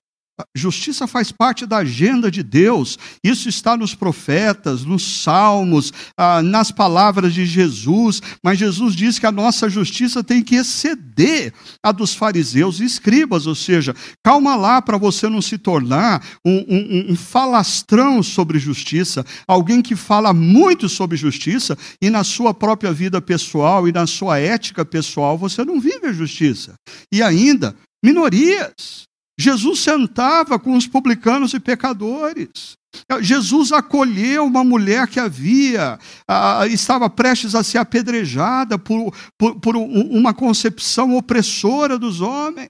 Justiça 0.55 1.07
faz 1.07 1.31
parte 1.31 1.65
da 1.65 1.77
agenda 1.77 2.31
de 2.31 2.43
Deus. 2.43 2.97
Isso 3.23 3.49
está 3.49 3.75
nos 3.75 3.93
profetas, 3.93 4.85
nos 4.85 5.21
salmos, 5.21 5.91
ah, 6.17 6.41
nas 6.41 6.71
palavras 6.71 7.33
de 7.33 7.45
Jesus. 7.45 8.21
Mas 8.43 8.59
Jesus 8.59 8.95
diz 8.95 9.19
que 9.19 9.25
a 9.25 9.31
nossa 9.31 9.69
justiça 9.69 10.23
tem 10.23 10.41
que 10.41 10.55
exceder 10.55 11.53
a 11.83 11.91
dos 11.91 12.13
fariseus 12.13 12.79
e 12.79 12.85
escribas. 12.85 13.47
Ou 13.47 13.55
seja, 13.55 13.95
calma 14.23 14.55
lá 14.55 14.81
para 14.81 14.97
você 14.97 15.27
não 15.27 15.41
se 15.41 15.57
tornar 15.57 16.25
um, 16.45 16.65
um, 16.67 17.11
um 17.11 17.15
falastrão 17.15 18.23
sobre 18.23 18.59
justiça, 18.59 19.25
alguém 19.47 19.81
que 19.81 19.95
fala 19.95 20.33
muito 20.33 20.87
sobre 20.87 21.17
justiça 21.17 21.77
e 22.01 22.09
na 22.09 22.23
sua 22.23 22.53
própria 22.53 22.91
vida 22.91 23.21
pessoal 23.21 23.87
e 23.87 23.91
na 23.91 24.07
sua 24.07 24.39
ética 24.39 24.85
pessoal 24.85 25.37
você 25.37 25.63
não 25.63 25.79
vive 25.79 26.07
a 26.07 26.13
justiça. 26.13 26.73
E 27.11 27.21
ainda, 27.21 27.75
minorias. 28.03 29.08
Jesus 29.39 29.79
sentava 29.79 30.59
com 30.59 30.75
os 30.75 30.85
publicanos 30.85 31.53
e 31.53 31.61
pecadores. 31.61 32.77
Jesus 33.21 33.71
acolheu 33.71 34.45
uma 34.45 34.65
mulher 34.65 35.07
que 35.07 35.17
havia, 35.17 35.97
estava 36.69 37.09
prestes 37.09 37.55
a 37.55 37.63
ser 37.63 37.77
apedrejada 37.77 38.77
por, 38.77 39.15
por, 39.37 39.57
por 39.61 39.77
uma 39.77 40.33
concepção 40.33 41.15
opressora 41.15 41.97
dos 41.97 42.19
homens. 42.19 42.69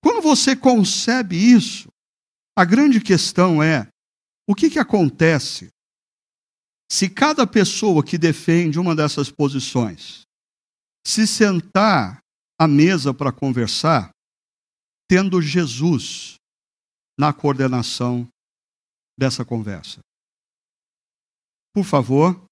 Quando 0.00 0.22
você 0.22 0.54
concebe 0.54 1.36
isso, 1.36 1.88
a 2.56 2.64
grande 2.64 3.00
questão 3.00 3.60
é: 3.60 3.88
o 4.48 4.54
que, 4.54 4.70
que 4.70 4.78
acontece 4.78 5.70
se 6.88 7.08
cada 7.08 7.44
pessoa 7.46 8.04
que 8.04 8.16
defende 8.16 8.78
uma 8.78 8.94
dessas 8.94 9.28
posições 9.28 10.22
se 11.04 11.26
sentar 11.26 12.20
à 12.60 12.68
mesa 12.68 13.12
para 13.12 13.32
conversar, 13.32 14.13
tendo 15.08 15.40
Jesus 15.40 16.34
na 17.18 17.32
coordenação 17.32 18.28
dessa 19.18 19.44
conversa. 19.44 20.00
Por 21.74 21.84
favor, 21.84 22.44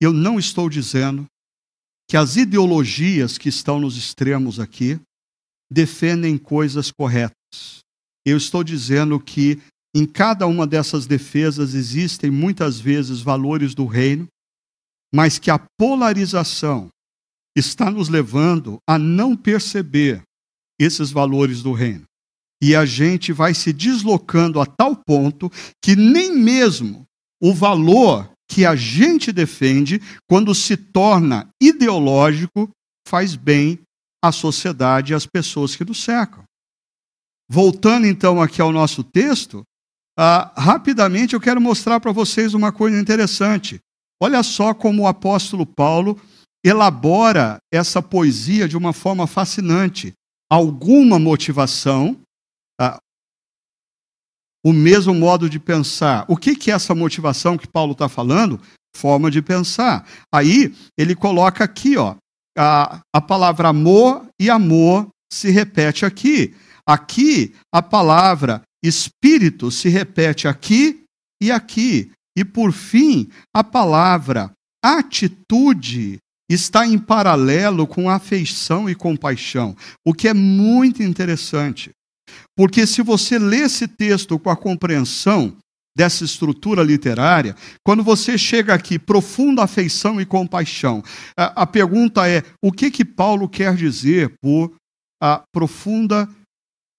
eu 0.00 0.12
não 0.12 0.38
estou 0.38 0.68
dizendo 0.68 1.26
que 2.08 2.16
as 2.16 2.36
ideologias 2.36 3.38
que 3.38 3.48
estão 3.48 3.78
nos 3.78 3.96
extremos 3.96 4.58
aqui 4.58 5.00
defendem 5.70 6.36
coisas 6.36 6.90
corretas. 6.90 7.78
Eu 8.26 8.36
estou 8.36 8.64
dizendo 8.64 9.20
que 9.20 9.62
em 9.94 10.06
cada 10.06 10.46
uma 10.46 10.66
dessas 10.66 11.06
defesas 11.06 11.74
existem 11.74 12.30
muitas 12.30 12.78
vezes 12.80 13.20
valores 13.20 13.74
do 13.74 13.86
reino, 13.86 14.26
mas 15.14 15.38
que 15.38 15.50
a 15.50 15.64
polarização 15.78 16.88
está 17.56 17.90
nos 17.90 18.08
levando 18.08 18.78
a 18.88 18.98
não 18.98 19.36
perceber 19.36 20.22
esses 20.80 21.10
valores 21.10 21.62
do 21.62 21.72
reino. 21.72 22.04
E 22.62 22.74
a 22.74 22.84
gente 22.84 23.32
vai 23.32 23.54
se 23.54 23.72
deslocando 23.72 24.60
a 24.60 24.66
tal 24.66 24.96
ponto 24.96 25.50
que 25.82 25.94
nem 25.94 26.34
mesmo 26.34 27.06
o 27.40 27.54
valor 27.54 28.30
que 28.48 28.66
a 28.66 28.74
gente 28.74 29.30
defende, 29.30 30.02
quando 30.28 30.54
se 30.54 30.76
torna 30.76 31.48
ideológico, 31.62 32.68
faz 33.06 33.36
bem 33.36 33.78
à 34.22 34.32
sociedade 34.32 35.12
e 35.12 35.14
às 35.14 35.24
pessoas 35.24 35.76
que 35.76 35.84
nos 35.84 36.02
cercam. 36.02 36.42
Voltando 37.48 38.06
então 38.06 38.42
aqui 38.42 38.60
ao 38.60 38.72
nosso 38.72 39.04
texto, 39.04 39.62
ah, 40.18 40.52
rapidamente 40.56 41.34
eu 41.34 41.40
quero 41.40 41.60
mostrar 41.60 42.00
para 42.00 42.12
vocês 42.12 42.52
uma 42.52 42.72
coisa 42.72 42.98
interessante. 42.98 43.78
Olha 44.20 44.42
só 44.42 44.74
como 44.74 45.04
o 45.04 45.06
apóstolo 45.06 45.64
Paulo 45.64 46.20
elabora 46.64 47.58
essa 47.72 48.02
poesia 48.02 48.68
de 48.68 48.76
uma 48.76 48.92
forma 48.92 49.26
fascinante 49.26 50.12
alguma 50.50 51.18
motivação, 51.18 52.20
tá? 52.78 52.98
o 54.64 54.72
mesmo 54.72 55.14
modo 55.14 55.48
de 55.48 55.60
pensar. 55.60 56.24
O 56.28 56.36
que, 56.36 56.56
que 56.56 56.70
é 56.70 56.74
essa 56.74 56.94
motivação 56.94 57.56
que 57.56 57.68
Paulo 57.68 57.92
está 57.92 58.08
falando? 58.08 58.60
Forma 58.96 59.30
de 59.30 59.40
pensar. 59.40 60.06
Aí 60.34 60.74
ele 60.98 61.14
coloca 61.14 61.62
aqui, 61.62 61.96
ó, 61.96 62.16
a, 62.58 63.00
a 63.14 63.20
palavra 63.20 63.68
amor 63.68 64.26
e 64.40 64.50
amor 64.50 65.08
se 65.32 65.50
repete 65.50 66.04
aqui. 66.04 66.54
Aqui 66.86 67.54
a 67.72 67.80
palavra 67.80 68.62
espírito 68.82 69.70
se 69.70 69.88
repete 69.88 70.48
aqui 70.48 71.04
e 71.40 71.52
aqui. 71.52 72.10
E 72.36 72.44
por 72.44 72.72
fim, 72.72 73.30
a 73.54 73.62
palavra 73.62 74.52
atitude 74.84 76.18
está 76.50 76.84
em 76.84 76.98
paralelo 76.98 77.86
com 77.86 78.10
afeição 78.10 78.90
e 78.90 78.94
compaixão, 78.94 79.76
o 80.04 80.12
que 80.12 80.26
é 80.26 80.34
muito 80.34 81.00
interessante. 81.00 81.90
Porque 82.56 82.86
se 82.86 83.02
você 83.02 83.38
lê 83.38 83.58
esse 83.58 83.86
texto 83.86 84.36
com 84.38 84.50
a 84.50 84.56
compreensão 84.56 85.56
dessa 85.96 86.24
estrutura 86.24 86.82
literária, 86.82 87.54
quando 87.84 88.02
você 88.02 88.36
chega 88.36 88.74
aqui, 88.74 88.98
profunda 88.98 89.62
afeição 89.62 90.20
e 90.20 90.26
compaixão, 90.26 91.02
a, 91.36 91.62
a 91.62 91.66
pergunta 91.66 92.28
é: 92.28 92.42
o 92.62 92.72
que 92.72 92.90
que 92.90 93.04
Paulo 93.04 93.48
quer 93.48 93.76
dizer 93.76 94.34
por 94.42 94.74
a 95.22 95.42
profunda 95.52 96.28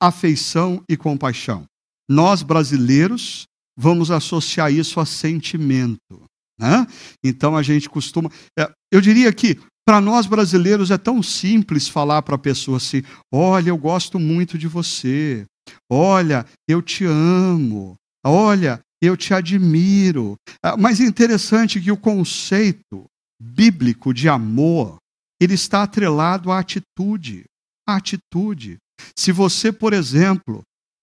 afeição 0.02 0.82
e 0.90 0.96
compaixão? 0.96 1.66
Nós 2.10 2.42
brasileiros 2.42 3.46
vamos 3.78 4.12
associar 4.12 4.72
isso 4.72 5.00
a 5.00 5.06
sentimento. 5.06 6.21
Né? 6.62 6.86
Então 7.26 7.58
a 7.58 7.64
gente 7.64 7.90
costuma. 7.90 8.30
É, 8.58 8.72
eu 8.92 9.02
diria 9.02 9.34
que 9.34 9.60
para 9.84 10.00
nós 10.00 10.28
brasileiros 10.28 10.92
é 10.92 10.98
tão 10.98 11.24
simples 11.24 11.88
falar 11.88 12.22
para 12.22 12.36
a 12.36 12.40
pessoa 12.40 12.78
assim: 12.78 13.02
olha, 13.34 13.70
eu 13.70 13.78
gosto 13.78 14.20
muito 14.20 14.58
de 14.58 14.68
você. 14.68 15.44
Olha, 15.92 16.46
eu 16.70 16.82
te 16.82 17.04
amo. 17.04 17.96
Olha, 18.24 18.80
eu 19.02 19.18
te 19.18 19.34
admiro. 19.34 20.36
Ah, 20.64 20.78
mas 20.78 21.02
é 21.02 21.06
interessante 21.06 21.82
que 21.82 21.92
o 21.92 21.98
conceito 21.98 23.06
bíblico 23.42 24.14
de 24.14 24.30
amor 24.30 24.98
ele 25.42 25.56
está 25.56 25.82
atrelado 25.82 26.52
à 26.52 26.60
atitude. 26.60 27.46
À 27.88 27.96
atitude. 27.96 28.78
Se 29.18 29.32
você, 29.32 29.72
por 29.72 29.94
exemplo, 29.94 30.62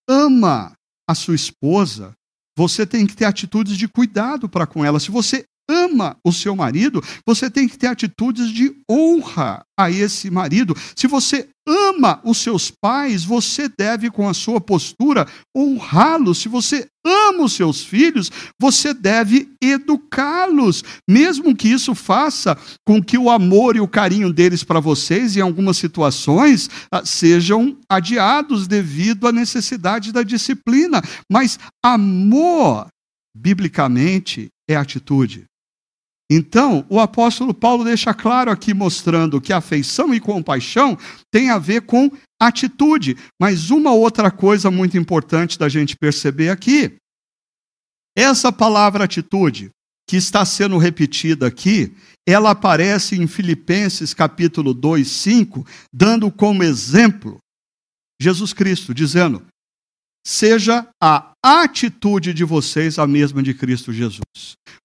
ama 0.09 0.71
a 1.09 1.13
sua 1.13 1.35
esposa, 1.35 2.13
você 2.57 2.85
tem 2.85 3.05
que 3.05 3.15
ter 3.15 3.25
atitudes 3.25 3.77
de 3.77 3.87
cuidado 3.87 4.47
para 4.47 4.65
com 4.65 4.83
ela. 4.83 4.99
Se 4.99 5.11
você 5.11 5.45
ama 5.69 6.17
o 6.25 6.33
seu 6.33 6.55
marido, 6.55 7.01
você 7.25 7.49
tem 7.49 7.67
que 7.67 7.77
ter 7.77 7.87
atitudes 7.87 8.49
de 8.49 8.75
honra 8.89 9.63
a 9.79 9.89
esse 9.89 10.29
marido. 10.29 10.75
Se 10.95 11.07
você 11.07 11.47
ama 11.65 12.19
os 12.25 12.39
seus 12.39 12.71
pais, 12.71 13.23
você 13.23 13.69
deve, 13.69 14.09
com 14.09 14.27
a 14.27 14.33
sua 14.33 14.59
postura, 14.59 15.27
honrá-los. 15.55 16.39
Se 16.39 16.49
você 16.49 16.87
ama 17.05 17.43
os 17.43 17.53
seus 17.53 17.83
filhos, 17.83 18.31
você 18.59 18.93
deve 18.93 19.49
educá-los, 19.61 20.83
mesmo 21.07 21.55
que 21.55 21.69
isso 21.69 21.93
faça 21.93 22.57
com 22.85 23.01
que 23.01 23.17
o 23.17 23.29
amor 23.29 23.75
e 23.75 23.79
o 23.79 23.87
carinho 23.87 24.33
deles 24.33 24.63
para 24.63 24.79
vocês, 24.79 25.37
em 25.37 25.41
algumas 25.41 25.77
situações, 25.77 26.69
ah, 26.91 27.05
sejam 27.05 27.77
adiados 27.89 28.67
devido 28.67 29.27
à 29.27 29.31
necessidade 29.31 30.11
da 30.11 30.23
disciplina. 30.23 31.01
Mas 31.31 31.59
amor, 31.85 32.87
biblicamente, 33.35 34.47
é 34.67 34.75
atitude. 34.75 35.48
Então, 36.31 36.85
o 36.89 36.99
apóstolo 36.99 37.53
Paulo 37.55 37.83
deixa 37.83 38.13
claro 38.13 38.51
aqui, 38.51 38.71
mostrando 38.71 39.41
que 39.41 39.51
afeição 39.51 40.13
e 40.13 40.19
compaixão 40.19 40.95
tem 41.31 41.49
a 41.49 41.57
ver 41.57 41.81
com 41.81 42.11
atitude. 42.39 43.17
Mas 43.41 43.71
uma 43.71 43.91
outra 43.91 44.29
coisa 44.29 44.69
muito 44.69 44.95
importante 44.95 45.57
da 45.57 45.67
gente 45.67 45.97
perceber 45.97 46.49
aqui: 46.49 46.97
essa 48.15 48.51
palavra 48.51 49.05
atitude, 49.05 49.71
que 50.07 50.17
está 50.17 50.45
sendo 50.45 50.77
repetida 50.77 51.47
aqui, 51.47 51.95
ela 52.27 52.51
aparece 52.51 53.15
em 53.15 53.25
Filipenses 53.25 54.13
capítulo 54.13 54.73
2, 54.73 55.07
5, 55.07 55.65
dando 55.91 56.31
como 56.31 56.63
exemplo 56.63 57.39
Jesus 58.21 58.53
Cristo, 58.53 58.93
dizendo: 58.93 59.43
seja 60.25 60.87
a 61.01 61.33
atitude 61.43 62.33
de 62.33 62.43
vocês 62.43 62.99
a 62.99 63.07
mesma 63.07 63.41
de 63.41 63.53
Cristo 63.53 63.91
Jesus. 63.91 64.23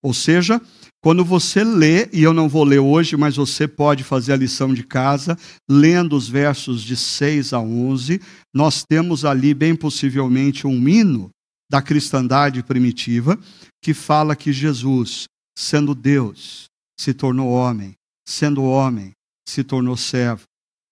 Ou 0.02 0.14
seja, 0.14 0.60
quando 1.02 1.24
você 1.24 1.62
lê, 1.62 2.08
e 2.12 2.22
eu 2.22 2.32
não 2.32 2.48
vou 2.48 2.64
ler 2.64 2.78
hoje, 2.78 3.16
mas 3.16 3.36
você 3.36 3.68
pode 3.68 4.02
fazer 4.02 4.32
a 4.32 4.36
lição 4.36 4.72
de 4.72 4.82
casa, 4.82 5.36
lendo 5.68 6.16
os 6.16 6.28
versos 6.28 6.82
de 6.82 6.96
6 6.96 7.52
a 7.52 7.60
11, 7.60 8.20
nós 8.54 8.84
temos 8.84 9.24
ali, 9.24 9.52
bem 9.52 9.76
possivelmente, 9.76 10.66
um 10.66 10.88
hino 10.88 11.30
da 11.70 11.82
cristandade 11.82 12.62
primitiva 12.62 13.38
que 13.82 13.92
fala 13.92 14.36
que 14.36 14.52
Jesus, 14.52 15.24
sendo 15.56 15.94
Deus, 15.94 16.64
se 16.98 17.12
tornou 17.12 17.50
homem, 17.50 17.94
sendo 18.26 18.62
homem, 18.62 19.12
se 19.46 19.62
tornou 19.62 19.96
servo, 19.96 20.44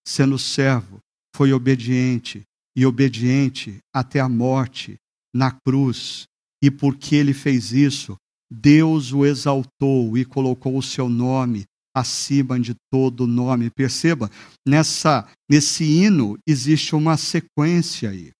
sendo 0.07 0.37
servo, 0.37 0.99
foi 1.35 1.53
obediente 1.53 2.43
e 2.75 2.85
obediente 2.85 3.77
até 3.93 4.19
a 4.19 4.29
morte 4.29 4.95
na 5.33 5.51
cruz. 5.51 6.25
E 6.63 6.71
porque 6.71 7.15
ele 7.15 7.33
fez 7.33 7.71
isso, 7.71 8.15
Deus 8.51 9.11
o 9.11 9.25
exaltou 9.25 10.17
e 10.17 10.23
colocou 10.23 10.77
o 10.77 10.83
seu 10.83 11.09
nome 11.09 11.65
acima 11.95 12.59
de 12.59 12.73
todo 12.91 13.27
nome. 13.27 13.69
Perceba, 13.69 14.29
nessa 14.67 15.27
nesse 15.49 15.83
hino 15.83 16.37
existe 16.47 16.95
uma 16.95 17.17
sequência 17.17 18.09
aí. 18.09 18.31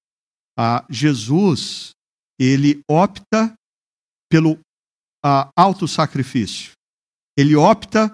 Jesus, 0.90 1.92
ele 2.40 2.82
opta 2.90 3.54
pelo 4.30 4.60
ah, 5.24 5.50
auto 5.56 5.88
sacrifício. 5.88 6.72
Ele 7.38 7.56
opta 7.56 8.14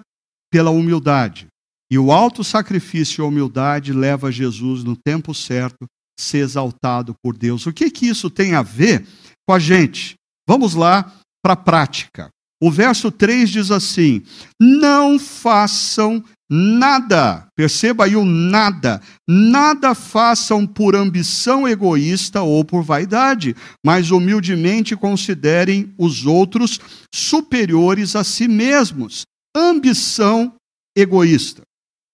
pela 0.50 0.70
humildade. 0.70 1.46
E 1.90 1.98
o 1.98 2.12
alto 2.12 2.44
sacrifício 2.44 3.20
e 3.20 3.24
a 3.24 3.28
humildade 3.28 3.92
leva 3.92 4.30
Jesus 4.30 4.84
no 4.84 4.96
tempo 4.96 5.34
certo 5.34 5.86
ser 6.20 6.38
exaltado 6.38 7.14
por 7.22 7.36
Deus. 7.36 7.66
O 7.66 7.72
que 7.72 7.90
que 7.90 8.06
isso 8.06 8.30
tem 8.30 8.54
a 8.54 8.62
ver 8.62 9.06
com 9.46 9.54
a 9.54 9.58
gente? 9.58 10.14
Vamos 10.48 10.74
lá 10.74 11.12
para 11.42 11.54
a 11.54 11.56
prática. 11.56 12.30
O 12.62 12.70
verso 12.70 13.10
3 13.10 13.48
diz 13.48 13.70
assim: 13.70 14.22
Não 14.60 15.18
façam 15.18 16.22
nada, 16.50 17.46
perceba 17.56 18.04
aí 18.04 18.16
o 18.16 18.24
nada, 18.24 19.00
nada 19.28 19.94
façam 19.94 20.66
por 20.66 20.96
ambição 20.96 21.66
egoísta 21.66 22.42
ou 22.42 22.64
por 22.64 22.82
vaidade, 22.82 23.56
mas 23.84 24.10
humildemente 24.10 24.96
considerem 24.96 25.94
os 25.96 26.26
outros 26.26 26.78
superiores 27.14 28.14
a 28.14 28.24
si 28.24 28.46
mesmos. 28.46 29.22
Ambição 29.56 30.54
egoísta. 30.96 31.62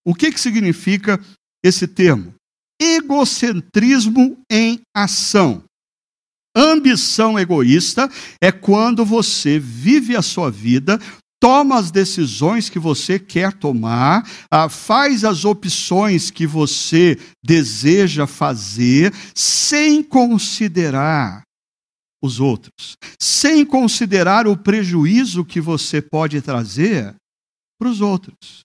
O 0.06 0.14
que, 0.14 0.30
que 0.30 0.40
significa 0.40 1.20
esse 1.64 1.88
termo? 1.88 2.35
Egocentrismo 2.80 4.38
em 4.50 4.80
ação. 4.94 5.64
Ambição 6.54 7.38
egoísta 7.38 8.10
é 8.40 8.50
quando 8.50 9.04
você 9.04 9.58
vive 9.58 10.16
a 10.16 10.22
sua 10.22 10.50
vida, 10.50 10.98
toma 11.38 11.78
as 11.78 11.90
decisões 11.90 12.70
que 12.70 12.78
você 12.78 13.18
quer 13.18 13.52
tomar, 13.52 14.26
ah, 14.50 14.68
faz 14.68 15.22
as 15.22 15.44
opções 15.44 16.30
que 16.30 16.46
você 16.46 17.18
deseja 17.44 18.26
fazer, 18.26 19.12
sem 19.34 20.02
considerar 20.02 21.42
os 22.22 22.40
outros, 22.40 22.96
sem 23.20 23.64
considerar 23.64 24.46
o 24.46 24.56
prejuízo 24.56 25.44
que 25.44 25.60
você 25.60 26.00
pode 26.00 26.40
trazer 26.40 27.14
para 27.78 27.88
os 27.88 28.00
outros. 28.00 28.60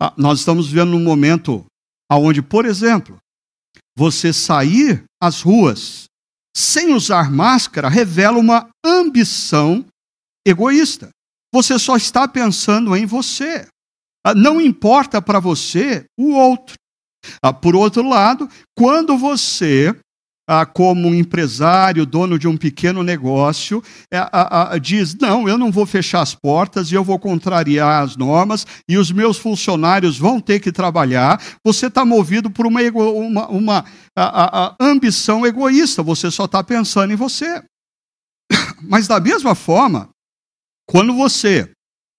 Ah, 0.00 0.12
nós 0.16 0.40
estamos 0.40 0.68
vivendo 0.68 0.94
um 0.94 1.02
momento 1.02 1.64
onde, 2.16 2.42
por 2.42 2.64
exemplo, 2.64 3.18
você 3.96 4.32
sair 4.32 5.04
às 5.22 5.42
ruas 5.42 6.04
sem 6.56 6.92
usar 6.92 7.30
máscara 7.30 7.88
revela 7.88 8.38
uma 8.38 8.68
ambição 8.84 9.84
egoísta. 10.46 11.10
Você 11.52 11.78
só 11.78 11.96
está 11.96 12.28
pensando 12.28 12.96
em 12.96 13.06
você. 13.06 13.66
Ah, 14.24 14.34
não 14.34 14.60
importa 14.60 15.20
para 15.20 15.40
você 15.40 16.04
o 16.18 16.30
outro. 16.32 16.76
Ah, 17.42 17.52
por 17.52 17.74
outro 17.74 18.06
lado, 18.06 18.48
quando 18.76 19.16
você 19.16 19.96
ah, 20.46 20.66
como 20.66 21.08
um 21.08 21.14
empresário, 21.14 22.04
dono 22.04 22.38
de 22.38 22.46
um 22.46 22.56
pequeno 22.56 23.02
negócio, 23.02 23.82
é, 24.12 24.18
ah, 24.18 24.76
diz: 24.80 25.14
não, 25.14 25.48
eu 25.48 25.56
não 25.56 25.70
vou 25.70 25.86
fechar 25.86 26.20
as 26.20 26.34
portas 26.34 26.90
e 26.90 26.94
eu 26.94 27.02
vou 27.02 27.18
contrariar 27.18 28.02
as 28.02 28.16
normas 28.16 28.66
e 28.88 28.96
os 28.98 29.10
meus 29.10 29.38
funcionários 29.38 30.18
vão 30.18 30.40
ter 30.40 30.60
que 30.60 30.70
trabalhar. 30.70 31.40
Você 31.64 31.86
está 31.86 32.04
movido 32.04 32.50
por 32.50 32.66
uma, 32.66 32.80
uma, 32.82 33.48
uma 33.48 33.84
a, 34.16 34.74
ambição 34.78 35.46
egoísta, 35.46 36.02
você 36.02 36.30
só 36.30 36.44
está 36.44 36.62
pensando 36.62 37.12
em 37.12 37.16
você. 37.16 37.62
Mas, 38.82 39.08
da 39.08 39.18
mesma 39.18 39.54
forma, 39.54 40.10
quando 40.86 41.14
você, 41.14 41.70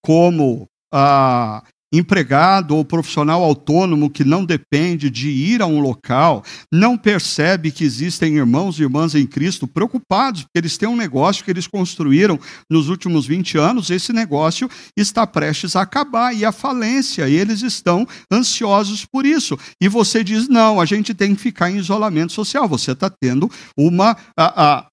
como 0.04 0.66
ah, 0.92 1.62
empregado 1.92 2.76
ou 2.76 2.84
profissional 2.84 3.42
autônomo 3.42 4.10
que 4.10 4.24
não 4.24 4.44
depende 4.44 5.08
de 5.08 5.28
ir 5.28 5.62
a 5.62 5.66
um 5.66 5.80
local, 5.80 6.44
não 6.72 6.96
percebe 6.96 7.70
que 7.70 7.84
existem 7.84 8.36
irmãos 8.36 8.78
e 8.78 8.82
irmãs 8.82 9.14
em 9.14 9.26
Cristo 9.26 9.66
preocupados, 9.66 10.42
porque 10.42 10.58
eles 10.58 10.76
têm 10.76 10.88
um 10.88 10.96
negócio 10.96 11.44
que 11.44 11.50
eles 11.50 11.66
construíram 11.66 12.38
nos 12.70 12.88
últimos 12.88 13.26
20 13.26 13.58
anos, 13.58 13.90
esse 13.90 14.12
negócio 14.12 14.68
está 14.96 15.26
prestes 15.26 15.76
a 15.76 15.82
acabar 15.82 16.34
e 16.34 16.44
a 16.44 16.52
falência, 16.52 17.28
e 17.28 17.34
eles 17.34 17.62
estão 17.62 18.06
ansiosos 18.32 19.04
por 19.04 19.24
isso. 19.24 19.58
E 19.80 19.88
você 19.88 20.24
diz: 20.24 20.48
não, 20.48 20.80
a 20.80 20.84
gente 20.84 21.14
tem 21.14 21.34
que 21.34 21.40
ficar 21.40 21.70
em 21.70 21.78
isolamento 21.78 22.32
social. 22.32 22.68
Você 22.68 22.92
está 22.92 23.08
tendo 23.08 23.50
uma 23.76 24.16
a, 24.36 24.78
a 24.78 24.86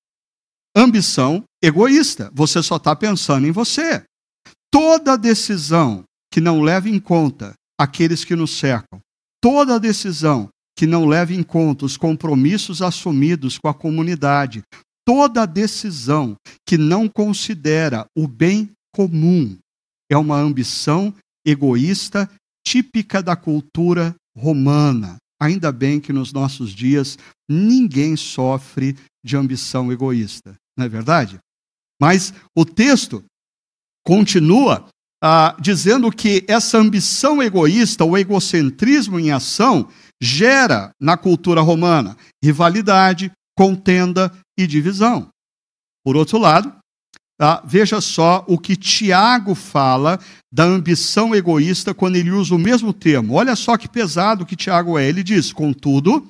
ambição 0.76 1.44
egoísta, 1.64 2.32
você 2.34 2.62
só 2.62 2.78
está 2.78 2.96
pensando 2.96 3.48
em 3.48 3.52
você. 3.52 4.04
Toda 4.72 5.18
decisão 5.18 6.04
que 6.34 6.42
não 6.42 6.64
leva 6.64 6.90
em 6.90 7.00
conta 7.00 7.54
aqueles 7.80 8.26
que 8.26 8.36
nos 8.36 8.58
cercam. 8.58 9.00
Toda 9.40 9.80
decisão 9.80 10.50
que 10.76 10.88
não 10.88 11.06
leva 11.06 11.32
em 11.32 11.44
conta 11.44 11.86
os 11.86 11.96
compromissos 11.96 12.82
assumidos 12.82 13.60
com 13.60 13.68
a 13.68 13.74
comunidade. 13.74 14.64
Toda 15.06 15.46
decisão 15.46 16.36
que 16.68 16.76
não 16.76 17.08
considera 17.08 18.08
o 18.18 18.28
bem 18.28 18.72
comum 18.92 19.56
é 20.10 20.18
uma 20.18 20.36
ambição 20.36 21.14
egoísta 21.46 22.28
típica 22.66 23.22
da 23.22 23.36
cultura 23.36 24.16
romana. 24.36 25.18
Ainda 25.40 25.72
bem 25.72 26.00
que 26.00 26.12
nos 26.12 26.34
nossos 26.34 26.72
dias 26.72 27.16
ninguém 27.48 28.18
sofre 28.18 28.98
de 29.24 29.38
ambição 29.38 29.92
egoísta, 29.92 30.56
não 30.76 30.86
é 30.86 30.90
verdade? 30.90 31.38
Mas 32.02 32.34
o 32.58 32.66
texto 32.66 33.24
continua 34.04 34.90
ah, 35.26 35.56
dizendo 35.58 36.12
que 36.12 36.44
essa 36.50 36.78
ambição 36.78 37.42
egoísta, 37.42 38.04
o 38.04 38.18
egocentrismo 38.18 39.18
em 39.18 39.32
ação, 39.32 39.88
gera 40.22 40.92
na 41.00 41.16
cultura 41.16 41.62
romana 41.62 42.18
rivalidade, 42.44 43.32
contenda 43.58 44.30
e 44.60 44.68
divisão. 44.68 45.30
Por 46.04 46.18
outro 46.18 46.38
lado, 46.38 46.76
ah, 47.40 47.64
veja 47.66 48.02
só 48.02 48.44
o 48.50 48.58
que 48.58 48.76
Tiago 48.76 49.56
fala 49.56 50.20
da 50.52 50.66
ambição 50.66 51.34
egoísta 51.34 51.94
quando 51.94 52.18
ele 52.18 52.32
usa 52.32 52.54
o 52.54 52.60
mesmo 52.60 52.92
termo. 52.92 53.36
Olha 53.36 53.56
só 53.56 53.78
que 53.78 53.88
pesado 53.88 54.46
que 54.46 54.58
Tiago 54.58 55.00
é. 55.00 55.08
Ele 55.08 55.24
diz: 55.24 55.54
contudo, 55.54 56.28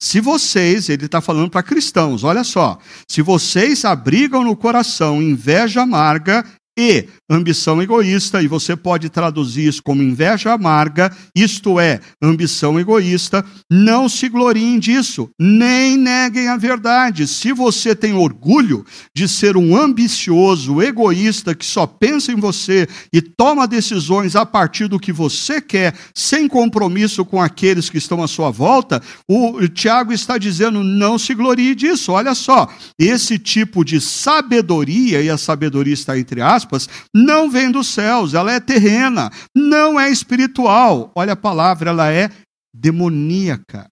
se 0.00 0.20
vocês, 0.20 0.88
ele 0.88 1.06
está 1.06 1.20
falando 1.20 1.50
para 1.50 1.62
cristãos, 1.62 2.22
olha 2.22 2.44
só, 2.44 2.78
se 3.10 3.20
vocês 3.20 3.84
abrigam 3.84 4.44
no 4.44 4.56
coração 4.56 5.20
inveja 5.20 5.82
amarga 5.82 6.44
e 6.78 7.08
ambição 7.28 7.82
egoísta, 7.82 8.40
e 8.40 8.46
você 8.46 8.76
pode 8.76 9.08
traduzir 9.08 9.66
isso 9.66 9.82
como 9.82 10.00
inveja 10.00 10.52
amarga, 10.52 11.12
isto 11.34 11.80
é, 11.80 12.00
ambição 12.22 12.78
egoísta, 12.78 13.44
não 13.68 14.08
se 14.08 14.28
gloriem 14.28 14.78
disso, 14.78 15.28
nem 15.38 15.96
neguem 15.96 16.46
a 16.48 16.56
verdade. 16.56 17.26
Se 17.26 17.52
você 17.52 17.96
tem 17.96 18.14
orgulho 18.14 18.86
de 19.12 19.28
ser 19.28 19.56
um 19.56 19.76
ambicioso, 19.76 20.80
egoísta, 20.80 21.52
que 21.52 21.66
só 21.66 21.84
pensa 21.84 22.30
em 22.30 22.36
você 22.36 22.88
e 23.12 23.20
toma 23.20 23.66
decisões 23.66 24.36
a 24.36 24.46
partir 24.46 24.86
do 24.86 25.00
que 25.00 25.12
você 25.12 25.60
quer, 25.60 25.94
sem 26.14 26.46
compromisso 26.46 27.24
com 27.24 27.42
aqueles 27.42 27.90
que 27.90 27.98
estão 27.98 28.22
à 28.22 28.28
sua 28.28 28.50
volta, 28.50 29.02
o 29.26 29.66
Tiago 29.66 30.12
está 30.12 30.38
dizendo: 30.38 30.84
não 30.84 31.18
se 31.18 31.34
glorie 31.34 31.74
disso. 31.74 32.12
Olha 32.12 32.34
só, 32.34 32.72
esse 32.96 33.36
tipo 33.38 33.84
de 33.84 34.00
sabedoria, 34.00 35.20
e 35.20 35.28
a 35.28 35.36
sabedoria 35.36 35.94
está 35.94 36.16
entre 36.16 36.40
aspas, 36.40 36.67
aspas, 36.68 36.88
não 37.14 37.50
vem 37.50 37.70
dos 37.70 37.88
céus, 37.88 38.34
ela 38.34 38.52
é 38.52 38.60
terrena, 38.60 39.30
não 39.54 39.98
é 39.98 40.10
espiritual. 40.10 41.10
Olha 41.14 41.32
a 41.32 41.36
palavra, 41.36 41.90
ela 41.90 42.12
é 42.12 42.30
demoníaca. 42.74 43.88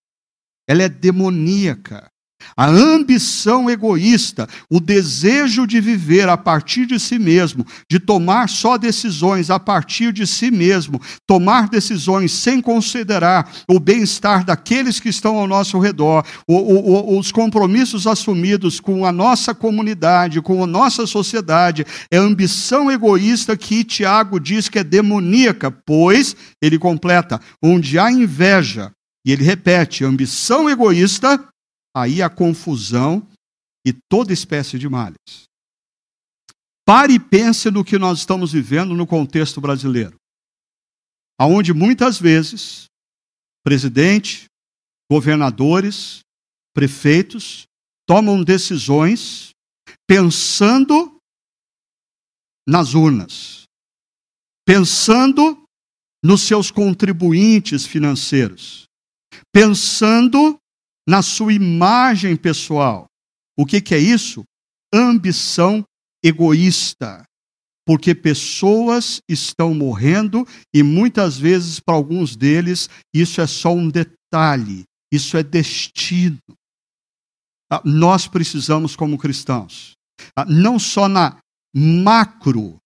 Ela 0.69 0.83
é 0.83 0.89
demoníaca. 0.89 2.09
A 2.55 2.67
ambição 2.67 3.71
egoísta, 3.71 4.47
o 4.69 4.79
desejo 4.81 5.67
de 5.67 5.81
viver 5.81 6.29
a 6.29 6.37
partir 6.37 6.85
de 6.85 7.01
si 7.01 7.19
mesmo, 7.19 7.67
de 7.91 7.99
tomar 7.99 8.49
só 8.49 8.77
decisões 8.77 9.51
a 9.51 9.59
partir 9.59 10.13
de 10.13 10.27
si 10.27 10.51
mesmo, 10.51 11.01
tomar 11.27 11.69
decisões 11.69 12.33
sem 12.33 12.61
considerar 12.61 13.51
o 13.69 13.81
bem-estar 13.81 14.45
daqueles 14.45 15.01
que 15.01 15.09
estão 15.09 15.37
ao 15.37 15.47
nosso 15.47 15.79
redor, 15.79 16.25
os 16.47 17.33
compromissos 17.33 18.07
assumidos 18.07 18.81
com 18.81 19.07
a 19.07 19.13
nossa 19.13 19.55
comunidade, 19.55 20.43
com 20.43 20.63
a 20.63 20.67
nossa 20.67 21.07
sociedade, 21.07 21.87
é 22.11 22.19
a 22.19 22.23
ambição 22.23 22.91
egoísta 22.91 23.57
que 23.57 23.85
Tiago 23.85 24.39
diz 24.39 24.69
que 24.69 24.79
é 24.79 24.85
demoníaca, 24.85 25.71
pois, 25.71 26.37
ele 26.61 26.79
completa, 26.79 27.41
onde 27.63 27.99
há 27.99 28.11
inveja, 28.11 28.93
e 29.25 29.33
ele 29.33 29.45
repete, 29.45 30.05
ambição 30.05 30.69
egoísta, 30.71 31.43
aí 31.97 32.21
a 32.21 32.29
confusão 32.29 33.27
e 33.87 33.93
toda 34.11 34.31
espécie 34.31 34.79
de 34.79 34.87
males. 34.87 35.17
Pare 36.85 37.15
e 37.15 37.19
pense 37.19 37.71
no 37.71 37.83
que 37.83 37.99
nós 37.99 38.19
estamos 38.19 38.53
vivendo 38.53 38.95
no 38.95 39.07
contexto 39.07 39.63
brasileiro, 39.63 40.17
aonde 41.41 41.73
muitas 41.73 42.19
vezes 42.21 42.85
presidente, 43.65 44.45
governadores, 45.11 46.21
prefeitos 46.75 47.65
tomam 48.07 48.45
decisões 48.45 49.51
pensando 50.07 51.17
nas 52.69 52.93
urnas, 52.93 53.63
pensando 54.67 55.65
nos 56.23 56.43
seus 56.43 56.71
contribuintes 56.71 57.87
financeiros, 57.87 58.85
pensando 59.51 60.59
na 61.09 61.23
sua 61.23 61.53
imagem 61.53 62.37
pessoal. 62.37 63.07
O 63.57 63.65
que, 63.65 63.81
que 63.81 63.95
é 63.95 63.99
isso? 63.99 64.45
Ambição 64.93 65.85
egoísta. 66.23 67.25
Porque 67.87 68.15
pessoas 68.15 69.21
estão 69.29 69.73
morrendo 69.73 70.47
e 70.75 70.83
muitas 70.83 71.39
vezes, 71.39 71.79
para 71.79 71.95
alguns 71.95 72.35
deles, 72.35 72.91
isso 73.15 73.41
é 73.41 73.47
só 73.47 73.73
um 73.73 73.89
detalhe, 73.89 74.83
isso 75.13 75.37
é 75.37 75.43
destino. 75.43 76.39
Ah, 77.71 77.81
nós 77.85 78.27
precisamos, 78.27 78.97
como 78.97 79.17
cristãos, 79.17 79.93
ah, 80.37 80.45
não 80.45 80.81
só 80.81 81.09
na 81.09 81.39
macro 81.75 82.77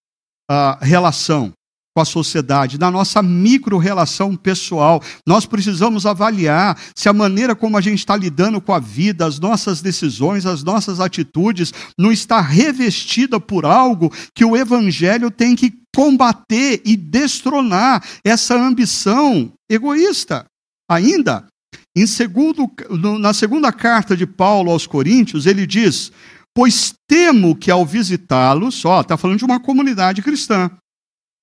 ah, 0.51 0.79
relação, 0.83 1.53
com 2.01 2.03
a 2.03 2.05
sociedade, 2.05 2.79
na 2.79 2.91
nossa 2.91 3.23
micro-relação 3.23 4.35
pessoal. 4.35 5.03
Nós 5.27 5.45
precisamos 5.45 6.07
avaliar 6.07 6.79
se 6.97 7.09
a 7.09 7.13
maneira 7.13 7.55
como 7.55 7.77
a 7.77 7.81
gente 7.81 7.99
está 7.99 8.17
lidando 8.17 8.61
com 8.61 8.73
a 8.73 8.79
vida, 8.79 9.27
as 9.27 9.39
nossas 9.39 9.83
decisões, 9.83 10.47
as 10.47 10.63
nossas 10.63 10.99
atitudes, 10.99 11.75
não 11.99 12.11
está 12.11 12.41
revestida 12.41 13.39
por 13.39 13.67
algo 13.67 14.11
que 14.35 14.45
o 14.45 14.57
Evangelho 14.57 15.31
tem 15.31 15.55
que 15.55 15.75
combater 15.95 16.81
e 16.87 16.97
destronar 16.97 18.03
essa 18.25 18.55
ambição 18.55 19.53
egoísta. 19.71 20.47
Ainda, 20.91 21.47
em 21.95 22.07
segundo, 22.07 22.71
na 23.19 23.35
segunda 23.35 23.71
carta 23.71 24.17
de 24.17 24.27
Paulo 24.27 24.71
aos 24.71 24.87
Coríntios, 24.87 25.45
ele 25.45 25.67
diz: 25.67 26.11
Pois 26.55 26.95
temo 27.07 27.55
que 27.55 27.71
ao 27.71 27.85
visitá-los, 27.85 28.85
ó, 28.85 29.03
está 29.03 29.17
falando 29.17 29.39
de 29.39 29.45
uma 29.45 29.61
comunidade 29.61 30.23
cristã, 30.23 30.71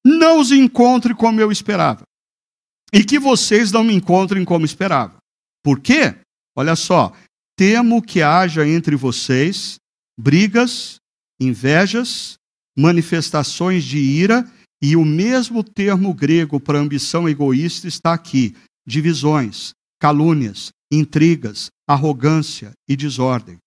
não 0.08 0.40
os 0.40 0.52
encontre 0.52 1.14
como 1.14 1.42
eu 1.42 1.52
esperava. 1.52 2.04
E 2.94 3.04
que 3.04 3.20
vocês 3.20 3.72
não 3.72 3.84
me 3.84 3.94
encontrem 3.94 4.46
como 4.46 4.66
esperava. 4.66 5.18
Por 5.62 5.82
quê? 5.82 6.16
Olha 6.56 6.76
só, 6.76 7.14
temo 7.58 8.02
que 8.02 8.22
haja 8.22 8.66
entre 8.66 8.96
vocês 8.96 9.78
brigas, 10.18 10.96
invejas, 11.40 12.36
manifestações 12.76 13.84
de 13.84 13.98
ira, 13.98 14.50
e 14.82 14.96
o 14.96 15.04
mesmo 15.04 15.64
termo 15.64 16.14
grego 16.14 16.60
para 16.60 16.80
ambição 16.80 17.28
egoísta 17.28 17.88
está 17.88 18.14
aqui: 18.14 18.56
divisões, 18.86 19.74
calúnias, 20.00 20.70
intrigas, 20.92 21.70
arrogância 21.88 22.72
e 22.88 22.96
desordem. 22.96 23.58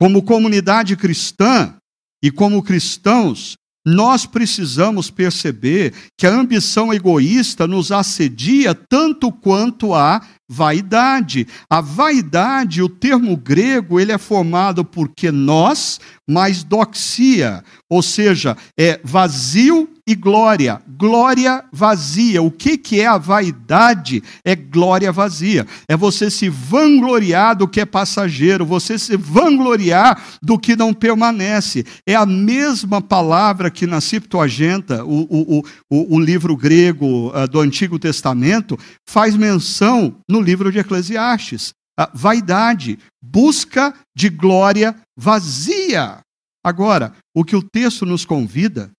Como 0.00 0.22
comunidade 0.22 0.96
cristã 0.96 1.76
e 2.22 2.30
como 2.30 2.62
cristãos, 2.62 3.56
nós 3.86 4.26
precisamos 4.26 5.10
perceber 5.10 5.94
que 6.16 6.26
a 6.26 6.34
ambição 6.34 6.92
egoísta 6.92 7.66
nos 7.66 7.90
assedia 7.90 8.74
tanto 8.74 9.32
quanto 9.32 9.94
a 9.94 10.20
vaidade. 10.48 11.46
A 11.68 11.80
vaidade, 11.80 12.82
o 12.82 12.88
termo 12.88 13.36
grego, 13.36 14.00
ele 14.00 14.12
é 14.12 14.18
formado 14.18 14.84
por 14.84 15.08
que 15.08 15.30
nós 15.30 16.00
mais 16.28 16.62
doxia, 16.62 17.62
ou 17.88 18.02
seja, 18.02 18.56
é 18.78 19.00
vazio 19.02 19.88
e 20.08 20.14
glória. 20.14 20.80
Glória 20.88 21.62
vazia. 21.70 22.40
O 22.40 22.50
que, 22.50 22.78
que 22.78 22.98
é 22.98 23.06
a 23.06 23.18
vaidade? 23.18 24.22
É 24.42 24.56
glória 24.56 25.12
vazia. 25.12 25.66
É 25.86 25.94
você 25.94 26.30
se 26.30 26.48
vangloriar 26.48 27.54
do 27.54 27.68
que 27.68 27.82
é 27.82 27.84
passageiro, 27.84 28.64
você 28.64 28.98
se 28.98 29.18
vangloriar 29.18 30.18
do 30.42 30.58
que 30.58 30.74
não 30.74 30.94
permanece. 30.94 31.84
É 32.06 32.14
a 32.14 32.24
mesma 32.24 33.02
palavra 33.02 33.70
que 33.70 33.86
na 33.86 34.00
Septuaginta, 34.00 35.04
o, 35.04 35.26
o, 35.28 35.62
o, 35.90 36.16
o 36.16 36.18
livro 36.18 36.56
grego 36.56 37.28
uh, 37.28 37.46
do 37.46 37.60
Antigo 37.60 37.98
Testamento, 37.98 38.78
faz 39.06 39.36
menção 39.36 40.16
no 40.26 40.40
livro 40.40 40.72
de 40.72 40.78
Eclesiastes. 40.78 41.74
Uh, 42.00 42.08
vaidade, 42.14 42.98
busca 43.22 43.92
de 44.16 44.30
glória 44.30 44.96
vazia. 45.14 46.20
Agora, 46.64 47.12
o 47.36 47.44
que 47.44 47.54
o 47.54 47.62
texto 47.62 48.06
nos 48.06 48.24
convida 48.24 48.90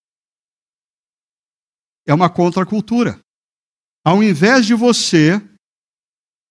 é 2.09 2.13
uma 2.13 2.27
contracultura. 2.27 3.21
Ao 4.03 4.23
invés 4.23 4.65
de 4.65 4.73
você 4.73 5.33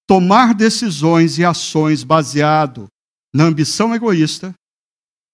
tomar 0.07 0.55
decisões 0.55 1.37
e 1.37 1.45
ações 1.45 2.05
baseado 2.05 2.87
na 3.35 3.45
ambição 3.45 3.93
egoísta 3.93 4.55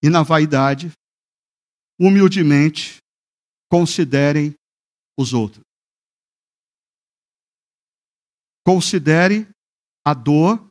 e 0.03 0.09
na 0.09 0.23
vaidade, 0.23 0.91
humildemente 1.99 2.97
considerem 3.71 4.55
os 5.17 5.31
outros. 5.31 5.63
Considere 8.65 9.47
a 10.03 10.15
dor 10.15 10.67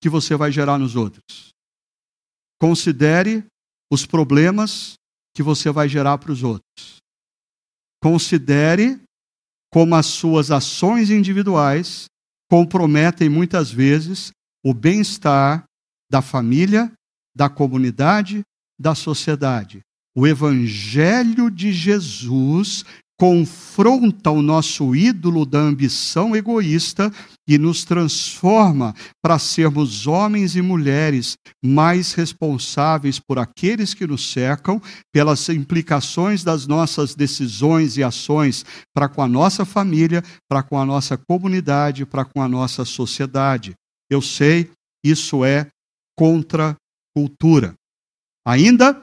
que 0.00 0.08
você 0.08 0.36
vai 0.36 0.52
gerar 0.52 0.78
nos 0.78 0.94
outros. 0.94 1.48
Considere 2.60 3.44
os 3.90 4.06
problemas 4.06 4.94
que 5.34 5.42
você 5.42 5.72
vai 5.72 5.88
gerar 5.88 6.18
para 6.18 6.30
os 6.30 6.44
outros. 6.44 6.98
Considere 8.02 9.00
como 9.72 9.94
as 9.94 10.06
suas 10.06 10.50
ações 10.50 11.10
individuais 11.10 12.06
comprometem 12.50 13.28
muitas 13.28 13.70
vezes 13.70 14.30
o 14.64 14.72
bem-estar 14.72 15.64
da 16.10 16.22
família, 16.22 16.90
da 17.36 17.48
comunidade, 17.48 18.42
da 18.78 18.94
sociedade. 18.94 19.80
O 20.16 20.26
Evangelho 20.26 21.50
de 21.50 21.72
Jesus 21.72 22.84
confronta 23.18 24.30
o 24.30 24.40
nosso 24.40 24.94
ídolo 24.94 25.44
da 25.44 25.58
ambição 25.58 26.34
egoísta 26.34 27.12
e 27.48 27.56
nos 27.56 27.82
transforma 27.82 28.94
para 29.22 29.38
sermos 29.38 30.06
homens 30.06 30.54
e 30.54 30.60
mulheres 30.60 31.38
mais 31.64 32.12
responsáveis 32.12 33.18
por 33.18 33.38
aqueles 33.38 33.94
que 33.94 34.06
nos 34.06 34.30
cercam, 34.30 34.80
pelas 35.10 35.48
implicações 35.48 36.44
das 36.44 36.66
nossas 36.66 37.14
decisões 37.14 37.96
e 37.96 38.04
ações 38.04 38.66
para 38.94 39.08
com 39.08 39.22
a 39.22 39.26
nossa 39.26 39.64
família, 39.64 40.22
para 40.46 40.62
com 40.62 40.78
a 40.78 40.84
nossa 40.84 41.16
comunidade, 41.16 42.04
para 42.04 42.26
com 42.26 42.42
a 42.42 42.48
nossa 42.48 42.84
sociedade. 42.84 43.74
Eu 44.10 44.20
sei, 44.20 44.70
isso 45.02 45.42
é 45.42 45.68
contra 46.14 46.76
cultura. 47.16 47.74
Ainda 48.46 49.02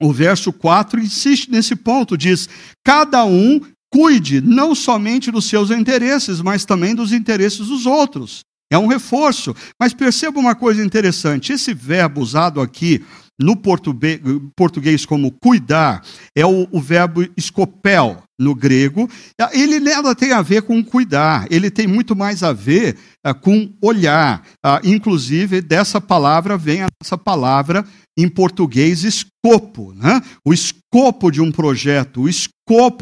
o 0.00 0.12
verso 0.12 0.52
4 0.52 1.00
insiste 1.00 1.50
nesse 1.50 1.76
ponto, 1.76 2.16
diz: 2.16 2.48
cada 2.84 3.24
um 3.24 3.60
cuide 3.92 4.40
não 4.40 4.74
somente 4.74 5.30
dos 5.30 5.46
seus 5.46 5.70
interesses, 5.70 6.40
mas 6.40 6.64
também 6.64 6.94
dos 6.94 7.12
interesses 7.12 7.68
dos 7.68 7.86
outros. 7.86 8.40
É 8.70 8.78
um 8.78 8.86
reforço. 8.86 9.54
Mas 9.80 9.94
perceba 9.94 10.38
uma 10.38 10.54
coisa 10.54 10.84
interessante: 10.84 11.52
esse 11.52 11.72
verbo 11.72 12.20
usado 12.20 12.60
aqui 12.60 13.04
no 13.40 13.56
português 13.56 15.06
como 15.06 15.30
cuidar, 15.30 16.02
é 16.36 16.44
o, 16.44 16.66
o 16.72 16.80
verbo 16.80 17.24
escopel 17.36 18.20
no 18.38 18.54
grego. 18.54 19.08
Ele 19.52 19.78
nada 19.78 20.14
tem 20.14 20.32
a 20.32 20.42
ver 20.42 20.62
com 20.62 20.82
cuidar, 20.82 21.46
ele 21.50 21.70
tem 21.70 21.86
muito 21.86 22.16
mais 22.16 22.42
a 22.42 22.52
ver 22.52 22.96
uh, 23.24 23.34
com 23.34 23.72
olhar. 23.80 24.42
Uh, 24.64 24.80
inclusive, 24.82 25.60
dessa 25.60 26.00
palavra 26.00 26.56
vem 26.56 26.82
a 26.82 26.88
nossa 27.00 27.16
palavra 27.16 27.84
em 28.18 28.28
português 28.28 29.04
escopo. 29.04 29.94
Né? 29.94 30.20
O 30.44 30.52
escopo 30.52 31.30
de 31.30 31.40
um 31.40 31.52
projeto, 31.52 32.22
o 32.22 32.28
escopo 32.28 32.57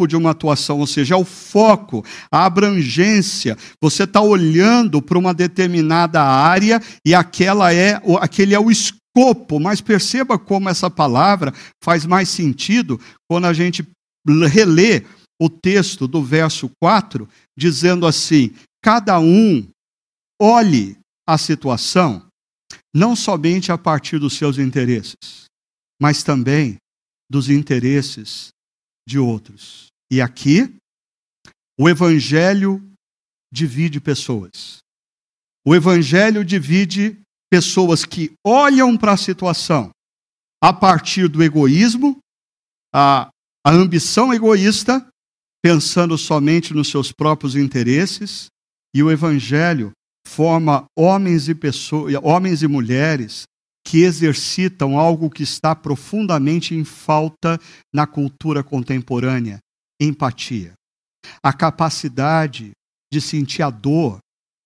de 0.07 0.17
uma 0.17 0.31
atuação, 0.31 0.79
ou 0.79 0.87
seja, 0.87 1.15
é 1.15 1.19
o 1.19 1.25
foco, 1.25 2.05
a 2.31 2.45
abrangência. 2.45 3.57
Você 3.83 4.05
está 4.05 4.21
olhando 4.21 5.03
para 5.03 5.19
uma 5.19 5.35
determinada 5.35 6.23
área 6.23 6.81
e 7.05 7.15
aquela 7.15 7.73
é, 7.73 8.01
aquele 8.21 8.55
é 8.55 8.61
o 8.61 8.71
escopo 8.71 9.07
escopo, 9.17 9.59
mas 9.59 9.81
perceba 9.81 10.39
como 10.39 10.69
essa 10.69 10.91
palavra 10.91 11.53
faz 11.83 12.05
mais 12.05 12.29
sentido 12.29 13.01
quando 13.29 13.47
a 13.47 13.53
gente 13.55 13.87
relê 14.51 15.05
o 15.41 15.49
texto 15.49 16.07
do 16.07 16.23
verso 16.23 16.71
4, 16.81 17.29
dizendo 17.57 18.07
assim: 18.07 18.55
cada 18.83 19.19
um 19.19 19.67
olhe 20.41 20.99
a 21.27 21.39
situação 21.39 22.27
não 22.95 23.17
somente 23.17 23.73
a 23.73 23.79
partir 23.79 24.19
dos 24.19 24.35
seus 24.37 24.59
interesses, 24.59 25.45
mas 26.01 26.23
também 26.23 26.77
dos 27.31 27.49
interesses 27.49 28.49
de 29.07 29.19
outros. 29.19 29.87
E 30.11 30.21
aqui, 30.21 30.75
o 31.79 31.89
Evangelho 31.89 32.83
divide 33.53 34.01
pessoas. 34.01 34.79
O 35.65 35.75
Evangelho 35.75 36.45
divide 36.45 37.21
pessoas 37.51 38.05
que 38.05 38.33
olham 38.45 38.97
para 38.97 39.13
a 39.13 39.17
situação 39.17 39.91
a 40.63 40.73
partir 40.73 41.29
do 41.29 41.43
egoísmo, 41.43 42.19
a, 42.93 43.29
a 43.65 43.71
ambição 43.71 44.33
egoísta, 44.33 45.07
pensando 45.63 46.17
somente 46.17 46.73
nos 46.73 46.89
seus 46.89 47.13
próprios 47.13 47.55
interesses, 47.55 48.47
e 48.95 49.03
o 49.03 49.11
evangelho 49.11 49.93
forma 50.27 50.87
homens 50.97 51.49
e 51.49 51.55
pessoas, 51.55 52.15
homens 52.23 52.63
e 52.63 52.67
mulheres 52.67 53.45
que 53.87 54.03
exercitam 54.03 54.99
algo 54.99 55.31
que 55.31 55.45
está 55.45 55.73
profundamente 55.73 56.75
em 56.75 56.83
falta 56.83 57.57
na 57.95 58.05
cultura 58.05 58.65
contemporânea, 58.65 59.61
empatia. 60.01 60.73
A 61.41 61.53
capacidade 61.53 62.73
de 63.13 63.21
sentir 63.21 63.63
a 63.63 63.71
dor 63.71 64.19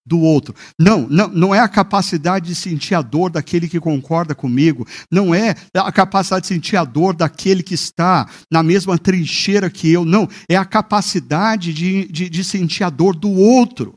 do 0.06 0.20
outro. 0.20 0.54
Não, 0.80 1.06
não, 1.06 1.28
não 1.28 1.54
é 1.54 1.58
a 1.58 1.68
capacidade 1.68 2.46
de 2.46 2.54
sentir 2.54 2.94
a 2.94 3.02
dor 3.02 3.28
daquele 3.28 3.68
que 3.68 3.78
concorda 3.78 4.34
comigo, 4.34 4.88
não 5.12 5.34
é 5.34 5.54
a 5.74 5.92
capacidade 5.92 6.44
de 6.44 6.48
sentir 6.48 6.76
a 6.76 6.84
dor 6.84 7.14
daquele 7.14 7.62
que 7.62 7.74
está 7.74 8.26
na 8.50 8.62
mesma 8.62 8.96
trincheira 8.96 9.68
que 9.68 9.92
eu, 9.92 10.02
não, 10.02 10.26
é 10.48 10.56
a 10.56 10.64
capacidade 10.64 11.74
de, 11.74 12.08
de, 12.08 12.30
de 12.30 12.42
sentir 12.42 12.84
a 12.84 12.88
dor 12.88 13.14
do 13.14 13.30
outro, 13.30 13.92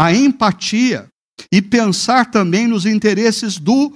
a 0.00 0.10
empatia 0.10 1.06
e 1.52 1.60
pensar 1.60 2.30
também 2.30 2.66
nos 2.66 2.86
interesses 2.86 3.58
do 3.58 3.94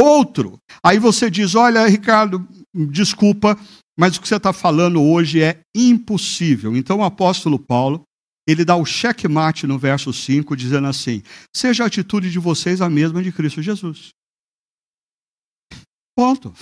outro. 0.00 0.58
Aí 0.82 0.98
você 0.98 1.30
diz: 1.30 1.54
Olha, 1.54 1.86
Ricardo, 1.86 2.46
desculpa, 2.74 3.58
mas 3.98 4.16
o 4.16 4.20
que 4.20 4.28
você 4.28 4.36
está 4.36 4.52
falando 4.52 5.02
hoje 5.02 5.42
é 5.42 5.60
impossível. 5.74 6.76
Então 6.76 6.98
o 6.98 7.04
apóstolo 7.04 7.58
Paulo 7.58 8.02
ele 8.46 8.64
dá 8.64 8.74
o 8.74 8.84
checkmate 8.84 9.66
no 9.66 9.78
verso 9.78 10.12
5, 10.12 10.56
dizendo 10.56 10.88
assim: 10.88 11.22
Seja 11.54 11.84
a 11.84 11.86
atitude 11.86 12.30
de 12.30 12.38
vocês 12.38 12.80
a 12.80 12.90
mesma 12.90 13.22
de 13.22 13.32
Cristo 13.32 13.62
Jesus. 13.62 14.10
Ponto. 16.16 16.52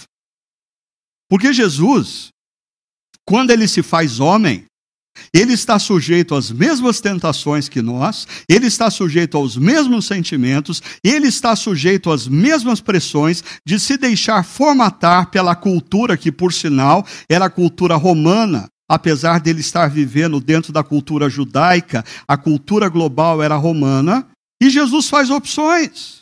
Porque 1.31 1.53
Jesus, 1.53 2.29
quando 3.27 3.51
ele 3.51 3.69
se 3.69 3.83
faz 3.83 4.21
homem, 4.21 4.67
ele 5.35 5.53
está 5.53 5.79
sujeito 5.79 6.35
às 6.35 6.51
mesmas 6.51 7.01
tentações 7.01 7.69
que 7.69 7.83
nós, 7.83 8.27
ele 8.49 8.67
está 8.67 8.91
sujeito 8.91 9.37
aos 9.37 9.57
mesmos 9.57 10.07
sentimentos, 10.07 10.83
ele 11.03 11.29
está 11.29 11.55
sujeito 11.55 12.11
às 12.11 12.27
mesmas 12.27 12.81
pressões 12.81 13.43
de 13.65 13.79
se 13.79 13.97
deixar 13.97 14.45
formatar 14.45 15.31
pela 15.31 15.55
cultura 15.55 16.17
que, 16.17 16.33
por 16.33 16.53
sinal, 16.53 17.07
era 17.29 17.47
a 17.47 17.51
cultura 17.51 17.97
romana, 17.97 18.69
apesar 18.89 19.41
dele 19.41 19.61
estar 19.61 19.89
vivendo 19.89 20.41
dentro 20.41 20.73
da 20.73 20.83
cultura 20.83 21.29
judaica, 21.29 22.05
a 22.27 22.37
cultura 22.37 22.89
global 22.89 23.43
era 23.43 23.57
romana, 23.57 24.27
e 24.61 24.71
Jesus 24.71 25.09
faz 25.09 25.31
opções. 25.31 26.21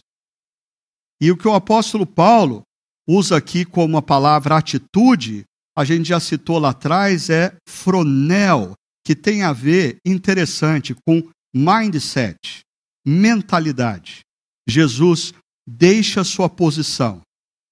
E 1.20 1.30
o 1.30 1.36
que 1.36 1.48
o 1.48 1.54
apóstolo 1.54 2.04
Paulo 2.04 2.62
usa 3.08 3.36
aqui 3.36 3.64
como 3.64 3.96
a 3.96 4.02
palavra 4.02 4.56
atitude, 4.56 5.44
a 5.76 5.84
gente 5.84 6.08
já 6.08 6.18
citou 6.18 6.58
lá 6.58 6.70
atrás, 6.70 7.30
é 7.30 7.54
fronel, 7.68 8.74
que 9.06 9.14
tem 9.14 9.44
a 9.44 9.52
ver, 9.52 9.98
interessante, 10.04 10.92
com 11.06 11.22
mindset, 11.54 12.62
mentalidade. 13.06 14.22
Jesus 14.68 15.32
deixa 15.64 16.24
sua 16.24 16.48
posição, 16.48 17.22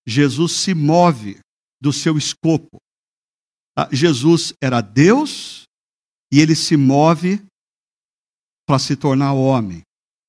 Jesus 0.07 0.53
se 0.53 0.73
move 0.75 1.41
do 1.83 1.93
seu 1.93 2.17
escopo, 2.17 2.77
ah, 3.77 3.89
Jesus 3.91 4.53
era 4.63 4.81
Deus 4.81 5.65
e 6.33 6.39
ele 6.39 6.55
se 6.55 6.77
move 6.77 7.45
para 8.65 8.79
se 8.79 8.95
tornar 8.95 9.33
homem. 9.33 9.83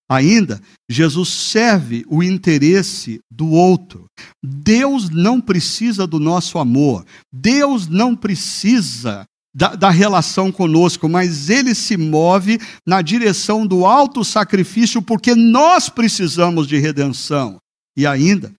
Ainda, 0.09 0.59
Jesus 0.89 1.29
serve 1.29 2.03
o 2.07 2.23
interesse 2.23 3.19
do 3.31 3.51
outro. 3.51 4.07
Deus 4.43 5.11
não 5.11 5.39
precisa 5.39 6.07
do 6.07 6.19
nosso 6.19 6.57
amor. 6.57 7.05
Deus 7.31 7.87
não 7.87 8.15
precisa 8.15 9.25
da, 9.55 9.73
da, 9.73 9.89
relação 9.89 10.51
conosco, 10.51 11.07
mas 11.07 11.49
ele 11.49 11.73
se 11.73 11.95
move 11.95 12.59
na 12.85 13.01
direção 13.01 13.65
do 13.65 13.85
alto 13.85 14.25
sacrifício 14.25 15.01
porque 15.01 15.33
nós 15.33 15.87
precisamos 15.87 16.67
de 16.67 16.77
redenção. 16.77 17.57
E 17.95 18.05
ainda, 18.05 18.53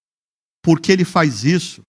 porque 0.64 0.90
ele 0.90 1.04
faz 1.04 1.44
isso 1.44 1.82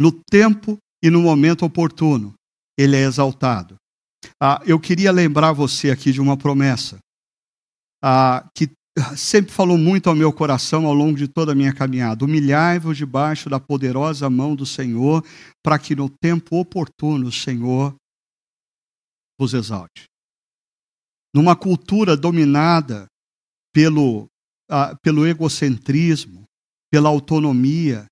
no 0.00 0.10
tempo 0.10 0.76
e 1.00 1.08
no 1.08 1.22
momento 1.22 1.64
oportuno, 1.64 2.34
ele 2.76 2.96
é 2.96 3.02
exaltado. 3.02 3.76
Ah, 4.42 4.60
eu 4.66 4.80
queria 4.80 5.12
lembrar 5.12 5.52
você 5.52 5.90
aqui 5.90 6.10
de 6.10 6.20
uma 6.20 6.36
promessa 6.36 6.98
ah, 8.02 8.44
que 8.52 8.68
sempre 9.16 9.52
falou 9.52 9.78
muito 9.78 10.08
ao 10.08 10.16
meu 10.16 10.32
coração 10.32 10.86
ao 10.86 10.94
longo 10.94 11.16
de 11.16 11.28
toda 11.28 11.52
a 11.52 11.54
minha 11.54 11.72
caminhada. 11.72 12.24
Humilhai-vos 12.24 12.96
debaixo 12.96 13.48
da 13.48 13.60
poderosa 13.60 14.28
mão 14.28 14.56
do 14.56 14.66
Senhor, 14.66 15.24
para 15.62 15.78
que 15.78 15.94
no 15.94 16.08
tempo 16.08 16.58
oportuno 16.58 17.28
o 17.28 17.32
Senhor 17.32 17.94
vos 19.40 19.54
exalte. 19.54 20.04
Numa 21.34 21.56
cultura 21.56 22.14
dominada 22.14 23.06
pelo, 23.72 24.28
pelo 25.02 25.26
egocentrismo, 25.26 26.44
pela 26.92 27.08
autonomia, 27.08 28.04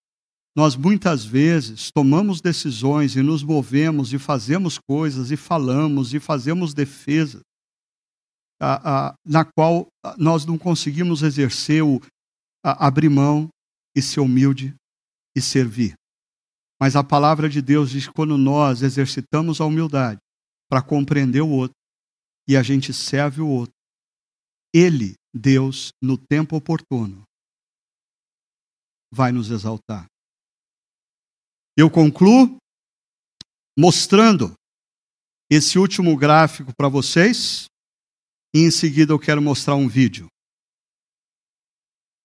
nós 0.57 0.75
muitas 0.75 1.27
vezes 1.27 1.91
tomamos 1.91 2.41
decisões 2.41 3.15
e 3.15 3.23
nos 3.23 3.43
movemos 3.43 4.15
e 4.15 4.19
fazemos 4.19 4.79
coisas 4.79 5.31
e 5.31 5.37
falamos 5.37 6.15
e 6.15 6.19
fazemos 6.19 6.73
defesa 6.73 7.43
na 9.25 9.45
qual 9.45 9.87
nós 10.17 10.47
não 10.47 10.57
conseguimos 10.59 11.23
exercer 11.23 11.85
o 11.85 12.01
abrir 12.65 13.09
mão 13.09 13.49
e 13.95 14.03
ser 14.03 14.21
humilde 14.21 14.75
e 15.37 15.41
servir. 15.41 15.95
Mas 16.81 16.97
a 16.97 17.05
palavra 17.05 17.49
de 17.49 17.61
Deus 17.61 17.91
diz 17.91 18.07
que 18.07 18.13
quando 18.13 18.37
nós 18.37 18.83
exercitamos 18.83 19.61
a 19.61 19.65
humildade 19.65 20.19
para 20.69 20.83
compreender 20.83 21.41
o 21.41 21.49
outro 21.49 21.75
e 22.49 22.57
a 22.57 22.63
gente 22.63 22.93
serve 22.93 23.41
o 23.41 23.49
outro, 23.49 23.75
Ele, 24.75 25.15
Deus, 25.35 25.91
no 26.03 26.17
tempo 26.17 26.57
oportuno, 26.57 27.23
vai 29.13 29.33
nos 29.33 29.51
exaltar. 29.51 30.07
Eu 31.77 31.91
concluo 31.91 32.57
mostrando 33.79 34.55
esse 35.51 35.79
último 35.79 36.17
gráfico 36.17 36.73
para 36.77 36.89
vocês 36.89 37.67
e 38.55 38.61
em 38.61 38.71
seguida 38.71 39.13
eu 39.13 39.19
quero 39.19 39.41
mostrar 39.41 39.77
um 39.77 39.89
vídeo. 39.89 40.27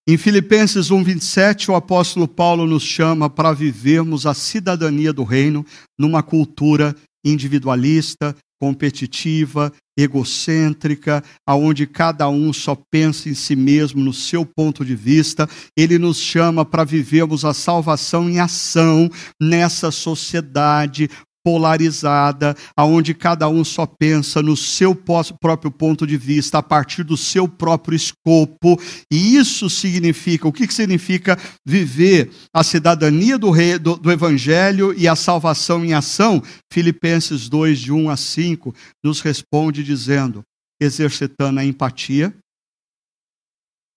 Em 0.07 0.17
Filipenses 0.17 0.89
1:27, 0.91 1.69
o 1.69 1.75
apóstolo 1.75 2.27
Paulo 2.27 2.65
nos 2.65 2.83
chama 2.83 3.29
para 3.29 3.53
vivermos 3.53 4.25
a 4.25 4.33
cidadania 4.33 5.13
do 5.13 5.23
reino 5.23 5.65
numa 5.97 6.21
cultura 6.21 6.93
individualista, 7.23 8.35
competitiva, 8.59 9.73
egocêntrica, 9.97 11.23
aonde 11.45 11.85
cada 11.85 12.29
um 12.29 12.53
só 12.53 12.75
pensa 12.89 13.27
em 13.27 13.33
si 13.33 13.55
mesmo, 13.55 14.01
no 14.01 14.13
seu 14.13 14.45
ponto 14.45 14.85
de 14.85 14.95
vista. 14.95 15.49
Ele 15.77 15.99
nos 15.99 16.17
chama 16.17 16.63
para 16.63 16.85
vivermos 16.85 17.43
a 17.43 17.53
salvação 17.53 18.29
em 18.29 18.39
ação 18.39 19.09
nessa 19.41 19.91
sociedade 19.91 21.09
polarizada, 21.43 22.55
aonde 22.75 23.13
cada 23.13 23.49
um 23.49 23.63
só 23.63 23.85
pensa 23.85 24.41
no 24.41 24.55
seu 24.55 24.95
próprio 24.95 25.69
ponto 25.69 26.07
de 26.07 26.15
vista, 26.15 26.59
a 26.59 26.63
partir 26.63 27.03
do 27.03 27.17
seu 27.17 27.47
próprio 27.47 27.95
escopo. 27.95 28.79
E 29.11 29.35
isso 29.35 29.69
significa, 29.69 30.47
o 30.47 30.53
que, 30.53 30.71
significa 30.71 31.37
viver 31.65 32.31
a 32.53 32.63
cidadania 32.63 33.37
do, 33.37 33.51
rei, 33.51 33.77
do, 33.77 33.97
do 33.97 34.11
Evangelho 34.11 34.93
e 34.97 35.07
a 35.07 35.15
salvação 35.15 35.83
em 35.83 35.93
ação? 35.93 36.41
Filipenses 36.71 37.49
2, 37.49 37.79
de 37.79 37.91
1 37.91 38.09
a 38.09 38.15
5, 38.15 38.73
nos 39.03 39.19
responde 39.19 39.83
dizendo: 39.83 40.43
exercitando 40.79 41.59
a 41.59 41.65
empatia, 41.65 42.33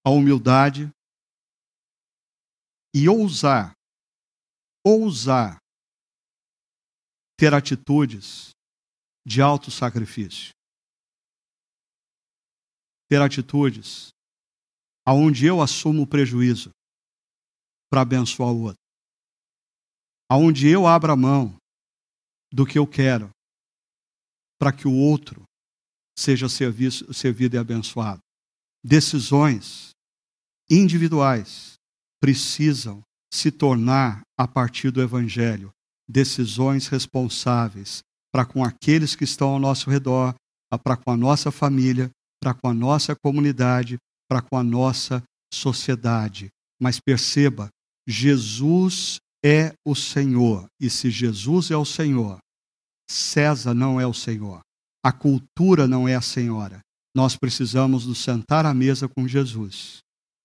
a 0.05 0.11
humildade 0.11 0.91
e 2.95 3.09
ousar, 3.09 3.73
ousar 4.85 5.59
ter 7.37 7.53
atitudes 7.53 8.51
de 9.27 9.43
alto 9.43 9.71
sacrifício. 9.71 10.51
Ter 13.09 13.21
atitudes 13.21 14.09
aonde 15.05 15.47
eu 15.47 15.63
assumo 15.63 16.03
o 16.03 16.07
prejuízo 16.07 16.71
para 17.91 18.01
abençoar 18.01 18.51
o 18.51 18.63
outro. 18.63 18.81
Aonde 20.29 20.67
eu 20.67 20.87
abro 20.87 21.13
a 21.13 21.17
mão 21.17 21.57
do 22.53 22.67
que 22.67 22.79
eu 22.79 22.87
quero 22.87 23.31
para 24.59 24.73
que 24.73 24.89
o 24.89 24.93
outro 24.93 25.45
seja 26.19 26.49
serviço, 26.49 27.13
servido 27.13 27.57
e 27.57 27.59
abençoado. 27.59 28.21
Decisões 28.83 29.91
individuais 30.69 31.75
precisam 32.21 33.03
se 33.33 33.53
tornar, 33.53 34.23
a 34.39 34.49
partir 34.49 34.91
do 34.91 35.03
Evangelho, 35.03 35.71
decisões 36.09 36.89
responsáveis 36.89 38.03
para 38.33 38.45
com 38.45 38.63
aqueles 38.63 39.15
que 39.17 39.25
estão 39.25 39.49
ao 39.51 39.59
nosso 39.59 39.91
redor, 39.91 40.35
para 40.83 40.97
com 40.97 41.11
a 41.11 41.17
nossa 41.17 41.51
família, 41.51 42.11
para 42.41 42.53
com 42.53 42.69
a 42.69 42.75
nossa 42.75 43.15
comunidade, 43.17 43.99
para 44.29 44.43
com 44.43 44.57
a 44.57 44.63
nossa 44.63 45.23
sociedade. 45.53 46.49
Mas 46.81 47.01
perceba, 47.01 47.69
Jesus 48.07 49.17
é 49.45 49.73
o 49.87 49.95
Senhor. 49.95 50.67
E 50.81 50.91
se 50.91 51.11
Jesus 51.11 51.71
é 51.71 51.77
o 51.77 51.85
Senhor, 51.85 52.39
César 53.09 53.75
não 53.75 54.01
é 54.01 54.07
o 54.07 54.13
Senhor. 54.13 54.61
A 55.05 55.13
cultura 55.13 55.87
não 55.87 56.09
é 56.09 56.17
a 56.17 56.21
senhora. 56.21 56.81
Nós 57.15 57.37
precisamos 57.37 58.07
nos 58.07 58.19
sentar 58.19 58.67
à 58.67 58.75
mesa 58.75 59.09
com 59.09 59.27
Jesus 59.27 59.99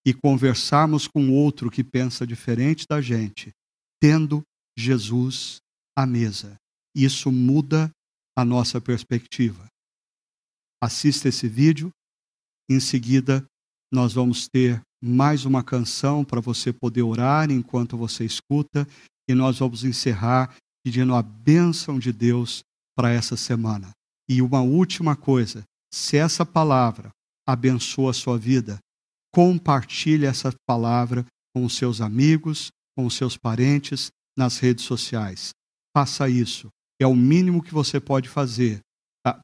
e 0.05 0.14
conversarmos 0.14 1.07
com 1.07 1.32
outro 1.32 1.70
que 1.70 1.84
pensa 1.84 2.26
diferente 2.26 2.86
da 2.88 3.01
gente, 3.01 3.51
tendo 3.99 4.43
Jesus 4.82 5.61
à 5.95 6.05
mesa. 6.05 6.55
Isso 6.95 7.32
muda 7.32 7.91
a 8.36 8.43
nossa 8.43 8.82
perspectiva. 8.82 9.65
Assista 10.84 11.29
esse 11.29 11.47
vídeo, 11.47 11.91
em 12.69 12.79
seguida 12.79 13.45
nós 13.93 14.13
vamos 14.13 14.47
ter 14.47 14.82
mais 15.03 15.45
uma 15.45 15.63
canção 15.63 16.23
para 16.23 16.39
você 16.39 16.71
poder 16.71 17.01
orar 17.01 17.51
enquanto 17.51 17.97
você 17.97 18.23
escuta 18.23 18.88
e 19.27 19.34
nós 19.34 19.59
vamos 19.59 19.84
encerrar 19.84 20.55
pedindo 20.84 21.13
a 21.13 21.21
bênção 21.21 21.99
de 21.99 22.11
Deus 22.11 22.63
para 22.95 23.11
essa 23.11 23.36
semana. 23.36 23.91
E 24.29 24.41
uma 24.41 24.61
última 24.61 25.15
coisa, 25.15 25.63
se 25.93 26.17
essa 26.17 26.45
palavra 26.45 27.09
abençoa 27.47 28.11
a 28.11 28.13
sua 28.13 28.38
vida, 28.38 28.79
compartilhe 29.34 30.25
essa 30.25 30.53
palavra 30.65 31.25
com 31.53 31.65
os 31.65 31.75
seus 31.75 31.99
amigos, 31.99 32.71
com 32.95 33.05
os 33.05 33.15
seus 33.15 33.38
parentes, 33.38 34.09
nas 34.38 34.57
redes 34.57 34.86
sociais. 34.86 35.51
Faça 35.95 36.29
isso. 36.29 36.69
É 36.99 37.07
o 37.07 37.15
mínimo 37.15 37.63
que 37.63 37.73
você 37.73 37.99
pode 37.99 38.29
fazer 38.29 38.79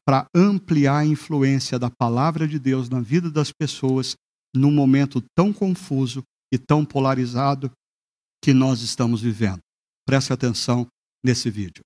para 0.04 0.26
ampliar 0.34 0.98
a 0.98 1.06
influência 1.06 1.78
da 1.78 1.90
palavra 1.90 2.48
de 2.48 2.58
Deus 2.58 2.88
na 2.88 3.00
vida 3.00 3.30
das 3.30 3.52
pessoas 3.52 4.14
num 4.54 4.70
momento 4.70 5.22
tão 5.36 5.52
confuso 5.52 6.22
e 6.52 6.58
tão 6.58 6.84
polarizado 6.84 7.70
que 8.42 8.52
nós 8.52 8.80
estamos 8.80 9.20
vivendo. 9.20 9.60
Preste 10.06 10.32
atenção 10.32 10.86
nesse 11.24 11.50
vídeo. 11.50 11.82